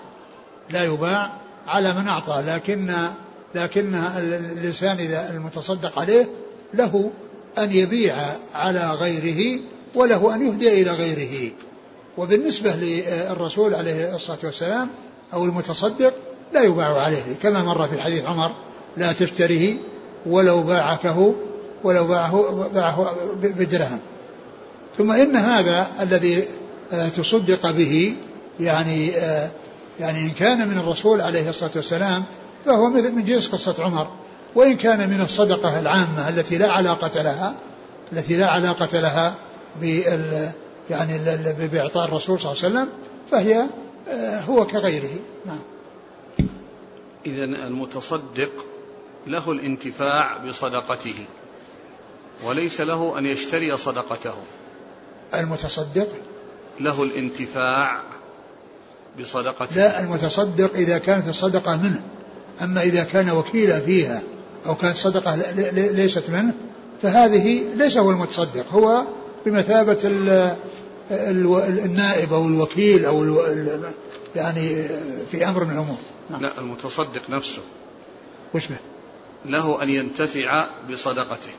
لا 0.71 0.85
يباع 0.85 1.33
على 1.67 1.95
من 1.95 2.09
أعطى 2.09 2.43
لكن 2.47 2.95
لكن 3.55 3.95
الإنسان 3.95 4.97
إذا 4.97 5.31
المتصدق 5.31 5.99
عليه 5.99 6.29
له 6.75 7.11
أن 7.59 7.73
يبيع 7.73 8.17
على 8.55 8.91
غيره 8.91 9.61
وله 9.95 10.35
أن 10.35 10.47
يهدي 10.47 10.83
إلى 10.83 10.91
غيره. 10.91 11.51
وبالنسبة 12.19 12.71
للرسول 12.71 13.75
عليه 13.75 14.15
الصلاة 14.15 14.39
والسلام 14.45 14.89
أو 15.33 15.45
المتصدق 15.45 16.15
لا 16.55 16.63
يباع 16.63 17.01
عليه 17.01 17.35
كما 17.43 17.63
مر 17.63 17.89
في 17.89 18.01
حديث 18.01 18.25
عمر 18.25 18.51
لا 18.97 19.13
تشتريه 19.13 19.77
ولو 20.27 20.63
باعكه 20.63 21.35
ولو 21.85 22.07
باعه 22.07 22.69
باعه 22.75 23.15
بدرهم. 23.43 23.99
ثم 24.99 25.11
إن 25.13 25.37
هذا 25.37 25.87
الذي 26.01 26.45
آه، 26.93 27.09
تصدق 27.09 27.71
به 27.71 28.17
يعني 28.61 29.17
آه، 29.17 29.51
يعني 30.01 30.19
إن 30.19 30.31
كان 30.31 30.69
من 30.69 30.79
الرسول 30.79 31.21
عليه 31.21 31.51
الصلاة 31.51 31.71
والسلام 31.77 32.25
فهو 32.65 32.89
من 32.89 33.25
جنس 33.25 33.49
قصة 33.49 33.85
عمر. 33.85 34.11
وإن 34.55 34.77
كان 34.77 35.11
من 35.11 35.21
الصدقة 35.21 35.79
العامة 35.79 36.29
التي 36.29 36.59
لا 36.59 36.73
علاقة 36.73 37.23
لها 37.23 37.55
التي 38.13 38.37
لا 38.37 38.47
علاقة 38.47 39.01
لها 39.01 39.35
بال 39.81 40.51
يعني 40.91 41.19
بإعطاء 41.73 42.05
الرسول 42.05 42.41
صلى 42.41 42.53
الله 42.53 42.65
عليه 42.65 42.75
وسلم 42.75 42.89
فهي 43.31 43.67
آه، 44.09 44.41
هو 44.41 44.67
كغيره. 44.67 45.19
نعم. 45.47 45.61
إذا 47.27 47.45
المتصدق 47.45 48.67
له 49.27 49.51
الانتفاع 49.53 50.37
بصدقته 50.37 51.27
وليس 52.45 52.81
له 52.81 53.19
أن 53.19 53.27
يشتري 53.27 53.77
صدقته. 53.77 54.35
المتصدق؟ 55.35 56.09
له 56.81 57.03
الانتفاع 57.03 58.01
بصدقته. 59.21 59.77
لا 59.77 60.01
المتصدق 60.01 60.75
إذا 60.75 60.99
كانت 60.99 61.29
الصدقة 61.29 61.77
منه. 61.77 62.03
أما 62.63 62.83
إذا 62.83 63.05
كان 63.05 63.31
وكيلا 63.31 63.81
فيها 63.81 64.23
أو 64.67 64.75
كانت 64.75 64.97
صدقة 64.97 65.37
ليست 65.73 66.31
منه 66.31 66.55
فهذه 67.03 67.63
ليس 67.75 67.97
هو 67.97 68.11
المتصدق 68.11 68.73
هو 68.73 69.05
بمثابة 69.47 69.99
النائب 71.85 72.33
أو 72.33 72.47
الوكيل 72.47 73.05
أو 73.05 73.39
يعني 74.37 74.89
في 75.31 75.49
أمر 75.49 75.65
من 75.65 75.71
الأمور 75.71 75.99
نعم. 76.31 76.43
لا 76.43 76.59
المتصدق 76.59 77.31
نفسه 77.31 77.63
وش 78.55 78.67
به؟ 78.67 78.77
له 79.47 79.83
أن 79.83 79.89
ينتفع 79.89 80.67
بصدقته 80.91 81.51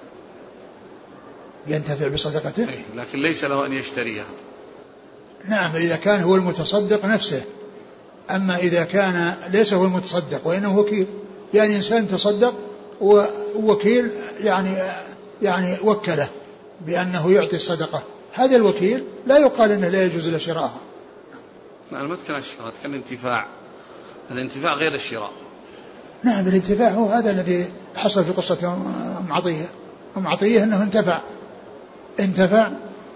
ينتفع 1.68 2.08
بصدقته؟ 2.08 2.64
أي 2.70 2.80
لكن 2.96 3.20
ليس 3.20 3.44
له 3.44 3.66
أن 3.66 3.74
يشتريها 3.74 4.26
نعم 5.48 5.76
إذا 5.76 5.96
كان 5.96 6.24
هو 6.24 6.36
المتصدق 6.36 7.06
نفسه 7.06 7.44
أما 8.30 8.58
إذا 8.58 8.84
كان 8.84 9.34
ليس 9.52 9.74
هو 9.74 9.86
المتصدق 9.86 10.48
وانه 10.48 10.78
وكيل 10.78 11.08
يعني 11.54 11.76
إنسان 11.76 12.08
تصدق 12.08 12.54
ووكيل 13.02 14.12
يعني 14.40 14.76
يعني 15.42 15.78
وكله 15.84 16.28
بأنه 16.86 17.32
يعطي 17.32 17.56
الصدقة 17.56 18.04
هذا 18.34 18.56
الوكيل 18.56 19.04
لا 19.28 19.38
يقال 19.38 19.72
إنه 19.72 19.88
لا 19.88 20.04
يجوز 20.04 20.28
له 20.28 20.38
شراءها. 20.38 20.80
أنا 21.92 22.04
ما 22.04 22.14
اتكلم 22.14 22.36
عن 22.36 22.42
الشراء 22.42 22.68
أتكلم 22.68 22.94
الانتفاع. 22.94 23.48
الانتفاع 24.32 24.74
غير 24.74 24.96
الشراء. 24.96 25.32
نعم 26.24 26.48
الانتفاع 26.48 26.90
هو 26.90 27.06
هذا 27.06 27.32
الذي 27.32 27.66
حصل 27.96 28.26
في 28.26 28.32
قصة 28.32 28.74
أم 29.20 29.34
عطية 29.34 29.66
أم 30.18 30.28
عطية 30.28 30.64
أنه 30.64 30.84
انتفع 30.84 31.22
انتفع 32.20 32.72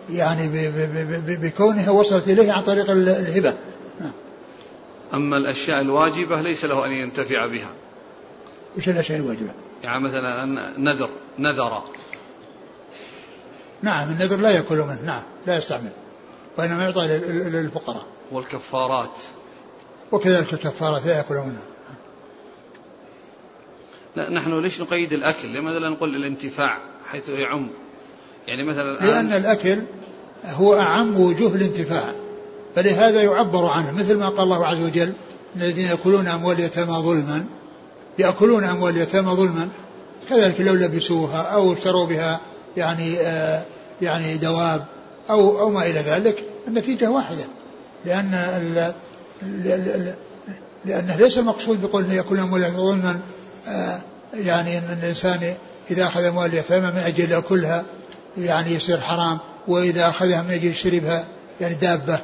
يعني 0.09 0.71
بكونها 1.19 1.89
وصلت 1.89 2.27
إليه 2.27 2.51
عن 2.51 2.63
طريق 2.63 2.91
الهبة 2.91 3.49
نعم. 3.49 3.72
أما 5.13 5.37
الأشياء 5.37 5.81
الواجبة 5.81 6.41
ليس 6.41 6.65
له 6.65 6.85
أن 6.85 6.91
ينتفع 6.91 7.45
بها. 7.45 7.73
وش 8.77 8.89
الأشياء 8.89 9.19
الواجبة؟ 9.19 9.51
يعني 9.83 10.03
مثلا 10.03 10.45
نذر 10.79 11.09
نذر. 11.39 11.83
نعم 13.81 14.09
النذر 14.09 14.35
لا 14.35 14.49
يأكل 14.49 14.75
منه 14.75 15.01
نعم 15.05 15.21
لا 15.47 15.57
يستعمل 15.57 15.91
وإنما 16.57 16.83
يعطى 16.83 17.07
للفقراء. 17.07 18.05
والكفارات. 18.31 19.17
وكذلك 20.11 20.53
الكفارات 20.53 21.05
لا 21.05 21.17
يأكل 21.17 21.35
منها. 21.35 21.63
لا 24.15 24.29
نحن 24.29 24.59
ليش 24.59 24.81
نقيد 24.81 25.13
الأكل؟ 25.13 25.53
لماذا 25.53 25.79
لا 25.79 25.89
نقول 25.89 26.15
الانتفاع 26.15 26.77
حيث 27.11 27.29
يعم. 27.29 27.69
يعني 28.47 28.63
مثلا 28.63 29.05
لأن 29.05 29.33
الأكل 29.33 29.79
هو 30.45 30.79
أعم 30.79 31.19
وجوه 31.19 31.55
الانتفاع. 31.55 32.13
فلهذا 32.75 33.23
يعبر 33.23 33.65
عنه 33.65 33.91
مثل 33.91 34.17
ما 34.17 34.29
قال 34.29 34.43
الله 34.43 34.65
عز 34.65 34.79
وجل 34.79 35.13
الذين 35.55 35.87
يأكلون 35.87 36.27
أموال 36.27 36.59
اليتامى 36.59 36.93
ظلما 36.93 37.45
يأكلون 38.19 38.63
أموال 38.63 38.95
اليتامى 38.95 39.31
ظلما 39.31 39.69
كذلك 40.29 40.61
لو 40.61 40.73
لبسوها 40.73 41.41
أو 41.41 41.73
اشتروا 41.73 42.05
بها 42.05 42.39
يعني 42.77 43.19
آه 43.19 43.63
يعني 44.01 44.37
دواب 44.37 44.85
أو 45.29 45.59
أو 45.59 45.69
ما 45.69 45.85
إلى 45.85 45.99
ذلك 45.99 46.43
النتيجة 46.67 47.09
واحدة 47.09 47.43
لأن 48.05 48.33
ال 48.33 48.93
لأنه 50.85 51.15
ليس 51.15 51.37
المقصود 51.37 51.81
بقول 51.81 52.03
أن 52.03 52.11
يأكل 52.11 52.39
أموال 52.39 52.71
ظلما 52.71 53.19
آه 53.67 53.99
يعني 54.33 54.77
أن 54.77 54.97
الإنسان 55.01 55.53
إذا 55.91 56.07
أخذ 56.07 56.23
أموال 56.23 56.49
اليتامى 56.49 56.91
من 56.91 56.97
أجل 56.97 57.31
يأكلها 57.31 57.85
يعني 58.37 58.71
يصير 58.71 59.01
حرام 59.01 59.39
وإذا 59.67 60.09
أخذها 60.09 60.41
من 60.41 60.51
أجل 60.51 60.67
يشربها 60.67 61.25
يعني 61.61 61.75
دابة 61.75 62.19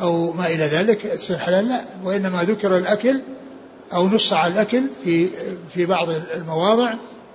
أو 0.00 0.32
ما 0.32 0.46
إلى 0.46 0.64
ذلك 0.64 1.00
تصير 1.00 1.38
حلال 1.38 1.68
لا 1.68 1.84
وإنما 2.04 2.42
ذكر 2.42 2.76
الأكل 2.76 3.20
أو 3.92 4.08
نص 4.08 4.32
على 4.32 4.52
الأكل 4.52 4.82
في 5.04 5.28
في 5.74 5.86
بعض 5.86 6.08
المواضع 6.10 6.94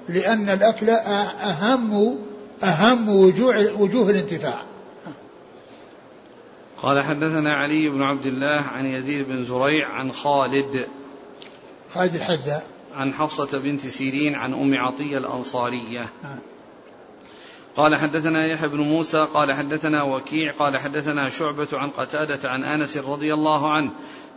لأن 0.10 0.50
الأكل 0.50 0.90
أهم 0.90 2.18
أهم 2.64 3.10
وجوه 3.10 3.82
وجوه 3.82 4.10
الانتفاع. 4.10 4.62
قال 6.82 7.04
حدثنا 7.04 7.54
علي 7.54 7.90
بن 7.90 8.02
عبد 8.02 8.26
الله 8.26 8.62
عن 8.62 8.86
يزيد 8.86 9.28
بن 9.28 9.46
زريع 9.46 9.88
عن 9.88 10.12
خالد. 10.12 10.88
خالد 11.94 12.16
الحداء 12.16 12.64
عن 12.96 13.14
حفصة 13.14 13.58
بنت 13.60 13.88
سيرين 13.88 14.36
عن 14.36 14.54
أم 14.54 14.74
عطية 14.74 15.18
الأنصارية. 15.18 16.06
قال 17.78 17.96
حدثنا 17.96 18.46
يحيى 18.46 18.68
بن 18.68 18.80
موسى 18.80 19.28
قال 19.34 19.54
حدثنا 19.54 20.04
وكيع 20.04 20.54
قال 20.54 20.78
حدثنا 20.78 21.30
شعبة 21.30 21.68
عن 21.74 21.90
قتادة 21.90 22.50
عن 22.50 22.64
أنس 22.64 22.98
رضي 22.98 23.34
الله 23.34 23.72
عنه 23.72 23.92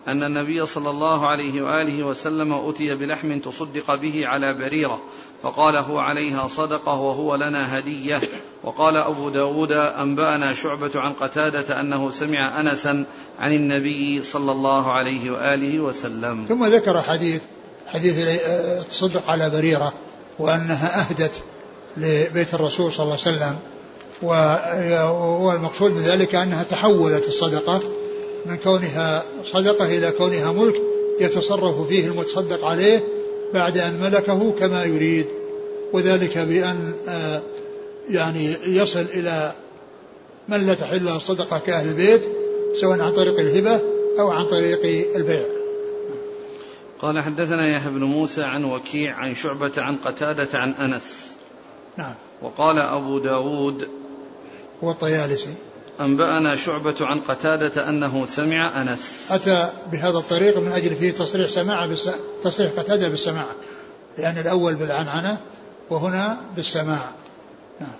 أن 0.08 0.22
النبي 0.22 0.66
صلى 0.66 0.90
الله 0.90 1.26
عليه 1.26 1.62
وآله 1.62 2.02
وسلم 2.02 2.52
أتي 2.52 2.94
بلحم 2.94 3.38
تصدق 3.38 3.94
به 3.94 4.26
على 4.26 4.54
بريرة 4.54 5.00
فقال 5.42 5.76
هو 5.76 5.98
عليها 5.98 6.48
صدقة 6.48 7.00
وهو 7.00 7.34
لنا 7.34 7.78
هدية. 7.78 8.20
وقال 8.64 8.96
أبو 8.96 9.28
داود 9.28 9.72
أنبأنا 9.72 10.54
شعبة 10.54 10.90
عن 10.94 11.12
قتادة 11.12 11.80
أنه 11.80 12.10
سمع 12.10 12.60
أنسا 12.60 13.04
عن 13.38 13.52
النبي 13.52 14.22
صلى 14.22 14.52
الله 14.52 14.92
عليه 14.92 15.30
وآله 15.30 15.80
وسلم. 15.80 16.44
ثم 16.44 16.64
ذكر 16.64 17.02
حديث 17.02 17.42
حديث 17.86 18.40
تصدق 18.90 19.30
على 19.30 19.50
بريرة 19.50 19.92
وأنها 20.38 21.00
أهدت 21.00 21.42
لبيت 21.98 22.54
الرسول 22.54 22.92
صلى 22.92 23.04
الله 23.04 23.18
عليه 23.26 23.36
وسلم. 23.36 23.58
والمقصود 25.42 25.90
من 25.90 26.02
ذلك 26.02 26.34
أنها 26.34 26.62
تحولت 26.62 27.28
الصدقة 27.28 27.80
من 28.46 28.56
كونها 28.56 29.24
صدقة 29.44 29.84
إلى 29.84 30.10
كونها 30.10 30.52
ملك 30.52 30.82
يتصرف 31.20 31.88
فيه 31.88 32.06
المتصدق 32.06 32.64
عليه 32.64 33.04
بعد 33.54 33.78
أن 33.78 34.00
ملكه 34.00 34.50
كما 34.50 34.84
يريد. 34.84 35.26
وذلك 35.92 36.38
بأن 36.38 36.94
آه، 37.08 37.42
يعني 38.10 38.56
يصل 38.66 39.00
إلى 39.00 39.52
من 40.48 40.66
لا 40.66 40.74
تحل 40.74 41.04
له 41.04 41.16
الصدقة 41.16 41.58
كأهل 41.58 41.88
البيت 41.88 42.22
سواء 42.74 43.00
عن 43.00 43.12
طريق 43.12 43.40
الهبة 43.40 43.80
أو 44.18 44.30
عن 44.30 44.44
طريق 44.44 44.80
البيع. 45.16 45.46
قال 46.98 47.20
حدثنا 47.20 47.68
يحيى 47.76 47.90
بن 47.90 48.04
موسى 48.04 48.42
عن 48.42 48.64
وكيع 48.64 49.14
عن 49.14 49.34
شعبة 49.34 49.72
عن 49.78 49.96
قتادة 49.96 50.58
عن 50.58 50.72
أنس. 50.72 51.27
نعم. 51.98 52.14
وقال 52.42 52.78
أبو 52.78 53.18
داود 53.18 53.88
والطيالسي 54.82 55.54
أنبأنا 56.00 56.56
شعبة 56.56 56.94
عن 57.00 57.20
قتادة 57.20 57.88
أنه 57.88 58.26
سمع 58.26 58.82
أنس. 58.82 59.26
أتى 59.30 59.68
بهذا 59.92 60.18
الطريق 60.18 60.58
من 60.58 60.72
أجل 60.72 60.94
فيه 60.94 61.10
تصريح 61.10 61.48
سماع 61.48 61.86
بس... 61.86 62.10
تصريح 62.42 62.72
قتادة 62.72 63.08
بالسماع 63.08 63.46
لأن 64.18 64.38
الأول 64.38 64.74
بالعنعنة 64.74 65.38
وهنا 65.90 66.40
بالسماع 66.56 67.10
نعم. 67.80 67.94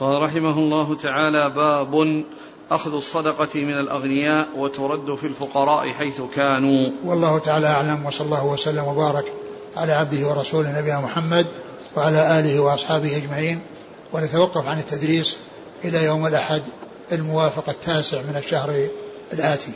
قال 0.00 0.22
رحمه 0.22 0.58
الله 0.58 0.96
تعالى 0.96 1.50
باب 1.50 2.24
أخذ 2.70 2.94
الصدقة 2.94 3.60
من 3.60 3.74
الأغنياء 3.74 4.48
وترد 4.56 5.14
في 5.14 5.26
الفقراء 5.26 5.92
حيث 5.92 6.22
كانوا. 6.34 6.90
والله 7.04 7.38
تعالى 7.38 7.66
أعلم 7.66 8.06
وصلى 8.06 8.24
الله 8.24 8.46
وسلم 8.46 8.84
وبارك 8.84 9.32
على 9.76 9.92
عبده 9.92 10.28
ورسوله 10.28 10.80
نبينا 10.80 11.00
محمد 11.00 11.46
وعلى 11.96 12.38
آله 12.38 12.60
وأصحابه 12.60 13.16
أجمعين 13.16 13.60
ونتوقف 14.12 14.66
عن 14.68 14.78
التدريس 14.78 15.36
إلى 15.84 16.04
يوم 16.04 16.26
الأحد 16.26 16.62
الموافق 17.12 17.68
التاسع 17.68 18.22
من 18.22 18.36
الشهر 18.36 18.88
الآتي. 19.32 19.72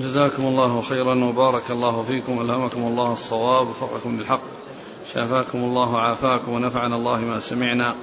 جزاكم 0.00 0.46
الله 0.46 0.82
خيرا 0.82 1.24
وبارك 1.24 1.70
الله 1.70 2.02
فيكم 2.02 2.40
ألهمكم 2.40 2.82
الله 2.82 3.12
الصواب 3.12 3.68
وفقكم 3.68 4.18
للحق 4.18 4.42
شافاكم 5.14 5.58
الله 5.58 5.94
وعافاكم 5.94 6.52
ونفعنا 6.52 6.96
الله 6.96 7.20
ما 7.20 7.40
سمعنا 7.40 7.94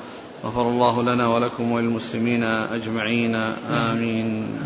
غفر 0.45 0.61
الله 0.61 1.03
لنا 1.03 1.27
ولكم 1.27 1.71
وللمسلمين 1.71 2.43
أجمعين 2.43 3.35
آمين. 3.35 4.59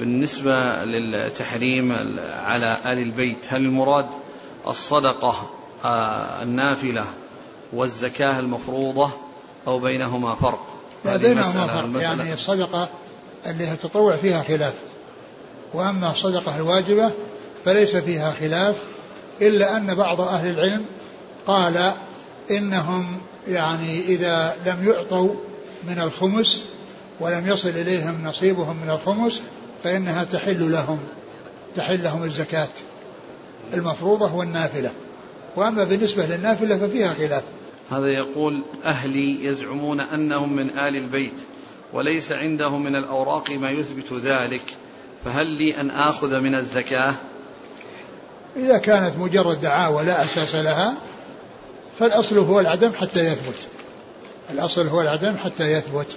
بالنسبة 0.00 0.84
للتحريم 0.84 1.92
على 2.44 2.78
آل 2.86 2.98
البيت 2.98 3.46
هل 3.48 3.64
المراد 3.64 4.06
الصدقة 4.68 5.50
آه، 5.84 6.42
النافلة 6.42 7.04
والزكاة 7.72 8.38
المفروضة 8.38 9.10
أو 9.66 9.78
بينهما 9.78 10.34
فرق 10.34 10.66
لا 11.04 11.16
بينهما 11.16 11.66
فرق 11.66 12.02
يعني 12.02 12.34
الصدقة 12.34 12.88
اللي 13.46 13.72
التطوع 13.72 14.16
فيها 14.16 14.42
خلاف. 14.42 14.74
وأما 15.74 16.10
الصدقة 16.10 16.56
الواجبة 16.56 17.10
فليس 17.64 17.96
فيها 17.96 18.32
خلاف 18.40 18.76
إلا 19.40 19.76
أن 19.76 19.94
بعض 19.94 20.20
أهل 20.20 20.50
العلم 20.50 20.84
قال 21.46 21.92
إنهم 22.50 23.18
يعني 23.48 24.04
إذا 24.04 24.56
لم 24.66 24.88
يعطوا 24.88 25.34
من 25.88 25.98
الخمس 25.98 26.64
ولم 27.20 27.48
يصل 27.48 27.68
إليهم 27.68 28.24
نصيبهم 28.24 28.76
من 28.76 28.90
الخمس 28.90 29.42
فإنها 29.84 30.24
تحل 30.24 30.72
لهم 30.72 30.98
تحل 31.76 32.02
لهم 32.02 32.24
الزكاة. 32.24 32.68
المفروضة 33.74 34.34
والنافلة 34.34 34.90
وأما 35.56 35.84
بالنسبة 35.84 36.26
للنافلة 36.26 36.76
ففيها 36.78 37.14
خلاف. 37.14 37.42
هذا 37.90 38.06
يقول 38.06 38.62
أهلي 38.84 39.44
يزعمون 39.44 40.00
أنهم 40.00 40.56
من 40.56 40.70
آل 40.70 40.96
البيت 40.96 41.40
وليس 41.92 42.32
عندهم 42.32 42.84
من 42.84 42.96
الأوراق 42.96 43.50
ما 43.50 43.70
يثبت 43.70 44.12
ذلك 44.12 44.62
فهل 45.24 45.46
لي 45.46 45.80
أن 45.80 45.90
آخذ 45.90 46.40
من 46.40 46.54
الزكاة؟ 46.54 47.14
إذا 48.56 48.78
كانت 48.78 49.16
مجرد 49.18 49.60
دعاوى 49.60 50.04
لا 50.04 50.24
أساس 50.24 50.54
لها 50.54 50.94
فالأصل 51.98 52.38
هو 52.38 52.60
العدم 52.60 52.92
حتى 52.92 53.20
يثبت. 53.20 53.68
الأصل 54.50 54.86
هو 54.86 55.00
العدم 55.00 55.36
حتى 55.44 55.72
يثبت. 55.72 56.16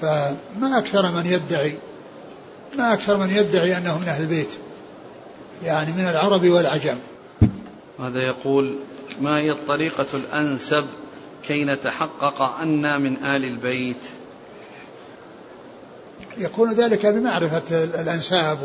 فما 0.00 0.78
أكثر 0.78 1.10
من 1.10 1.26
يدعي 1.26 1.74
ما 2.78 2.92
أكثر 2.92 3.16
من 3.16 3.30
يدعي 3.30 3.78
أنه 3.78 3.98
من 3.98 4.08
أهل 4.08 4.22
البيت. 4.22 4.50
يعني 5.64 5.92
من 5.92 6.08
العرب 6.08 6.48
والعجم. 6.48 6.98
هذا 8.00 8.22
يقول؟ 8.22 8.76
ما 9.20 9.38
هي 9.38 9.50
الطريقة 9.50 10.06
الأنسب 10.14 10.86
كي 11.46 11.64
نتحقق 11.64 12.42
أنا 12.42 12.98
من 12.98 13.16
آل 13.24 13.44
البيت؟ 13.44 14.04
يكون 16.38 16.72
ذلك 16.72 17.06
بمعرفة 17.06 17.84
الأنساب 17.84 18.58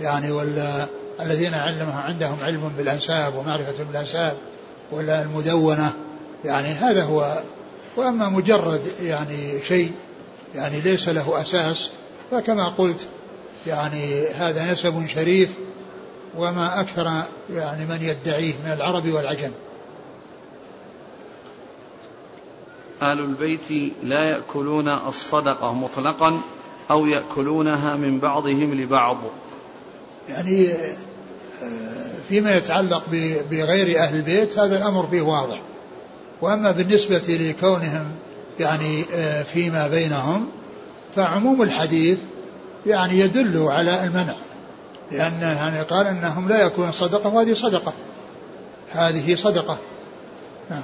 ويعني 0.00 0.30
والذين 0.30 1.54
علمهم 1.54 2.00
عندهم 2.00 2.40
علم 2.40 2.72
بالأنساب 2.76 3.34
ومعرفة 3.36 3.84
بالأنساب 3.84 4.36
ولا 4.92 5.22
المدونة 5.22 5.92
يعني 6.44 6.68
هذا 6.68 7.04
هو. 7.04 7.38
وأما 7.96 8.28
مجرد 8.28 8.80
يعني 9.02 9.62
شيء 9.62 9.92
يعني 10.54 10.80
ليس 10.80 11.08
له 11.08 11.40
أساس 11.40 11.90
فكما 12.30 12.68
قلت 12.68 13.08
يعني 13.66 14.28
هذا 14.28 14.72
نسب 14.72 15.06
شريف 15.06 15.50
وما 16.38 16.80
أكثر 16.80 17.22
يعني 17.52 17.86
من 17.86 17.98
يدعيه 18.02 18.52
من 18.64 18.72
العرب 18.72 19.08
والعجم. 19.08 19.50
آل 23.02 23.18
البيت 23.18 23.92
لا 24.02 24.24
يأكلون 24.24 24.88
الصدقة 24.88 25.74
مطلقا 25.74 26.40
أو 26.90 27.06
يأكلونها 27.06 27.96
من 27.96 28.18
بعضهم 28.18 28.74
لبعض. 28.74 29.18
يعني 30.28 30.68
فيما 32.28 32.56
يتعلق 32.56 33.02
بغير 33.50 33.98
أهل 33.98 34.16
البيت 34.16 34.58
هذا 34.58 34.78
الأمر 34.78 35.06
فيه 35.06 35.22
واضح. 35.22 35.60
وأما 36.40 36.70
بالنسبة 36.70 37.22
لكونهم 37.28 38.04
يعني 38.60 39.04
فيما 39.44 39.88
بينهم 39.88 40.48
فعموم 41.16 41.62
الحديث 41.62 42.18
يعني 42.86 43.20
يدل 43.20 43.62
على 43.62 44.04
المنع. 44.04 44.34
لأن 45.10 45.40
يعني 45.40 45.82
قال 45.82 46.06
أنهم 46.06 46.48
لا 46.48 46.66
يكون 46.66 46.92
صدقة 46.92 47.34
وهذه 47.34 47.54
صدقة. 47.54 47.92
هذه 48.90 49.34
صدقة. 49.34 49.78
نعم. 50.70 50.82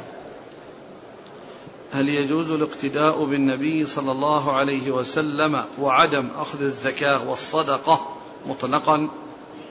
هل 1.92 2.08
يجوز 2.08 2.50
الاقتداء 2.50 3.24
بالنبي 3.24 3.86
صلى 3.86 4.12
الله 4.12 4.52
عليه 4.52 4.90
وسلم 4.90 5.64
وعدم 5.80 6.28
أخذ 6.36 6.62
الزكاة 6.62 7.28
والصدقة 7.28 8.16
مطلقا؟ 8.46 9.08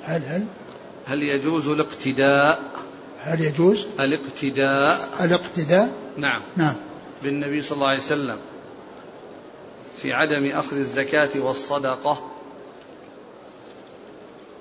هل 0.04 0.24
هل؟ 0.26 0.45
هل 1.06 1.24
يجوز 1.24 1.68
الاقتداء؟ 1.68 2.72
هل 3.20 3.41
يجوز؟ 3.41 3.86
الاقتداء. 4.00 5.10
الاقتداء؟ 5.22 5.89
نعم. 6.18 6.41
نعم. 6.58 6.76
بالنبي 7.24 7.62
صلى 7.62 7.76
الله 7.76 7.88
عليه 7.88 8.00
وسلم 8.00 8.38
في 10.02 10.14
عدم 10.14 10.45
أخذ 10.45 10.78
الزكاة 10.78 11.30
والصدقة 11.36 12.24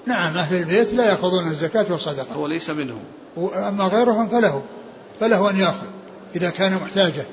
نعم 0.08 0.36
أهل 0.36 0.56
البيت 0.56 0.94
لا 0.94 1.06
يأخذون 1.06 1.46
الزكاة 1.46 1.86
والصدقة. 1.90 2.34
هو 2.34 2.46
ليس 2.46 2.70
منهم. 2.70 3.00
أما 3.54 3.84
غيرهم 3.84 4.28
فله 4.28 4.62
فله 5.20 5.50
أن 5.50 5.56
يأخذ. 5.60 5.86
إذا 6.36 6.50
كان 6.50 6.74
محتاجا 6.74 7.26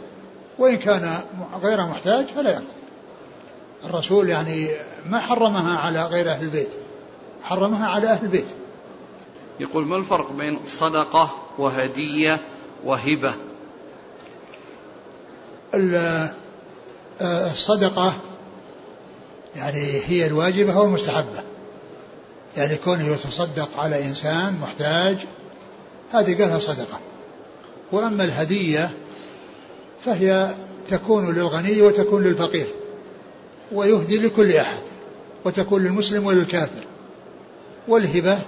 وإن 0.57 0.77
كان 0.77 1.19
غير 1.63 1.85
محتاج 1.85 2.25
فلا 2.25 2.49
يأخذ. 2.49 2.63
الرسول 3.85 4.29
يعني 4.29 4.69
ما 5.05 5.19
حرمها 5.19 5.77
على 5.77 6.03
غير 6.03 6.29
أهل 6.29 6.43
البيت. 6.43 6.69
حرمها 7.43 7.87
على 7.87 8.07
أهل 8.07 8.25
البيت. 8.25 8.47
يقول 9.59 9.85
ما 9.85 9.95
الفرق 9.95 10.31
بين 10.31 10.59
صدقة 10.65 11.31
وهدية 11.57 12.39
وهبة؟ 12.85 13.33
آه، 15.73 16.31
الصدقة 17.51 18.13
يعني 19.55 20.01
هي 20.05 20.27
الواجبة 20.27 20.79
والمستحبة. 20.79 21.54
يعني 22.57 22.75
كونه 22.75 23.13
يتصدق 23.13 23.79
على 23.79 24.05
إنسان 24.05 24.53
محتاج 24.61 25.17
هذه 26.11 26.41
قالها 26.41 26.59
صدقة. 26.59 26.99
وأما 27.91 28.23
الهدية 28.23 28.89
فهي 30.05 30.49
تكون 30.89 31.35
للغني 31.35 31.81
وتكون 31.81 32.23
للفقير 32.23 32.67
ويهدي 33.71 34.17
لكل 34.17 34.51
أحد 34.51 34.83
وتكون 35.45 35.83
للمسلم 35.83 36.25
وللكافر. 36.25 36.83
والهبة 37.87 38.39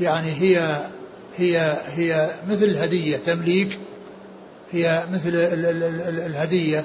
يعني 0.00 0.30
هي 0.30 0.78
هي 1.36 1.76
هي 1.96 2.30
مثل 2.48 2.64
الهدية 2.64 3.16
تمليك 3.16 3.78
هي 4.72 5.04
مثل 5.12 5.30
الهدية 6.26 6.84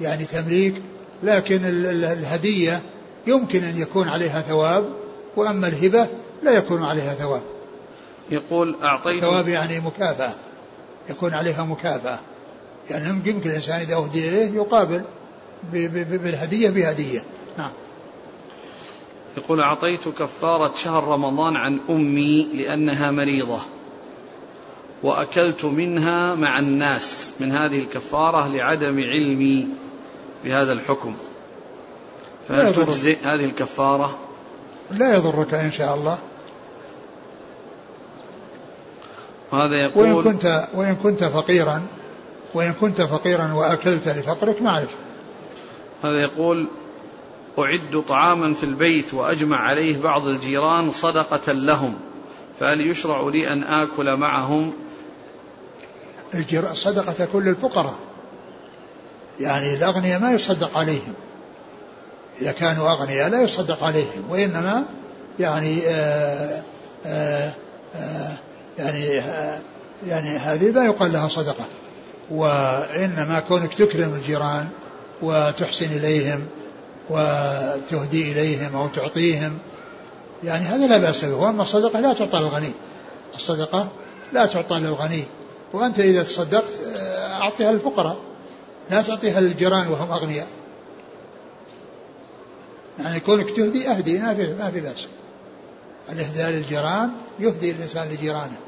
يعني 0.00 0.24
تمليك 0.24 0.74
لكن 1.22 1.64
الهدية 1.64 2.82
يمكن 3.26 3.64
أن 3.64 3.80
يكون 3.80 4.08
عليها 4.08 4.40
ثواب 4.40 4.86
وأما 5.36 5.68
الهبة 5.68 6.08
لا 6.42 6.52
يكون 6.52 6.82
عليها 6.82 7.14
ثواب. 7.14 7.42
يقول 8.30 8.76
أعطيت 8.82 9.20
ثواب 9.20 9.48
يعني 9.48 9.80
مكافأة 9.80 10.34
يكون 11.10 11.34
عليها 11.34 11.64
مكافأة. 11.64 12.18
يعني 12.90 13.08
يمكن 13.08 13.50
الإنسان 13.50 13.80
إذا 13.80 13.94
أهدي 13.94 14.28
إليه 14.28 14.54
يقابل 14.54 15.02
بالهدية 15.72 16.70
بهدية. 16.70 17.24
نعم. 17.58 17.70
يقول 19.36 19.60
أعطيت 19.60 20.08
كفارة 20.08 20.72
شهر 20.74 21.04
رمضان 21.04 21.56
عن 21.56 21.80
أمي 21.90 22.48
لأنها 22.54 23.10
مريضة 23.10 23.60
وأكلت 25.02 25.64
منها 25.64 26.34
مع 26.34 26.58
الناس 26.58 27.32
من 27.40 27.52
هذه 27.52 27.78
الكفارة 27.78 28.48
لعدم 28.48 29.00
علمي 29.00 29.68
بهذا 30.44 30.72
الحكم. 30.72 31.14
فهل 32.48 32.74
تجزئ 32.74 33.18
هذه 33.18 33.44
الكفارة؟ 33.44 34.18
لا 34.90 35.16
يضرك 35.16 35.54
إن 35.54 35.72
شاء 35.72 35.94
الله. 35.94 36.18
وهذا 39.52 39.76
يقول 39.76 40.12
وإن 40.12 40.24
كنت 40.24 40.68
وإن 40.74 40.96
كنت 40.96 41.24
فقيرا 41.24 41.86
وإن 42.54 42.72
كنت 42.72 43.02
فقيرا 43.02 43.52
وأكلت 43.52 44.08
لفقرك 44.08 44.62
ما 44.62 44.70
عليك. 44.70 44.88
هذا 46.04 46.22
يقول 46.22 46.68
أعد 47.58 48.04
طعاما 48.08 48.54
في 48.54 48.64
البيت 48.64 49.14
وأجمع 49.14 49.56
عليه 49.56 49.98
بعض 50.02 50.28
الجيران 50.28 50.90
صدقة 50.90 51.52
لهم 51.52 51.98
فهل 52.60 52.90
يشرع 52.90 53.20
لي 53.20 53.52
أن 53.52 53.62
آكل 53.62 54.16
معهم؟ 54.16 54.72
الصدقة 56.52 57.12
تكون 57.12 57.44
للفقراء 57.44 57.96
يعني 59.40 59.74
الأغنياء 59.74 60.20
ما 60.20 60.32
يصدق 60.32 60.78
عليهم. 60.78 61.14
إذا 62.42 62.52
كانوا 62.52 62.90
أغنياء 62.90 63.28
لا 63.28 63.42
يصدق 63.42 63.84
عليهم 63.84 64.24
وإنما 64.30 64.84
يعني 65.40 65.86
آآ 65.86 66.62
آه، 67.06 67.06
آآ 67.06 67.52
آه، 67.96 67.98
آآ 67.98 68.36
يعني 68.78 69.22
يعني 70.06 70.36
هذه 70.38 70.70
لا 70.70 70.84
يقال 70.84 71.12
لها 71.12 71.28
صدقة. 71.28 71.64
وإنما 72.30 73.40
كونك 73.48 73.74
تكرم 73.74 74.14
الجيران 74.14 74.68
وتحسن 75.22 75.86
إليهم 75.86 76.46
وتهدي 77.10 78.32
إليهم 78.32 78.76
أو 78.76 78.88
تعطيهم 78.88 79.58
يعني 80.44 80.64
هذا 80.64 80.86
لا 80.86 80.98
بأس 80.98 81.24
به. 81.24 81.34
وأما 81.34 81.62
الصدقة 81.62 82.00
لا 82.00 82.12
تعطى 82.12 82.38
للغني. 82.38 82.72
الصدقة 83.34 83.88
لا 84.32 84.46
تعطى 84.46 84.74
للغني. 84.74 85.24
وأنت 85.72 86.00
إذا 86.00 86.22
تصدقت 86.22 86.72
أعطيها 87.16 87.72
للفقراء 87.72 88.16
لا 88.90 89.02
تعطيها 89.02 89.40
للجيران 89.40 89.88
وهم 89.88 90.10
أغنياء. 90.10 90.46
يعني 92.98 93.20
كونك 93.20 93.50
تهدي 93.50 93.88
أهدي 93.88 94.18
ما 94.18 94.34
في 94.34 94.54
ما 94.54 94.70
في 94.70 94.80
بأس. 94.80 95.08
الإهداء 96.12 96.50
للجيران 96.50 97.10
يهدي 97.40 97.70
الإنسان 97.70 98.08
لجيرانه. 98.08 98.58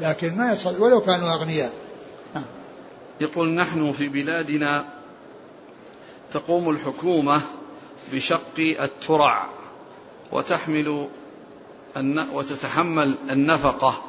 لكن 0.00 0.36
ما 0.36 0.52
يصدق 0.52 0.82
ولو 0.82 1.00
كانوا 1.00 1.34
أغنياء. 1.34 1.72
نعم. 2.34 2.44
يقول 3.20 3.48
نحن 3.48 3.92
في 3.92 4.08
بلادنا 4.08 4.84
تقوم 6.32 6.70
الحكومة 6.70 7.40
بشق 8.12 8.58
الترع 8.58 9.48
وتحمل 10.32 11.08
وتتحمل 12.32 13.18
النفقة 13.30 14.04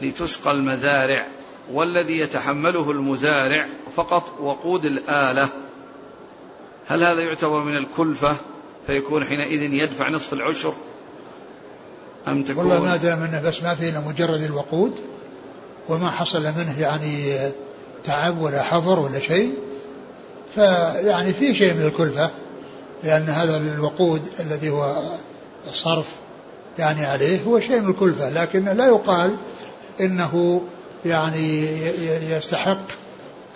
لتسقى 0.00 0.50
المزارع. 0.50 1.26
والذي 1.72 2.18
يتحمله 2.18 2.90
المزارع 2.90 3.68
فقط 3.96 4.40
وقود 4.40 4.86
الآلة. 4.86 5.48
هل 6.86 7.04
هذا 7.04 7.20
يعتبر 7.20 7.60
من 7.64 7.76
الكلفة؟ 7.76 8.36
فيكون 8.86 9.24
حينئذ 9.24 9.62
يدفع 9.62 10.08
نصف 10.08 10.32
العشر. 10.32 10.74
أم 12.28 12.42
تكون 12.42 12.58
والله 12.66 12.82
ما 12.82 12.96
دام 12.96 13.22
أنه 13.22 13.42
بس 13.42 13.62
ما 13.62 13.74
في 13.74 13.88
إلا 13.88 14.00
مجرد 14.00 14.42
الوقود 14.42 15.00
وما 15.88 16.10
حصل 16.10 16.42
منه 16.42 16.80
يعني 16.80 17.38
تعب 18.04 18.40
ولا 18.40 18.62
حفر 18.62 18.98
ولا 18.98 19.20
شيء 19.20 19.54
فيعني 20.54 21.32
في 21.32 21.54
شيء 21.54 21.74
من 21.74 21.82
الكلفة 21.82 22.30
لأن 23.04 23.28
هذا 23.28 23.56
الوقود 23.56 24.28
الذي 24.40 24.70
هو 24.70 24.96
الصرف 25.68 26.06
يعني 26.78 27.04
عليه 27.04 27.42
هو 27.42 27.60
شيء 27.60 27.80
من 27.80 27.90
الكلفة 27.90 28.30
لكن 28.30 28.64
لا 28.64 28.86
يقال 28.86 29.36
إنه 30.00 30.62
يعني 31.04 31.66
يستحق 32.30 32.86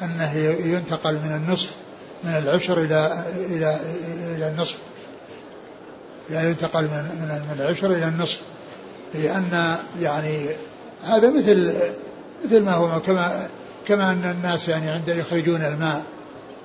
أنه 0.03 0.37
ينتقل 0.65 1.15
من 1.15 1.35
النصف 1.35 1.71
من 2.25 2.31
العشر 2.31 2.81
إلى 2.83 3.25
إلى 3.37 3.81
إلى 4.37 4.49
النصف. 4.49 4.79
لا 6.31 6.49
ينتقل 6.49 6.83
من 6.83 7.05
من 7.49 7.61
العشر 7.61 7.91
إلى 7.91 8.09
النصف. 8.09 8.41
لأن 9.15 9.77
يعني 10.01 10.47
هذا 11.05 11.31
مثل 11.31 11.73
مثل 12.45 12.63
ما 12.63 12.73
هو 12.73 13.01
كما 13.01 13.47
كما 13.87 14.11
أن 14.13 14.35
الناس 14.37 14.69
يعني 14.69 14.91
عند 14.91 15.09
يخرجون 15.09 15.63
الماء 15.63 16.03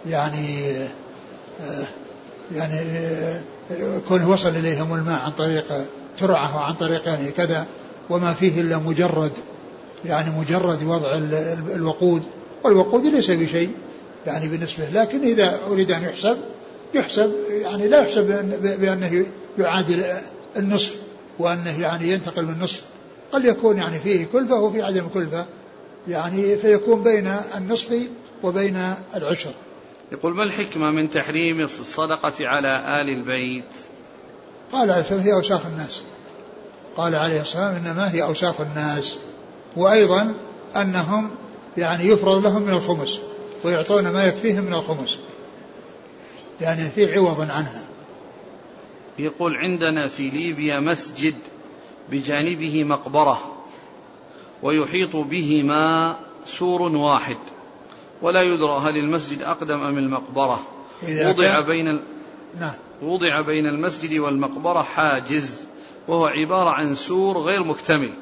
يعني 0.10 0.74
يعني 2.56 2.80
كونه 4.08 4.30
وصل 4.30 4.50
إليهم 4.50 4.94
الماء 4.94 5.20
عن 5.20 5.32
طريق 5.32 5.66
ترعة 6.18 6.56
وعن 6.56 6.74
طريق 6.74 7.08
يعني 7.08 7.32
كذا 7.32 7.66
وما 8.10 8.34
فيه 8.34 8.62
إلا 8.62 8.78
مجرد 8.78 9.32
يعني 10.06 10.30
مجرد 10.40 10.84
وضع 10.84 11.18
الوقود. 11.76 12.24
والوقود 12.64 13.06
ليس 13.06 13.32
بشيء 13.32 13.70
يعني 14.28 14.48
بالنسبة 14.48 14.90
لكن 14.94 15.22
إذا 15.22 15.60
أريد 15.68 15.92
أن 15.92 16.04
يحسب 16.04 16.38
يحسب 16.94 17.32
يعني 17.62 17.88
لا 17.88 18.02
يحسب 18.02 18.28
بأنه 18.82 19.26
يعادل 19.58 20.04
النصف 20.58 20.96
وأنه 21.40 21.82
يعني 21.82 22.12
ينتقل 22.12 22.46
من 22.46 22.60
نصف. 22.60 22.82
قد 23.32 23.46
يكون 23.46 23.78
يعني 23.78 24.00
فيه 24.00 24.26
كلفة 24.26 24.56
وفي 24.56 24.82
عدم 24.82 25.08
كلفة 25.08 25.46
يعني 26.08 26.58
فيكون 26.58 27.04
بين 27.04 27.34
النصف 27.58 27.94
وبين 28.44 28.94
العشر. 29.16 29.52
يقول 30.12 30.36
ما 30.36 30.44
الحكمة 30.44 30.92
من 30.92 31.10
تحريم 31.10 31.60
الصدقة 31.60 32.48
على 32.48 33.02
آل 33.02 33.10
البيت؟ 33.10 33.72
قال 34.72 34.92
عليه 34.92 35.02
الصلاة 35.02 35.22
هي 35.22 35.34
أوساخ 35.34 35.66
الناس. 35.66 36.02
قال 36.98 37.16
عليه 37.16 37.42
الصلاة 37.42 37.66
والسلام 37.66 37.86
إنما 37.86 38.14
هي 38.14 38.24
أوساخ 38.24 38.62
الناس. 38.62 39.18
وأيضا 39.76 40.34
أنهم 40.76 41.30
يعني 41.78 42.04
يفرض 42.04 42.44
لهم 42.44 42.62
من 42.62 42.70
الخمس 42.70 43.20
ويعطون 43.64 44.08
ما 44.08 44.24
يكفيهم 44.24 44.64
من 44.64 44.74
الخمس. 44.74 45.18
يعني 46.62 46.90
في 46.90 47.16
عوض 47.16 47.42
عنها. 47.42 47.84
يقول 49.20 49.58
عندنا 49.58 50.08
في 50.08 50.30
ليبيا 50.30 50.80
مسجد 50.80 51.36
بجانبه 52.12 52.84
مقبرة 52.84 53.56
ويحيط 54.64 55.16
بهما 55.16 56.16
سور 56.46 56.82
واحد 56.82 57.38
ولا 58.22 58.42
يدرى 58.42 58.78
هل 58.78 58.98
المسجد 58.98 59.42
أقدم 59.42 59.82
أم 59.82 59.98
المقبرة 59.98 60.60
وضع 61.04 61.60
بين. 61.60 62.02
نعم. 62.60 62.74
وضع 63.02 63.42
بين 63.42 63.66
المسجد 63.66 64.20
والمقبرة 64.20 64.82
حاجز 64.82 65.66
وهو 66.08 66.26
عبارة 66.26 66.70
عن 66.70 66.96
سور 66.96 67.38
غير 67.38 67.64
مكتمل 67.64 68.14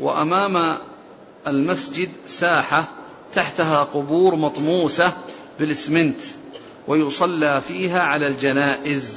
وأمام 0.00 0.78
المسجد 1.46 2.08
ساحة 2.26 2.84
تحتها 3.32 3.82
قبور 3.82 4.34
مطموسة 4.34 5.12
بالإسمنت 5.58 6.20
ويصلى 6.88 7.60
فيها 7.68 8.00
على 8.00 8.26
الجنائز. 8.26 9.14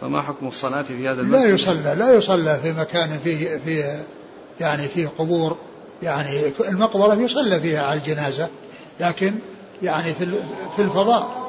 فما 0.00 0.22
حكم 0.22 0.48
الصلاة 0.48 0.82
في 0.82 1.08
هذا 1.08 1.20
المسجد؟ 1.20 1.44
لا 1.44 1.54
يصلى 1.54 1.94
لا 1.98 2.14
يصلى 2.14 2.60
في 2.62 2.72
مكان 2.72 3.18
فيه 3.24 3.60
فيه 3.64 4.02
يعني 4.60 4.88
فيه 4.88 5.08
قبور 5.18 5.56
يعني 6.02 6.52
المقبرة 6.68 7.14
يصلى 7.14 7.60
فيها 7.60 7.82
على 7.82 8.00
الجنازة 8.00 8.48
لكن 9.00 9.34
يعني 9.82 10.14
في 10.14 10.26
في 10.76 10.82
الفضاء 10.82 11.40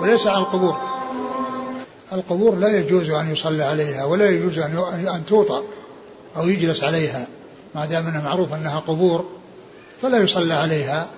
وليس 0.00 0.26
على 0.26 0.38
القبور. 0.38 0.76
القبور 2.12 2.54
لا 2.54 2.78
يجوز 2.78 3.10
أن 3.10 3.32
يصلى 3.32 3.62
عليها 3.62 4.04
ولا 4.04 4.30
يجوز 4.30 4.58
أن 4.58 5.08
أن 5.14 5.26
توطأ 5.26 5.62
أو 6.36 6.48
يجلس 6.48 6.84
عليها 6.84 7.26
ما 7.74 7.86
دام 7.86 8.06
أنه 8.06 8.24
معروف 8.24 8.54
أنها 8.54 8.80
قبور 8.80 9.28
فلا 10.02 10.18
يصلى 10.18 10.54
عليها. 10.54 11.08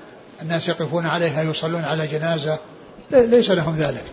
الناس 0.42 0.68
يقفون 0.68 1.06
عليها 1.06 1.42
يصلون 1.42 1.84
على 1.84 2.06
جنازة. 2.06 2.58
ليس 3.12 3.50
لهم 3.50 3.76
ذلك. 3.76 4.04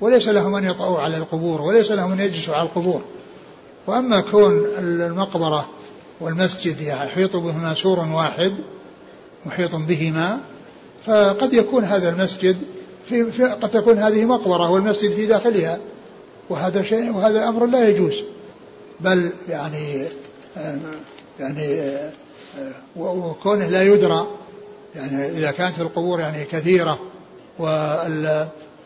وليس 0.00 0.28
لهم 0.28 0.54
أن 0.54 0.64
يطأوا 0.64 0.98
على 0.98 1.16
القبور 1.16 1.60
وليس 1.60 1.92
لهم 1.92 2.12
أن 2.12 2.20
يجلسوا 2.20 2.54
على 2.54 2.62
القبور. 2.62 3.02
وأما 3.86 4.20
كون 4.20 4.66
المقبرة 4.78 5.68
والمسجد 6.20 6.80
يحيط 6.80 7.36
بهما 7.36 7.74
سور 7.74 7.98
واحد 7.98 8.52
محيط 9.46 9.74
بهما 9.74 10.40
فقد 11.06 11.54
يكون 11.54 11.84
هذا 11.84 12.08
المسجد 12.08 12.56
في, 13.08 13.32
في 13.32 13.44
قد 13.44 13.70
تكون 13.70 13.98
هذه 13.98 14.24
مقبرة 14.24 14.70
والمسجد 14.70 15.10
في 15.10 15.26
داخلها. 15.26 15.78
وهذا 16.50 16.82
شيء 16.82 17.12
وهذا 17.12 17.48
أمر 17.48 17.66
لا 17.66 17.88
يجوز. 17.88 18.14
بل 19.00 19.30
يعني 19.48 20.06
يعني 21.40 21.96
وكونه 22.96 23.68
لا 23.68 23.82
يدرى 23.82 24.28
يعني 24.96 25.28
إذا 25.28 25.50
كانت 25.50 25.80
القبور 25.80 26.20
يعني 26.20 26.44
كثيرة 26.44 26.98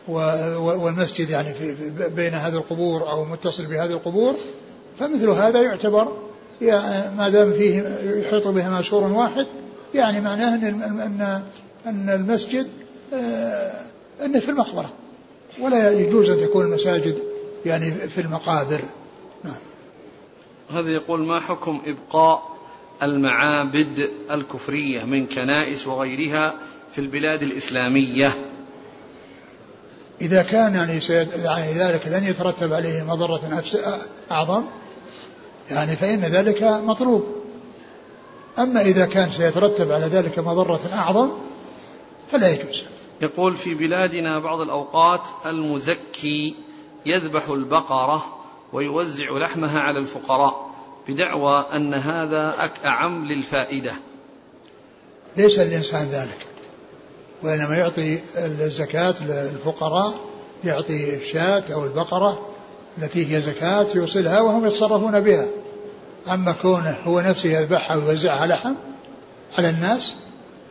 والمسجد 0.07 1.29
يعني 1.29 1.53
في 1.53 1.75
بين 2.15 2.33
هذه 2.33 2.53
القبور 2.53 3.09
أو 3.09 3.25
متصل 3.25 3.65
بهذه 3.65 3.91
القبور 3.91 4.35
فمثل 4.99 5.29
هذا 5.29 5.61
يعتبر 5.61 6.17
ما 7.17 7.29
دام 7.29 7.53
فيه 7.53 7.81
يحيط 8.03 8.47
بهما 8.47 8.81
سور 8.81 9.03
واحد 9.03 9.47
يعني 9.93 10.21
معناه 10.21 10.55
ان 10.55 10.81
ان 10.81 11.41
أن 11.85 12.09
المسجد 12.09 12.67
آه، 13.13 13.71
أنه 14.25 14.39
في 14.39 14.49
المقبرة 14.49 14.93
ولا 15.59 15.91
يجوز 15.91 16.29
أن 16.29 16.39
تكون 16.39 16.65
المساجد 16.65 17.17
يعني 17.65 17.91
في 17.91 18.21
المقابر. 18.21 18.81
نعم. 19.43 19.55
هذا 20.69 20.89
يقول 20.89 21.25
ما 21.25 21.39
حكم 21.39 21.81
إبقاء 21.85 22.55
المعابد 23.03 24.09
الكفرية 24.31 25.03
من 25.03 25.27
كنائس 25.27 25.87
وغيرها 25.87 26.55
في 26.91 27.01
البلاد 27.01 27.43
الإسلامية؟ 27.43 28.31
إذا 30.21 30.43
كان 30.43 30.75
يعني, 30.75 30.99
يعني 31.43 31.73
ذلك 31.73 32.07
لن 32.07 32.23
يترتب 32.23 32.73
عليه 32.73 33.03
مضرة 33.03 33.63
أعظم 34.31 34.63
يعني 35.71 35.95
فإن 35.95 36.19
ذلك 36.19 36.63
مطلوب. 36.63 37.25
أما 38.59 38.81
إذا 38.81 39.05
كان 39.05 39.31
سيترتب 39.31 39.91
على 39.91 40.05
ذلك 40.05 40.39
مضرة 40.39 40.79
أعظم 40.93 41.31
فلا 42.31 42.49
يجوز. 42.49 42.83
يقول 43.21 43.57
في 43.57 43.73
بلادنا 43.73 44.39
بعض 44.39 44.59
الأوقات 44.59 45.21
المزكي 45.45 46.55
يذبح 47.05 47.49
البقرة 47.49 48.25
ويوزع 48.73 49.37
لحمها 49.37 49.79
على 49.79 49.99
الفقراء 49.99 50.69
بدعوى 51.07 51.65
أن 51.73 51.93
هذا 51.93 52.69
أعم 52.85 53.25
للفائدة. 53.25 53.93
ليس 55.37 55.59
الإنسان 55.59 56.07
ذلك. 56.07 56.54
وإنما 57.43 57.77
يعطي 57.77 58.19
الزكاة 58.37 59.15
للفقراء 59.21 60.13
يعطي 60.63 61.15
الشاة 61.15 61.63
أو 61.73 61.85
البقرة 61.85 62.47
التي 62.97 63.35
هي 63.35 63.41
زكاة 63.41 63.87
يوصلها 63.95 64.41
وهم 64.41 64.65
يتصرفون 64.65 65.19
بها. 65.19 65.47
أما 66.31 66.51
كونه 66.51 66.97
هو 67.03 67.21
نفسه 67.21 67.49
يذبحها 67.49 67.97
ويوزعها 67.97 68.47
لحم 68.47 68.73
على 69.57 69.69
الناس 69.69 70.15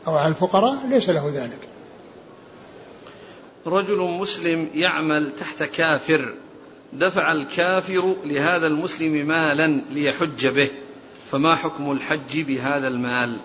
أو 0.07 0.15
على 0.15 0.29
الفقراء 0.29 0.87
ليس 0.89 1.11
له 1.11 1.33
ذلك. 1.35 1.69
رجل 3.67 3.99
مسلم 3.99 4.71
يعمل 4.75 5.31
تحت 5.37 5.63
كافر 5.63 6.35
دفع 6.93 7.33
الكافر 7.33 8.17
لهذا 8.25 8.67
المسلم 8.67 9.27
مالا 9.27 9.83
ليحج 9.91 10.47
به 10.47 10.69
فما 11.27 11.55
حكم 11.55 11.93
الحج 11.93 12.41
بهذا 12.41 12.89
المال؟ 12.89 13.37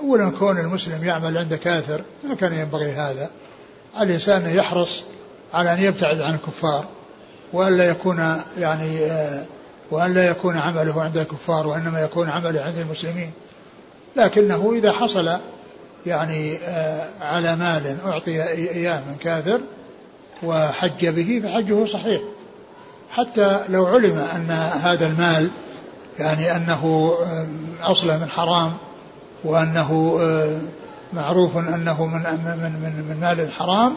أولا 0.00 0.30
كون 0.30 0.58
المسلم 0.58 1.04
يعمل 1.04 1.38
عند 1.38 1.54
كافر 1.54 2.02
ما 2.24 2.34
كان 2.34 2.52
ينبغي 2.52 2.92
هذا. 2.92 3.30
الإنسان 4.00 4.56
يحرص 4.56 5.04
على 5.54 5.74
أن 5.74 5.78
يبتعد 5.78 6.20
عن 6.20 6.34
الكفار 6.34 6.84
وأن 7.52 7.76
لا 7.76 7.88
يكون 7.88 8.42
يعني 8.58 9.04
آه، 9.04 9.44
وأن 9.90 10.14
لا 10.14 10.30
يكون 10.30 10.56
عمله 10.56 11.02
عند 11.02 11.16
الكفار 11.16 11.66
وإنما 11.66 12.00
يكون 12.00 12.30
عمله 12.30 12.60
عند 12.60 12.78
المسلمين. 12.78 13.32
لكنه 14.16 14.72
إذا 14.76 14.92
حصل 14.92 15.38
يعني 16.06 16.56
آه، 16.56 17.08
على 17.20 17.56
مال 17.56 17.96
أعطي 18.06 18.42
إياه 18.50 19.00
من 19.00 19.16
كافر 19.16 19.60
وحج 20.42 21.06
به 21.06 21.42
فحجه 21.44 21.84
صحيح. 21.84 22.22
حتى 23.10 23.60
لو 23.68 23.86
علم 23.86 24.18
أن 24.18 24.50
هذا 24.82 25.06
المال 25.06 25.50
يعني 26.18 26.56
أنه 26.56 27.14
أصله 27.82 28.18
من 28.18 28.28
حرام 28.28 28.76
وأنه 29.44 30.18
آه، 30.20 30.58
معروف 31.12 31.56
أنه 31.56 32.06
من 32.06 32.22
من 32.22 32.72
من, 32.82 33.04
من 33.08 33.16
مال 33.20 33.52
حرام 33.52 33.96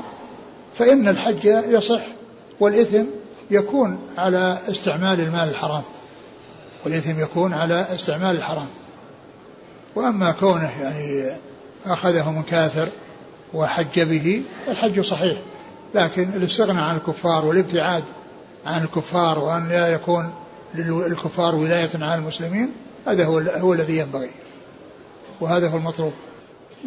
فإن 0.78 1.08
الحج 1.08 1.46
يصح 1.46 2.02
والإثم 2.60 3.04
يكون 3.52 4.00
على 4.18 4.58
استعمال 4.70 5.22
المال 5.22 5.50
الحرام. 5.50 5.84
والإثم 6.86 7.20
يكون 7.20 7.54
على 7.54 7.86
استعمال 7.96 8.36
الحرام. 8.36 8.68
وأما 9.96 10.32
كونه 10.32 10.72
يعني 10.82 11.32
أخذه 11.86 12.32
من 12.32 12.44
كافر 12.44 12.88
وحج 13.54 14.00
به 14.00 14.44
الحج 14.68 15.00
صحيح. 15.00 15.38
لكن 15.96 16.30
الاستغناء 16.36 16.84
عن 16.84 16.96
الكفار 16.96 17.46
والابتعاد 17.46 18.04
عن 18.66 18.84
الكفار 18.84 19.40
وأن 19.40 19.68
لا 19.70 19.88
يكون 19.88 20.34
للكفار 20.76 21.56
ولاية 21.56 21.90
على 21.94 22.16
المسلمين 22.16 22.72
هذا 23.08 23.26
هو, 23.26 23.40
هو 23.40 23.74
الذي 23.74 23.98
ينبغي. 23.98 24.30
وهذا 25.42 25.68
هو 25.68 25.78
المطلوب. 25.78 26.14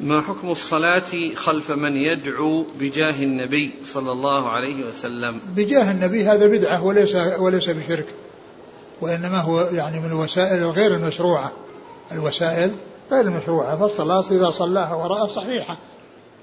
ما 0.03 0.21
حكم 0.21 0.51
الصلاة 0.51 1.35
خلف 1.35 1.71
من 1.71 1.97
يدعو 1.97 2.67
بجاه 2.81 3.23
النبي 3.23 3.75
صلى 3.85 4.13
الله 4.13 4.49
عليه 4.49 4.85
وسلم؟ 4.89 5.41
بجاه 5.57 5.91
النبي 5.91 6.25
هذا 6.25 6.47
بدعة 6.47 6.85
وليس 6.85 7.17
وليس 7.39 7.71
بشرك 7.71 8.07
وإنما 9.01 9.41
هو 9.41 9.61
يعني 9.61 10.01
من 10.01 10.07
الوسائل 10.07 10.59
الغير 10.59 10.95
المشروعة. 10.95 11.53
الوسائل 12.13 12.71
غير 13.13 13.21
المشروعة 13.21 13.79
فالصلاة 13.79 14.25
إذا 14.31 14.51
صلاها 14.51 14.95
وراءه 14.95 15.27
صحيحة 15.27 15.79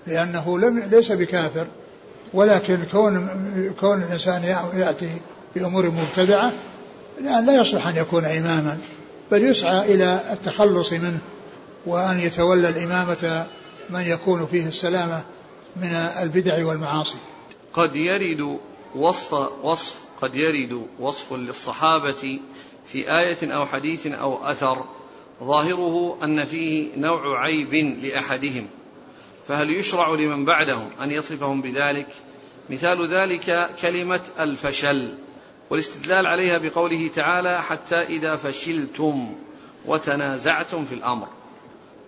لأنه 0.07 0.59
لم 0.59 0.79
ليس 0.79 1.11
بكافر 1.11 1.67
ولكن 2.33 2.79
كون 2.91 3.27
كون 3.79 4.03
الإنسان 4.03 4.43
يأتي 4.75 5.09
بأمور 5.55 5.89
مبتدعة 5.89 6.53
لا 7.21 7.61
يصلح 7.61 7.87
أن 7.87 7.95
يكون 7.95 8.25
إماما 8.25 8.77
بل 9.31 9.43
يسعى 9.43 9.93
إلى 9.93 10.19
التخلص 10.31 10.93
منه. 10.93 11.19
وأن 11.85 12.19
يتولى 12.19 12.69
الإمامة 12.69 13.47
من 13.89 14.01
يكون 14.01 14.45
فيه 14.45 14.67
السلامة 14.67 15.23
من 15.75 15.93
البدع 15.93 16.65
والمعاصي. 16.65 17.17
قد 17.73 17.95
يرد 17.95 18.59
وصف 18.95 19.33
وصف 19.63 19.95
قد 20.21 20.35
يرد 20.35 20.87
وصف 20.99 21.33
للصحابة 21.33 22.39
في 22.87 23.17
آية 23.17 23.53
أو 23.53 23.65
حديث 23.65 24.07
أو 24.07 24.45
أثر 24.45 24.85
ظاهره 25.43 26.17
أن 26.23 26.45
فيه 26.45 26.87
نوع 26.97 27.39
عيب 27.43 27.73
لأحدهم 28.03 28.67
فهل 29.47 29.69
يشرع 29.69 30.09
لمن 30.09 30.45
بعدهم 30.45 30.89
أن 31.01 31.11
يصفهم 31.11 31.61
بذلك؟ 31.61 32.07
مثال 32.69 33.07
ذلك 33.07 33.69
كلمة 33.81 34.21
الفشل 34.39 35.15
والاستدلال 35.69 36.27
عليها 36.27 36.57
بقوله 36.57 37.09
تعالى 37.15 37.61
حتى 37.61 37.95
إذا 37.95 38.35
فشلتم 38.35 39.35
وتنازعتم 39.85 40.85
في 40.85 40.95
الأمر 40.95 41.27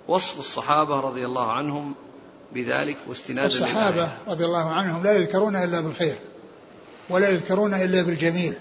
وصف 0.07 0.39
الصحابة 0.39 0.99
رضي 0.99 1.25
الله 1.25 1.51
عنهم 1.51 1.93
بذلك 2.53 2.97
واستنادا 3.07 3.47
الصحابة 3.47 4.09
رضي 4.27 4.45
الله 4.45 4.69
عنهم 4.69 5.03
لا 5.03 5.13
يذكرون 5.13 5.55
إلا 5.55 5.81
بالخير 5.81 6.15
ولا 7.09 7.29
يذكرون 7.29 7.73
إلا 7.73 8.01
بالجميل 8.01 8.53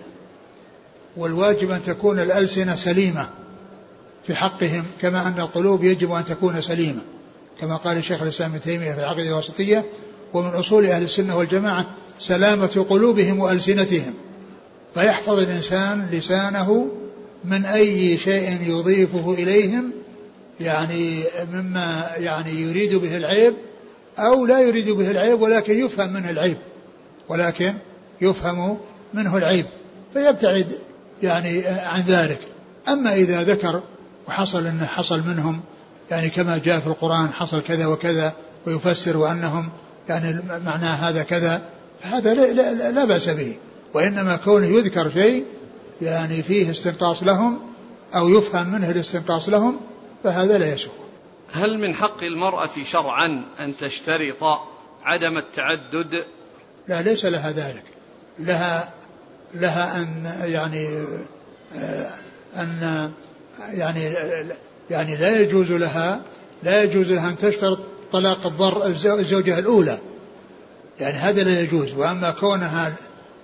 والواجب 1.16 1.70
أن 1.70 1.82
تكون 1.84 2.18
الألسنة 2.18 2.74
سليمة 2.74 3.28
في 4.26 4.34
حقهم 4.34 4.84
كما 5.00 5.28
أن 5.28 5.40
القلوب 5.40 5.84
يجب 5.84 6.12
أن 6.12 6.24
تكون 6.24 6.60
سليمة 6.60 7.00
كما 7.60 7.76
قال 7.76 7.96
الشيخ 7.96 8.22
الإسلام 8.22 8.50
ابن 8.50 8.60
تيمية 8.60 8.92
في 8.92 9.00
العقيدة 9.00 9.28
الوسطية 9.30 9.84
ومن 10.34 10.48
أصول 10.48 10.86
أهل 10.86 11.02
السنة 11.02 11.36
والجماعة 11.38 11.86
سلامة 12.18 12.86
قلوبهم 12.90 13.38
وألسنتهم 13.38 14.14
فيحفظ 14.94 15.38
الإنسان 15.38 16.08
لسانه 16.12 16.88
من 17.44 17.64
أي 17.64 18.18
شيء 18.18 18.62
يضيفه 18.62 19.32
إليهم 19.32 19.92
يعني 20.60 21.24
مما 21.52 22.10
يعني 22.16 22.50
يريد 22.50 22.94
به 22.94 23.16
العيب 23.16 23.54
أو 24.18 24.46
لا 24.46 24.60
يريد 24.60 24.90
به 24.90 25.10
العيب 25.10 25.40
ولكن 25.40 25.78
يفهم 25.78 26.12
منه 26.12 26.30
العيب 26.30 26.56
ولكن 27.28 27.74
يفهم 28.20 28.78
منه 29.14 29.36
العيب 29.36 29.66
فيبتعد 30.12 30.78
يعني 31.22 31.66
عن 31.66 32.00
ذلك. 32.00 32.38
أما 32.88 33.14
إذا 33.14 33.42
ذكر 33.42 33.82
وحصل 34.28 34.66
أنه 34.66 34.86
حصل 34.86 35.22
منهم 35.26 35.60
يعني 36.10 36.30
كما 36.30 36.58
جاء 36.58 36.80
في 36.80 36.86
القرآن 36.86 37.28
حصل 37.32 37.62
كذا 37.62 37.86
وكذا 37.86 38.32
ويفسر 38.66 39.16
وأنهم 39.16 39.68
يعني 40.08 40.40
معناه 40.66 40.94
هذا 40.94 41.22
كذا 41.22 41.62
فهذا 42.02 42.34
لا, 42.34 42.52
لا, 42.52 42.90
لا 42.90 43.04
بأس 43.04 43.28
به. 43.28 43.56
وإنما 43.94 44.36
كونه 44.36 44.66
يذكر 44.66 45.10
شيء 45.10 45.44
يعني 46.02 46.42
فيه 46.42 46.70
استنقاص 46.70 47.22
لهم 47.22 47.58
أو 48.14 48.28
يفهم 48.28 48.72
منه 48.72 48.90
الاستنقاص 48.90 49.48
لهم 49.48 49.80
فهذا 50.24 50.58
لا 50.58 50.72
يسوء 50.72 50.92
هل 51.52 51.78
من 51.78 51.94
حق 51.94 52.22
المرأة 52.22 52.70
شرعا 52.84 53.44
أن 53.60 53.76
تشترط 53.76 54.60
عدم 55.02 55.38
التعدد؟ 55.38 56.24
لا 56.88 57.02
ليس 57.02 57.24
لها 57.24 57.50
ذلك. 57.50 57.84
لها 58.38 58.90
لها 59.54 59.96
أن 59.96 60.32
يعني 60.44 61.04
آه، 61.76 62.10
أن 62.56 63.10
يعني 63.72 64.14
يعني 64.90 65.16
لا 65.16 65.40
يجوز 65.40 65.72
لها 65.72 66.20
لا 66.62 66.82
يجوز 66.82 67.12
لها 67.12 67.28
أن 67.28 67.36
تشترط 67.36 67.78
طلاق 68.12 68.46
الضر 68.46 68.86
الزوجة 68.86 69.58
الأولى. 69.58 69.98
يعني 71.00 71.16
هذا 71.18 71.42
لا 71.42 71.60
يجوز. 71.60 71.94
وأما 71.94 72.30
كونها 72.30 72.94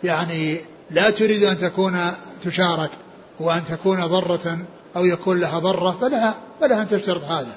يعني 0.04 0.60
لا 0.90 1.10
تريد 1.10 1.44
أن 1.44 1.58
تكون 1.58 2.12
تشارك 2.44 2.90
وأن 3.40 3.64
تكون 3.64 4.06
ضرة 4.06 4.58
أو 4.96 5.04
يكون 5.04 5.40
لها 5.40 5.58
ضرة 5.58 5.98
فلها 6.00 6.34
فلها 6.60 6.82
أن 6.82 6.88
تشترط 6.88 7.24
هذا. 7.24 7.56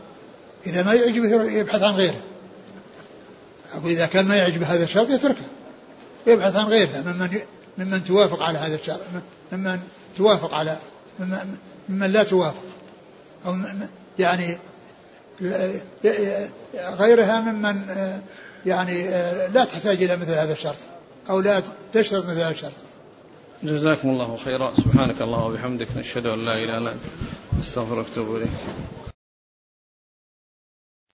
إذا 0.68 0.84
ما 0.84 0.94
يعجبه 0.94 1.44
يبحث 1.44 1.82
عن 1.82 1.94
غيره. 1.94 2.22
أقول 3.76 3.92
إذا 3.92 4.06
كان 4.06 4.28
ما 4.28 4.36
يعجبه 4.36 4.66
هذا 4.66 4.84
الشرط 4.84 5.10
يتركه. 5.10 5.46
يبحث 6.28 6.56
عن 6.56 6.66
غيرها 6.66 7.02
ممن 7.02 7.40
ممن 7.78 8.04
توافق 8.04 8.44
على 8.44 8.58
هذا 8.58 8.76
الشرط. 8.76 9.00
ممن 9.52 9.80
توافق 10.18 10.54
على 10.54 10.78
ممن, 11.20 11.58
ممن 11.90 12.12
لا 12.12 12.24
توافق. 12.24 12.64
أو 13.46 13.58
يعني 14.20 14.58
غيرها 16.76 17.40
ممن 17.42 17.88
يعني 18.66 19.10
لا 19.48 19.66
تحتاج 19.66 20.04
إلى 20.04 20.18
مثل 20.18 20.32
هذا 20.32 20.54
الشرط. 20.54 20.78
أو 21.30 21.40
لا 21.40 21.62
تشترط 21.94 22.26
مثل 22.26 22.40
هذا 22.40 22.50
الشرط. 22.50 22.72
جزاكم 23.64 24.10
الله 24.10 24.38
خيرا. 24.38 24.74
سبحانك 24.74 25.22
الله 25.22 25.44
وبحمدك 25.44 25.88
نشهد 25.98 26.26
أن 26.26 26.46
لا 26.46 26.64
إله 26.64 26.78
إلا 26.78 26.94
أنت. 26.94 27.02
نستغفرك 27.60 28.06
ونتوب 28.08 28.36
إليك. 28.36 28.50